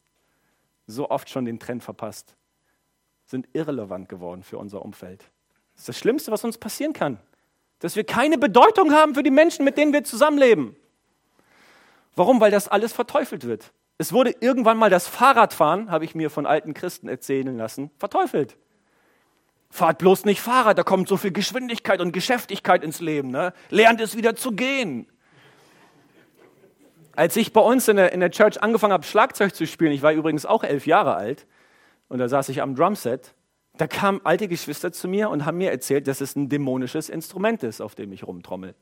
So 0.87 1.09
oft 1.09 1.29
schon 1.29 1.45
den 1.45 1.59
Trend 1.59 1.83
verpasst. 1.83 2.35
Sind 3.25 3.47
irrelevant 3.53 4.09
geworden 4.09 4.41
für 4.41 4.57
unser 4.57 4.83
Umfeld. 4.83 5.19
Das 5.73 5.81
ist 5.81 5.89
das 5.89 5.97
Schlimmste, 5.99 6.31
was 6.31 6.43
uns 6.43 6.57
passieren 6.57 6.93
kann. 6.93 7.19
Dass 7.79 7.95
wir 7.95 8.03
keine 8.03 8.39
Bedeutung 8.39 8.93
haben 8.93 9.13
für 9.13 9.21
die 9.21 9.29
Menschen, 9.29 9.63
mit 9.63 9.77
denen 9.77 9.93
wir 9.93 10.03
zusammenleben. 10.03 10.75
Warum? 12.15 12.41
Weil 12.41 12.49
das 12.49 12.67
alles 12.67 12.93
verteufelt 12.93 13.45
wird. 13.45 13.71
Es 13.99 14.11
wurde 14.11 14.35
irgendwann 14.39 14.77
mal 14.77 14.89
das 14.89 15.07
Fahrradfahren, 15.07 15.91
habe 15.91 16.05
ich 16.05 16.15
mir 16.15 16.31
von 16.31 16.47
alten 16.47 16.73
Christen 16.73 17.07
erzählen 17.07 17.55
lassen, 17.57 17.91
verteufelt. 17.97 18.57
Fahrt 19.69 19.97
bloß 19.99 20.25
nicht 20.25 20.41
Fahrrad, 20.41 20.77
da 20.77 20.83
kommt 20.83 21.07
so 21.07 21.17
viel 21.17 21.31
Geschwindigkeit 21.31 21.99
und 21.99 22.11
Geschäftigkeit 22.11 22.83
ins 22.83 23.01
Leben. 23.01 23.29
Ne? 23.29 23.53
Lernt 23.69 24.01
es 24.01 24.15
wieder 24.15 24.35
zu 24.35 24.51
gehen. 24.51 25.07
Als 27.15 27.35
ich 27.35 27.51
bei 27.51 27.61
uns 27.61 27.87
in 27.87 27.97
der, 27.97 28.13
in 28.13 28.19
der 28.19 28.31
Church 28.31 28.61
angefangen 28.61 28.93
habe, 28.93 29.03
Schlagzeug 29.03 29.55
zu 29.55 29.65
spielen, 29.65 29.91
ich 29.91 30.03
war 30.03 30.13
übrigens 30.13 30.45
auch 30.45 30.63
elf 30.63 30.85
Jahre 30.85 31.15
alt, 31.15 31.47
und 32.09 32.19
da 32.19 32.29
saß 32.29 32.49
ich 32.49 32.61
am 32.61 32.75
Drumset, 32.75 33.33
da 33.77 33.87
kamen 33.87 34.21
alte 34.23 34.47
Geschwister 34.47 34.91
zu 34.91 35.07
mir 35.07 35.29
und 35.29 35.45
haben 35.45 35.57
mir 35.57 35.71
erzählt, 35.71 36.07
dass 36.07 36.21
es 36.21 36.35
ein 36.35 36.49
dämonisches 36.49 37.09
Instrument 37.09 37.63
ist, 37.63 37.81
auf 37.81 37.95
dem 37.95 38.11
ich 38.11 38.25
rumtrommel. 38.25 38.75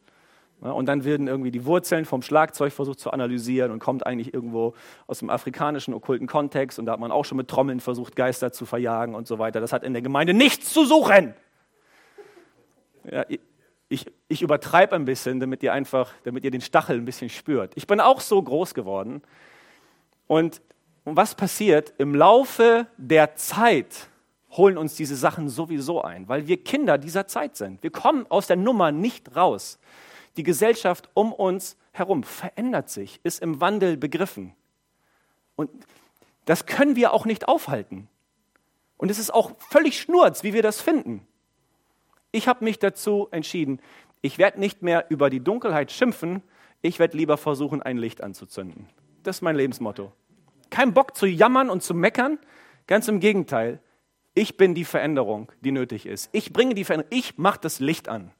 Und 0.61 0.87
dann 0.87 1.03
werden 1.03 1.27
irgendwie 1.27 1.51
die 1.51 1.65
Wurzeln 1.65 2.05
vom 2.05 2.21
Schlagzeug 2.21 2.73
versucht 2.73 2.99
zu 2.99 3.11
analysieren 3.11 3.71
und 3.71 3.79
kommt 3.79 4.05
eigentlich 4.05 4.33
irgendwo 4.33 4.73
aus 5.05 5.19
dem 5.19 5.29
afrikanischen 5.29 5.93
okkulten 5.93 6.27
Kontext. 6.27 6.79
Und 6.79 6.85
da 6.85 6.93
hat 6.93 6.99
man 6.99 7.11
auch 7.11 7.25
schon 7.25 7.37
mit 7.37 7.47
Trommeln 7.47 7.79
versucht, 7.79 8.15
Geister 8.15 8.51
zu 8.51 8.65
verjagen 8.65 9.15
und 9.15 9.27
so 9.27 9.37
weiter. 9.37 9.59
Das 9.59 9.73
hat 9.73 9.83
in 9.83 9.93
der 9.93 10.01
Gemeinde 10.01 10.33
nichts 10.33 10.73
zu 10.73 10.85
suchen. 10.85 11.35
Ja, 13.11 13.25
ich, 13.89 14.05
ich 14.27 14.41
übertreibe 14.41 14.95
ein 14.95 15.05
bisschen, 15.05 15.39
damit 15.39 15.61
ihr 15.61 15.73
einfach, 15.73 16.11
damit 16.23 16.43
ihr 16.43 16.51
den 16.51 16.61
Stachel 16.61 16.97
ein 16.97 17.05
bisschen 17.05 17.29
spürt. 17.29 17.73
Ich 17.75 17.85
bin 17.85 17.99
auch 17.99 18.19
so 18.19 18.41
groß 18.41 18.73
geworden. 18.73 19.21
Und, 20.27 20.61
und 21.03 21.15
was 21.15 21.35
passiert? 21.35 21.93
Im 21.97 22.15
Laufe 22.15 22.87
der 22.97 23.35
Zeit 23.35 24.09
holen 24.51 24.77
uns 24.77 24.95
diese 24.95 25.15
Sachen 25.15 25.49
sowieso 25.49 26.01
ein, 26.01 26.27
weil 26.27 26.47
wir 26.47 26.63
Kinder 26.63 26.97
dieser 26.97 27.27
Zeit 27.27 27.55
sind. 27.55 27.83
Wir 27.83 27.91
kommen 27.91 28.25
aus 28.29 28.47
der 28.47 28.55
Nummer 28.55 28.91
nicht 28.91 29.35
raus. 29.35 29.79
Die 30.37 30.43
Gesellschaft 30.43 31.09
um 31.13 31.31
uns 31.31 31.77
herum 31.91 32.23
verändert 32.23 32.89
sich, 32.89 33.19
ist 33.23 33.41
im 33.41 33.61
Wandel 33.61 33.97
begriffen. 33.97 34.53
Und 35.55 35.69
das 36.45 36.65
können 36.65 36.95
wir 36.95 37.13
auch 37.13 37.25
nicht 37.25 37.47
aufhalten. 37.47 38.07
Und 38.97 39.11
es 39.11 39.19
ist 39.19 39.33
auch 39.33 39.51
völlig 39.59 39.99
schnurz, 39.99 40.43
wie 40.43 40.53
wir 40.53 40.63
das 40.63 40.81
finden. 40.81 41.25
Ich 42.31 42.47
habe 42.47 42.63
mich 42.63 42.79
dazu 42.79 43.27
entschieden, 43.31 43.79
ich 44.21 44.37
werde 44.37 44.59
nicht 44.59 44.81
mehr 44.81 45.05
über 45.09 45.29
die 45.29 45.39
Dunkelheit 45.39 45.91
schimpfen, 45.91 46.41
ich 46.81 46.99
werde 46.99 47.17
lieber 47.17 47.37
versuchen, 47.37 47.81
ein 47.81 47.97
Licht 47.97 48.21
anzuzünden. 48.21 48.89
Das 49.23 49.37
ist 49.37 49.41
mein 49.41 49.55
Lebensmotto. 49.55 50.11
Kein 50.69 50.93
Bock 50.93 51.15
zu 51.15 51.25
jammern 51.25 51.69
und 51.69 51.81
zu 51.81 51.93
meckern, 51.93 52.37
ganz 52.87 53.07
im 53.07 53.19
Gegenteil. 53.19 53.79
Ich 54.33 54.57
bin 54.57 54.75
die 54.75 54.83
Veränderung, 54.83 55.51
die 55.61 55.71
nötig 55.71 56.05
ist. 56.05 56.29
Ich 56.33 56.51
bringe 56.51 56.75
die 56.75 56.83
Veränderung. 56.83 57.17
Ich 57.17 57.37
mache 57.37 57.59
das 57.61 57.79
Licht 57.79 58.09
an. 58.09 58.31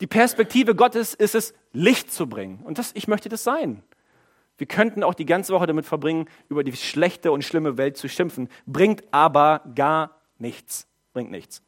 Die 0.00 0.06
Perspektive 0.06 0.74
Gottes 0.74 1.14
ist 1.14 1.34
es, 1.34 1.54
Licht 1.72 2.12
zu 2.12 2.28
bringen. 2.28 2.60
Und 2.64 2.78
das, 2.78 2.92
ich 2.94 3.08
möchte 3.08 3.28
das 3.28 3.44
sein. 3.44 3.82
Wir 4.56 4.66
könnten 4.66 5.02
auch 5.02 5.14
die 5.14 5.26
ganze 5.26 5.52
Woche 5.52 5.66
damit 5.66 5.86
verbringen, 5.86 6.28
über 6.48 6.64
die 6.64 6.76
schlechte 6.76 7.30
und 7.32 7.44
schlimme 7.44 7.78
Welt 7.78 7.96
zu 7.96 8.08
schimpfen, 8.08 8.48
bringt 8.66 9.04
aber 9.12 9.62
gar 9.74 10.20
nichts. 10.38 10.86
Bringt 11.12 11.30
nichts. 11.30 11.62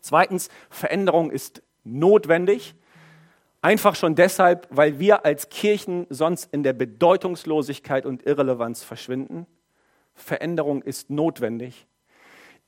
Zweitens, 0.00 0.48
Veränderung 0.70 1.30
ist 1.30 1.62
notwendig. 1.84 2.74
Einfach 3.60 3.94
schon 3.94 4.14
deshalb, 4.14 4.66
weil 4.70 4.98
wir 4.98 5.24
als 5.24 5.48
Kirchen 5.48 6.06
sonst 6.10 6.52
in 6.52 6.62
der 6.62 6.72
Bedeutungslosigkeit 6.72 8.06
und 8.06 8.26
Irrelevanz 8.26 8.82
verschwinden. 8.82 9.46
Veränderung 10.14 10.82
ist 10.82 11.10
notwendig. 11.10 11.86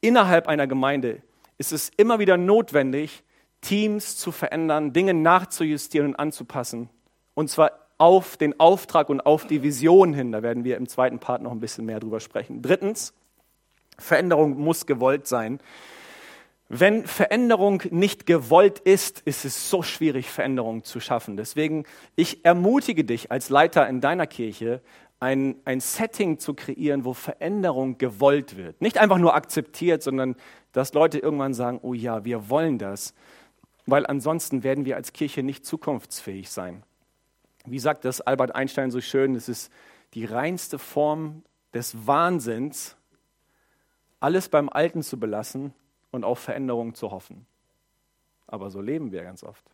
Innerhalb 0.00 0.46
einer 0.46 0.66
Gemeinde 0.66 1.22
ist 1.58 1.72
es 1.72 1.90
immer 1.96 2.18
wieder 2.18 2.36
notwendig, 2.36 3.23
Teams 3.64 4.16
zu 4.16 4.30
verändern, 4.30 4.92
Dinge 4.92 5.14
nachzujustieren 5.14 6.08
und 6.08 6.16
anzupassen. 6.16 6.90
Und 7.34 7.50
zwar 7.50 7.72
auf 7.98 8.36
den 8.36 8.58
Auftrag 8.60 9.08
und 9.08 9.24
auf 9.24 9.46
die 9.46 9.62
Vision 9.62 10.12
hin. 10.12 10.32
Da 10.32 10.42
werden 10.42 10.64
wir 10.64 10.76
im 10.76 10.88
zweiten 10.88 11.18
Part 11.18 11.42
noch 11.42 11.52
ein 11.52 11.60
bisschen 11.60 11.86
mehr 11.86 12.00
drüber 12.00 12.20
sprechen. 12.20 12.62
Drittens, 12.62 13.14
Veränderung 13.98 14.58
muss 14.58 14.86
gewollt 14.86 15.26
sein. 15.26 15.60
Wenn 16.68 17.06
Veränderung 17.06 17.82
nicht 17.90 18.26
gewollt 18.26 18.80
ist, 18.80 19.20
ist 19.20 19.44
es 19.44 19.70
so 19.70 19.82
schwierig, 19.82 20.30
Veränderung 20.30 20.82
zu 20.82 20.98
schaffen. 20.98 21.36
Deswegen, 21.36 21.84
ich 22.16 22.44
ermutige 22.44 23.04
dich 23.04 23.30
als 23.30 23.48
Leiter 23.48 23.88
in 23.88 24.00
deiner 24.00 24.26
Kirche, 24.26 24.80
ein, 25.20 25.56
ein 25.64 25.80
Setting 25.80 26.38
zu 26.38 26.54
kreieren, 26.54 27.04
wo 27.04 27.12
Veränderung 27.12 27.96
gewollt 27.98 28.56
wird. 28.56 28.80
Nicht 28.80 28.98
einfach 28.98 29.18
nur 29.18 29.34
akzeptiert, 29.34 30.02
sondern 30.02 30.36
dass 30.72 30.92
Leute 30.92 31.18
irgendwann 31.18 31.54
sagen, 31.54 31.78
oh 31.82 31.94
ja, 31.94 32.24
wir 32.24 32.50
wollen 32.50 32.78
das 32.78 33.14
weil 33.86 34.06
ansonsten 34.06 34.62
werden 34.62 34.84
wir 34.84 34.96
als 34.96 35.12
Kirche 35.12 35.42
nicht 35.42 35.66
zukunftsfähig 35.66 36.50
sein. 36.50 36.82
Wie 37.66 37.78
sagt 37.78 38.04
das 38.04 38.20
Albert 38.20 38.54
Einstein 38.54 38.90
so 38.90 39.00
schön, 39.00 39.34
es 39.34 39.48
ist 39.48 39.72
die 40.14 40.24
reinste 40.24 40.78
Form 40.78 41.42
des 41.72 42.06
Wahnsinns, 42.06 42.96
alles 44.20 44.48
beim 44.48 44.68
Alten 44.68 45.02
zu 45.02 45.18
belassen 45.18 45.74
und 46.10 46.24
auf 46.24 46.38
Veränderungen 46.38 46.94
zu 46.94 47.10
hoffen. 47.10 47.46
Aber 48.46 48.70
so 48.70 48.80
leben 48.80 49.12
wir 49.12 49.22
ganz 49.22 49.42
oft. 49.42 49.64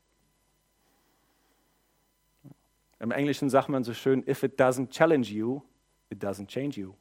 Im 2.98 3.10
Englischen 3.10 3.50
sagt 3.50 3.68
man 3.68 3.84
so 3.84 3.94
schön, 3.94 4.26
if 4.28 4.42
it 4.42 4.60
doesn't 4.60 4.90
challenge 4.90 5.28
you, 5.28 5.62
it 6.10 6.22
doesn't 6.22 6.48
change 6.48 6.80
you. 6.80 6.94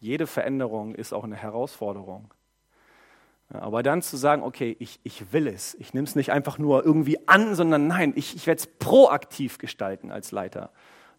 Jede 0.00 0.26
Veränderung 0.26 0.94
ist 0.94 1.12
auch 1.12 1.24
eine 1.24 1.36
Herausforderung. 1.36 2.32
Aber 3.48 3.82
dann 3.82 4.02
zu 4.02 4.16
sagen, 4.16 4.42
okay, 4.42 4.76
ich, 4.80 4.98
ich 5.04 5.32
will 5.32 5.46
es, 5.46 5.74
ich 5.74 5.94
nehme 5.94 6.06
es 6.06 6.16
nicht 6.16 6.32
einfach 6.32 6.58
nur 6.58 6.84
irgendwie 6.84 7.28
an, 7.28 7.54
sondern 7.54 7.86
nein, 7.86 8.12
ich, 8.16 8.34
ich 8.34 8.46
werde 8.46 8.58
es 8.58 8.66
proaktiv 8.66 9.58
gestalten 9.58 10.10
als 10.10 10.32
Leiter. 10.32 10.70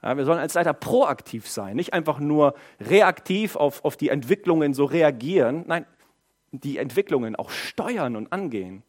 Ja, 0.03 0.17
wir 0.17 0.25
sollen 0.25 0.39
als 0.39 0.53
Leiter 0.53 0.73
proaktiv 0.73 1.47
sein, 1.47 1.75
nicht 1.75 1.93
einfach 1.93 2.19
nur 2.19 2.53
reaktiv 2.79 3.55
auf, 3.55 3.83
auf 3.83 3.97
die 3.97 4.09
Entwicklungen 4.09 4.73
so 4.73 4.85
reagieren, 4.85 5.63
nein, 5.67 5.85
die 6.51 6.77
Entwicklungen 6.77 7.35
auch 7.35 7.49
steuern 7.49 8.15
und 8.15 8.31
angehen. 8.31 8.83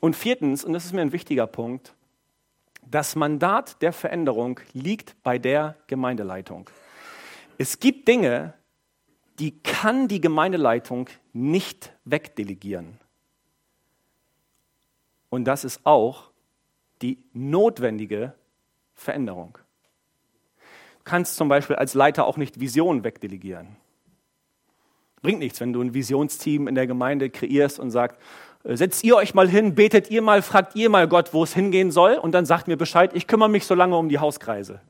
Und 0.00 0.14
viertens, 0.14 0.64
und 0.64 0.72
das 0.72 0.84
ist 0.84 0.92
mir 0.92 1.00
ein 1.00 1.12
wichtiger 1.12 1.46
Punkt, 1.46 1.94
das 2.88 3.16
Mandat 3.16 3.82
der 3.82 3.92
Veränderung 3.92 4.60
liegt 4.72 5.20
bei 5.22 5.38
der 5.38 5.76
Gemeindeleitung. 5.88 6.70
Es 7.58 7.80
gibt 7.80 8.06
Dinge, 8.06 8.54
die 9.38 9.58
kann 9.62 10.08
die 10.08 10.20
Gemeindeleitung 10.20 11.08
nicht 11.32 11.92
wegdelegieren. 12.04 12.98
Und 15.28 15.44
das 15.44 15.64
ist 15.64 15.84
auch 15.84 16.30
die 17.02 17.18
notwendige 17.32 18.34
Veränderung. 18.94 19.58
Du 20.98 21.04
kannst 21.04 21.36
zum 21.36 21.48
Beispiel 21.48 21.76
als 21.76 21.94
Leiter 21.94 22.26
auch 22.26 22.36
nicht 22.36 22.58
Visionen 22.58 23.04
wegdelegieren. 23.04 23.76
Bringt 25.22 25.38
nichts, 25.40 25.60
wenn 25.60 25.72
du 25.72 25.82
ein 25.82 25.94
Visionsteam 25.94 26.68
in 26.68 26.74
der 26.74 26.86
Gemeinde 26.86 27.30
kreierst 27.30 27.78
und 27.78 27.90
sagst, 27.90 28.18
äh, 28.64 28.76
setzt 28.76 29.04
ihr 29.04 29.16
euch 29.16 29.34
mal 29.34 29.48
hin, 29.48 29.74
betet 29.74 30.10
ihr 30.10 30.22
mal, 30.22 30.42
fragt 30.42 30.76
ihr 30.76 30.88
mal 30.90 31.08
Gott, 31.08 31.32
wo 31.32 31.42
es 31.42 31.52
hingehen 31.52 31.90
soll 31.90 32.14
und 32.14 32.32
dann 32.32 32.46
sagt 32.46 32.68
mir 32.68 32.76
Bescheid, 32.76 33.12
ich 33.14 33.26
kümmere 33.26 33.48
mich 33.48 33.66
so 33.66 33.74
lange 33.74 33.96
um 33.96 34.08
die 34.08 34.18
Hauskreise. 34.18 34.80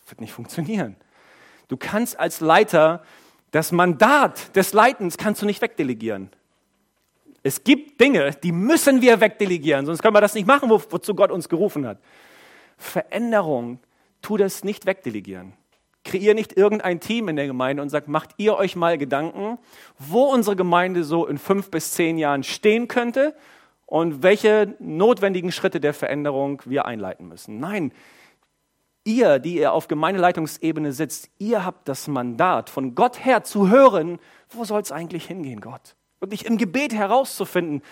Das 0.00 0.10
wird 0.10 0.20
nicht 0.20 0.32
funktionieren. 0.32 0.96
Du 1.68 1.76
kannst 1.76 2.18
als 2.18 2.40
Leiter 2.40 3.02
das 3.54 3.70
Mandat 3.70 4.56
des 4.56 4.72
Leitens 4.72 5.16
kannst 5.16 5.40
du 5.40 5.46
nicht 5.46 5.62
wegdelegieren. 5.62 6.28
Es 7.44 7.62
gibt 7.62 8.00
Dinge, 8.00 8.32
die 8.42 8.50
müssen 8.50 9.00
wir 9.00 9.20
wegdelegieren, 9.20 9.86
sonst 9.86 10.02
können 10.02 10.16
wir 10.16 10.20
das 10.20 10.34
nicht 10.34 10.48
machen, 10.48 10.70
wo, 10.70 10.82
wozu 10.90 11.14
Gott 11.14 11.30
uns 11.30 11.48
gerufen 11.48 11.86
hat. 11.86 11.98
Veränderung, 12.76 13.78
tu 14.22 14.36
das 14.36 14.64
nicht 14.64 14.86
wegdelegieren. 14.86 15.52
Kreier 16.04 16.34
nicht 16.34 16.56
irgendein 16.56 16.98
Team 16.98 17.28
in 17.28 17.36
der 17.36 17.46
Gemeinde 17.46 17.80
und 17.80 17.90
sag, 17.90 18.08
macht 18.08 18.30
ihr 18.38 18.56
euch 18.56 18.74
mal 18.74 18.98
Gedanken, 18.98 19.58
wo 20.00 20.24
unsere 20.24 20.56
Gemeinde 20.56 21.04
so 21.04 21.24
in 21.24 21.38
fünf 21.38 21.70
bis 21.70 21.92
zehn 21.92 22.18
Jahren 22.18 22.42
stehen 22.42 22.88
könnte 22.88 23.36
und 23.86 24.24
welche 24.24 24.74
notwendigen 24.80 25.52
Schritte 25.52 25.78
der 25.78 25.94
Veränderung 25.94 26.60
wir 26.64 26.86
einleiten 26.86 27.28
müssen. 27.28 27.60
Nein, 27.60 27.92
Ihr, 29.04 29.38
die 29.38 29.56
ihr 29.56 29.72
auf 29.72 29.86
Gemeindeleitungsebene 29.86 30.92
sitzt, 30.92 31.28
ihr 31.38 31.64
habt 31.64 31.88
das 31.88 32.08
Mandat, 32.08 32.70
von 32.70 32.94
Gott 32.94 33.24
her 33.24 33.44
zu 33.44 33.68
hören, 33.68 34.18
wo 34.50 34.64
soll 34.64 34.80
es 34.80 34.92
eigentlich 34.92 35.26
hingehen, 35.26 35.60
Gott? 35.60 35.94
Wirklich 36.20 36.46
im 36.46 36.56
Gebet 36.56 36.94
herauszufinden, 36.94 37.82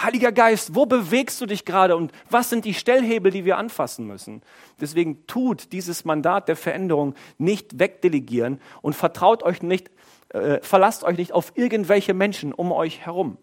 Heiliger 0.00 0.30
Geist, 0.30 0.76
wo 0.76 0.86
bewegst 0.86 1.40
du 1.40 1.46
dich 1.46 1.64
gerade 1.64 1.96
und 1.96 2.12
was 2.30 2.50
sind 2.50 2.64
die 2.64 2.74
Stellhebel, 2.74 3.32
die 3.32 3.44
wir 3.44 3.58
anfassen 3.58 4.06
müssen? 4.06 4.42
Deswegen 4.80 5.26
tut 5.26 5.72
dieses 5.72 6.04
Mandat 6.04 6.46
der 6.46 6.54
Veränderung 6.54 7.14
nicht 7.36 7.80
wegdelegieren 7.80 8.60
und 8.80 8.94
vertraut 8.94 9.42
euch 9.42 9.60
nicht, 9.60 9.90
äh, 10.28 10.60
verlasst 10.62 11.02
euch 11.02 11.18
nicht 11.18 11.32
auf 11.32 11.52
irgendwelche 11.56 12.14
Menschen 12.14 12.52
um 12.52 12.70
euch 12.70 13.00
herum, 13.00 13.38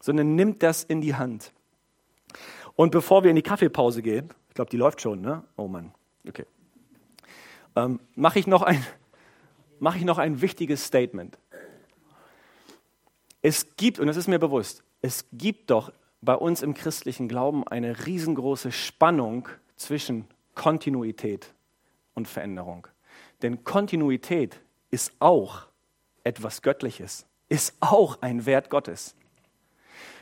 sondern 0.00 0.36
nimmt 0.36 0.62
das 0.62 0.84
in 0.84 1.02
die 1.02 1.14
Hand. 1.14 1.52
Und 2.74 2.90
bevor 2.90 3.22
wir 3.22 3.28
in 3.30 3.36
die 3.36 3.42
Kaffeepause 3.42 4.00
gehen, 4.00 4.30
glaube, 4.60 4.70
die 4.70 4.76
läuft 4.76 5.00
schon, 5.00 5.22
ne? 5.22 5.42
Oh 5.56 5.68
Mann. 5.68 5.94
Okay. 6.28 6.44
Ähm, 7.76 7.98
Mache 8.14 8.40
ich, 8.40 8.46
mach 9.78 9.96
ich 9.96 10.04
noch 10.04 10.18
ein 10.18 10.42
wichtiges 10.42 10.84
Statement. 10.84 11.38
Es 13.40 13.74
gibt, 13.76 13.98
und 13.98 14.06
das 14.06 14.18
ist 14.18 14.28
mir 14.28 14.38
bewusst, 14.38 14.84
es 15.00 15.24
gibt 15.32 15.70
doch 15.70 15.94
bei 16.20 16.34
uns 16.34 16.60
im 16.60 16.74
christlichen 16.74 17.26
Glauben 17.26 17.66
eine 17.66 18.04
riesengroße 18.04 18.70
Spannung 18.70 19.48
zwischen 19.76 20.26
Kontinuität 20.54 21.54
und 22.12 22.28
Veränderung. 22.28 22.86
Denn 23.40 23.64
Kontinuität 23.64 24.60
ist 24.90 25.14
auch 25.20 25.68
etwas 26.22 26.60
Göttliches, 26.60 27.24
ist 27.48 27.74
auch 27.80 28.20
ein 28.20 28.44
Wert 28.44 28.68
Gottes. 28.68 29.14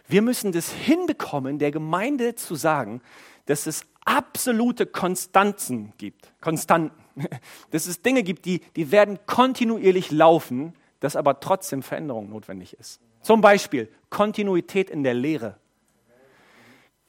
Wir 0.06 0.22
müssen 0.22 0.52
das 0.52 0.70
hinbekommen, 0.70 1.58
der 1.58 1.72
Gemeinde 1.72 2.36
zu 2.36 2.54
sagen, 2.54 3.02
dass 3.48 3.66
es 3.66 3.86
absolute 4.04 4.84
Konstanzen 4.86 5.94
gibt. 5.96 6.32
Konstanten. 6.40 6.94
Dass 7.72 7.86
es 7.86 8.00
Dinge 8.00 8.22
gibt, 8.22 8.44
die, 8.44 8.60
die 8.76 8.92
werden 8.92 9.18
kontinuierlich 9.26 10.12
laufen, 10.12 10.74
dass 11.00 11.16
aber 11.16 11.40
trotzdem 11.40 11.82
Veränderung 11.82 12.30
notwendig 12.30 12.74
ist. 12.74 13.00
Zum 13.22 13.40
Beispiel 13.40 13.88
Kontinuität 14.08 14.88
in 14.88 15.02
der 15.02 15.14
Lehre. 15.14 15.56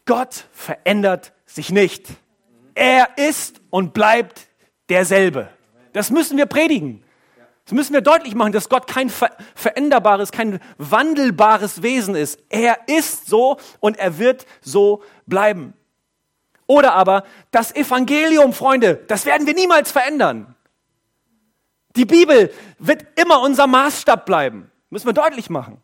Gott 0.05 0.47
verändert 0.51 1.33
sich 1.45 1.69
nicht. 1.71 2.07
Er 2.73 3.19
ist 3.19 3.61
und 3.69 3.93
bleibt 3.93 4.47
derselbe. 4.89 5.49
Das 5.93 6.09
müssen 6.09 6.37
wir 6.37 6.47
predigen. 6.47 7.03
Das 7.65 7.73
müssen 7.73 7.93
wir 7.93 8.01
deutlich 8.01 8.33
machen, 8.33 8.51
dass 8.51 8.67
Gott 8.67 8.87
kein 8.87 9.11
veränderbares, 9.53 10.31
kein 10.31 10.59
wandelbares 10.79 11.83
Wesen 11.83 12.15
ist. 12.15 12.39
Er 12.49 12.79
ist 12.87 13.27
so 13.27 13.57
und 13.79 13.99
er 13.99 14.17
wird 14.17 14.47
so 14.61 15.03
bleiben. 15.27 15.75
Oder 16.69 16.93
aber 16.93 17.23
das 17.49 17.75
Evangelium, 17.75 18.53
Freunde, 18.53 19.03
das 19.07 19.25
werden 19.25 19.47
wir 19.47 19.55
niemals 19.55 19.91
verändern. 19.91 20.53
Die 21.95 22.05
Bibel 22.05 22.53
wird 22.77 23.07
immer 23.19 23.41
unser 23.41 23.65
Maßstab 23.65 24.27
bleiben. 24.27 24.69
Müssen 24.91 25.07
wir 25.07 25.13
deutlich 25.13 25.49
machen. 25.49 25.81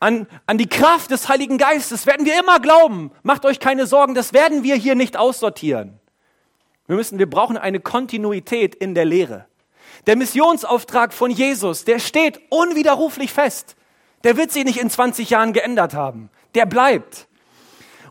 An, 0.00 0.26
an 0.46 0.56
die 0.56 0.66
Kraft 0.66 1.10
des 1.10 1.28
Heiligen 1.28 1.58
Geistes 1.58 2.06
werden 2.06 2.24
wir 2.24 2.40
immer 2.40 2.58
glauben. 2.58 3.12
Macht 3.22 3.44
euch 3.44 3.60
keine 3.60 3.86
Sorgen, 3.86 4.14
das 4.14 4.32
werden 4.32 4.62
wir 4.62 4.76
hier 4.76 4.94
nicht 4.94 5.18
aussortieren. 5.18 6.00
Wir 6.86 6.96
müssen, 6.96 7.18
wir 7.18 7.28
brauchen 7.28 7.58
eine 7.58 7.78
Kontinuität 7.78 8.74
in 8.74 8.94
der 8.94 9.04
Lehre. 9.04 9.44
Der 10.06 10.16
Missionsauftrag 10.16 11.12
von 11.12 11.30
Jesus, 11.30 11.84
der 11.84 11.98
steht 11.98 12.40
unwiderruflich 12.48 13.30
fest. 13.30 13.76
Der 14.24 14.38
wird 14.38 14.52
sich 14.52 14.64
nicht 14.64 14.78
in 14.78 14.88
20 14.88 15.28
Jahren 15.28 15.52
geändert 15.52 15.92
haben. 15.92 16.30
Der 16.54 16.64
bleibt. 16.64 17.28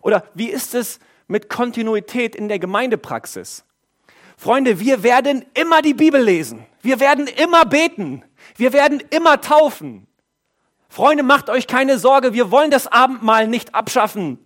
Oder 0.04 0.26
wie 0.36 0.52
ist 0.52 0.76
es 0.76 1.00
mit 1.28 1.50
Kontinuität 1.50 2.36
in 2.36 2.48
der 2.48 2.60
Gemeindepraxis. 2.60 3.66
Freunde, 4.38 4.80
wir 4.80 5.04
werden 5.04 5.46
immer 5.54 5.82
die 5.82 5.94
Bibel 5.94 6.22
lesen. 6.22 6.66
Wir 6.82 7.00
werden 7.00 7.28
immer 7.28 7.66
beten. 7.66 8.24
Wir 8.58 8.74
werden 8.74 9.02
immer 9.10 9.42
taufen. 9.42 10.08
Freunde, 10.90 11.24
macht 11.24 11.50
euch 11.50 11.68
keine 11.68 11.98
Sorge, 11.98 12.34
wir 12.34 12.52
wollen 12.52 12.72
das 12.72 12.88
Abendmahl 12.88 13.48
nicht 13.48 13.76
abschaffen. 13.76 14.40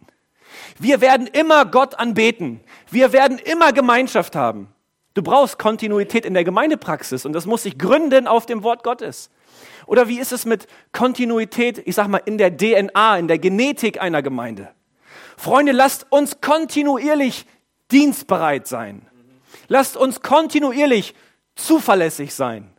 Wir 0.80 1.02
werden 1.02 1.28
immer 1.28 1.66
Gott 1.66 1.96
anbeten. 1.96 2.62
Wir 2.90 3.14
werden 3.14 3.38
immer 3.38 3.72
Gemeinschaft 3.74 4.36
haben. 4.36 4.74
Du 5.14 5.22
brauchst 5.22 5.60
Kontinuität 5.60 6.26
in 6.26 6.34
der 6.34 6.44
Gemeindepraxis 6.44 7.26
und 7.26 7.34
das 7.34 7.46
muss 7.46 7.64
sich 7.64 7.78
gründen 7.78 8.28
auf 8.28 8.46
dem 8.46 8.64
Wort 8.64 8.84
Gottes. 8.84 9.30
Oder 9.86 10.08
wie 10.08 10.20
ist 10.20 10.32
es 10.32 10.46
mit 10.46 10.68
Kontinuität, 10.92 11.82
ich 11.86 11.96
sag 11.96 12.08
mal, 12.08 12.22
in 12.26 12.38
der 12.38 12.56
DNA, 12.56 13.18
in 13.18 13.28
der 13.28 13.40
Genetik 13.40 14.02
einer 14.02 14.22
Gemeinde? 14.22 14.70
Freunde, 15.40 15.72
lasst 15.72 16.06
uns 16.10 16.42
kontinuierlich 16.42 17.46
dienstbereit 17.92 18.68
sein. 18.68 19.08
Lasst 19.70 19.96
uns 19.96 20.22
kontinuierlich 20.22 21.16
zuverlässig 21.56 22.34
sein, 22.34 22.74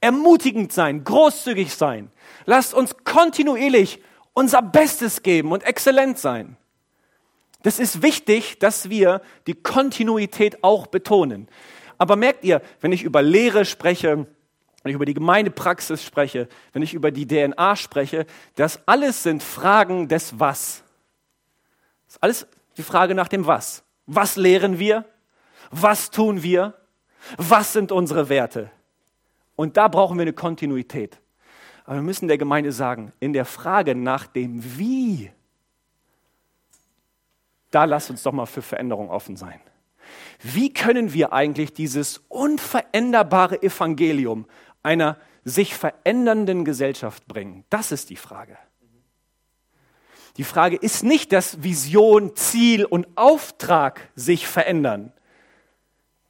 ermutigend 0.00 0.72
sein, 0.72 1.04
großzügig 1.04 1.72
sein. 1.72 2.10
Lasst 2.46 2.74
uns 2.74 2.96
kontinuierlich 3.04 4.02
unser 4.32 4.60
Bestes 4.60 5.22
geben 5.22 5.52
und 5.52 5.62
exzellent 5.62 6.18
sein. 6.18 6.56
Das 7.62 7.78
ist 7.78 8.02
wichtig, 8.02 8.58
dass 8.58 8.90
wir 8.90 9.22
die 9.46 9.54
Kontinuität 9.54 10.64
auch 10.64 10.88
betonen. 10.88 11.46
Aber 11.96 12.16
merkt 12.16 12.42
ihr, 12.42 12.60
wenn 12.80 12.90
ich 12.90 13.04
über 13.04 13.22
Lehre 13.22 13.64
spreche, 13.64 14.26
wenn 14.82 14.90
ich 14.90 14.96
über 14.96 15.04
die 15.04 15.14
Gemeindepraxis 15.14 16.02
spreche, 16.02 16.48
wenn 16.72 16.82
ich 16.82 16.92
über 16.92 17.12
die 17.12 17.28
DNA 17.28 17.76
spreche, 17.76 18.26
das 18.56 18.80
alles 18.88 19.22
sind 19.22 19.44
Fragen 19.44 20.08
des 20.08 20.40
Was. 20.40 20.82
Das 22.10 22.16
ist 22.16 22.22
alles 22.22 22.46
die 22.76 22.82
Frage 22.82 23.14
nach 23.14 23.28
dem 23.28 23.46
Was. 23.46 23.84
Was 24.06 24.34
lehren 24.34 24.80
wir? 24.80 25.04
Was 25.70 26.10
tun 26.10 26.42
wir? 26.42 26.74
Was 27.36 27.72
sind 27.72 27.92
unsere 27.92 28.28
Werte? 28.28 28.72
Und 29.54 29.76
da 29.76 29.86
brauchen 29.86 30.18
wir 30.18 30.22
eine 30.22 30.32
Kontinuität. 30.32 31.20
Aber 31.84 31.96
wir 31.96 32.02
müssen 32.02 32.26
der 32.26 32.36
Gemeinde 32.36 32.72
sagen, 32.72 33.12
in 33.20 33.32
der 33.32 33.44
Frage 33.44 33.94
nach 33.94 34.26
dem 34.26 34.60
Wie, 34.76 35.30
da 37.70 37.84
lasst 37.84 38.10
uns 38.10 38.24
doch 38.24 38.32
mal 38.32 38.46
für 38.46 38.62
Veränderung 38.62 39.08
offen 39.08 39.36
sein. 39.36 39.60
Wie 40.42 40.74
können 40.74 41.12
wir 41.12 41.32
eigentlich 41.32 41.72
dieses 41.72 42.22
unveränderbare 42.28 43.62
Evangelium 43.62 44.46
einer 44.82 45.16
sich 45.44 45.76
verändernden 45.76 46.64
Gesellschaft 46.64 47.28
bringen? 47.28 47.64
Das 47.70 47.92
ist 47.92 48.10
die 48.10 48.16
Frage. 48.16 48.58
Die 50.40 50.44
Frage 50.44 50.76
ist 50.76 51.04
nicht, 51.04 51.32
dass 51.32 51.62
Vision, 51.62 52.34
Ziel 52.34 52.86
und 52.86 53.06
Auftrag 53.14 54.08
sich 54.14 54.46
verändern. 54.46 55.12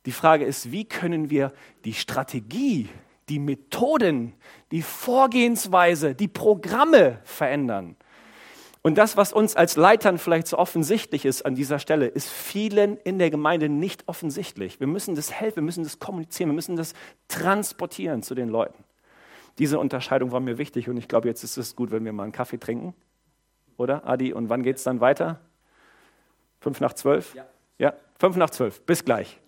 Die 0.04 0.10
Frage 0.10 0.44
ist, 0.44 0.72
wie 0.72 0.84
können 0.84 1.30
wir 1.30 1.52
die 1.84 1.94
Strategie, 1.94 2.88
die 3.28 3.38
Methoden, 3.38 4.32
die 4.72 4.82
Vorgehensweise, 4.82 6.16
die 6.16 6.26
Programme 6.26 7.20
verändern? 7.22 7.94
Und 8.82 8.98
das, 8.98 9.16
was 9.16 9.32
uns 9.32 9.54
als 9.54 9.76
Leitern 9.76 10.18
vielleicht 10.18 10.48
so 10.48 10.58
offensichtlich 10.58 11.24
ist 11.24 11.46
an 11.46 11.54
dieser 11.54 11.78
Stelle, 11.78 12.08
ist 12.08 12.28
vielen 12.28 12.96
in 12.96 13.20
der 13.20 13.30
Gemeinde 13.30 13.68
nicht 13.68 14.08
offensichtlich. 14.08 14.80
Wir 14.80 14.88
müssen 14.88 15.14
das 15.14 15.30
helfen, 15.30 15.58
wir 15.58 15.62
müssen 15.62 15.84
das 15.84 16.00
kommunizieren, 16.00 16.48
wir 16.50 16.56
müssen 16.56 16.74
das 16.74 16.94
transportieren 17.28 18.24
zu 18.24 18.34
den 18.34 18.48
Leuten. 18.48 18.82
Diese 19.60 19.78
Unterscheidung 19.78 20.32
war 20.32 20.40
mir 20.40 20.58
wichtig 20.58 20.88
und 20.88 20.96
ich 20.96 21.06
glaube, 21.06 21.28
jetzt 21.28 21.44
ist 21.44 21.56
es 21.58 21.76
gut, 21.76 21.92
wenn 21.92 22.04
wir 22.04 22.12
mal 22.12 22.24
einen 22.24 22.32
Kaffee 22.32 22.58
trinken. 22.58 22.92
Oder, 23.80 24.06
Adi? 24.06 24.34
Und 24.34 24.50
wann 24.50 24.62
geht 24.62 24.76
es 24.76 24.82
dann 24.82 25.00
weiter? 25.00 25.40
Fünf 26.60 26.82
nach 26.82 26.92
zwölf? 26.92 27.34
Ja. 27.34 27.46
Ja, 27.78 27.94
fünf 28.18 28.36
nach 28.36 28.50
zwölf. 28.50 28.82
Bis 28.82 29.02
gleich. 29.02 29.39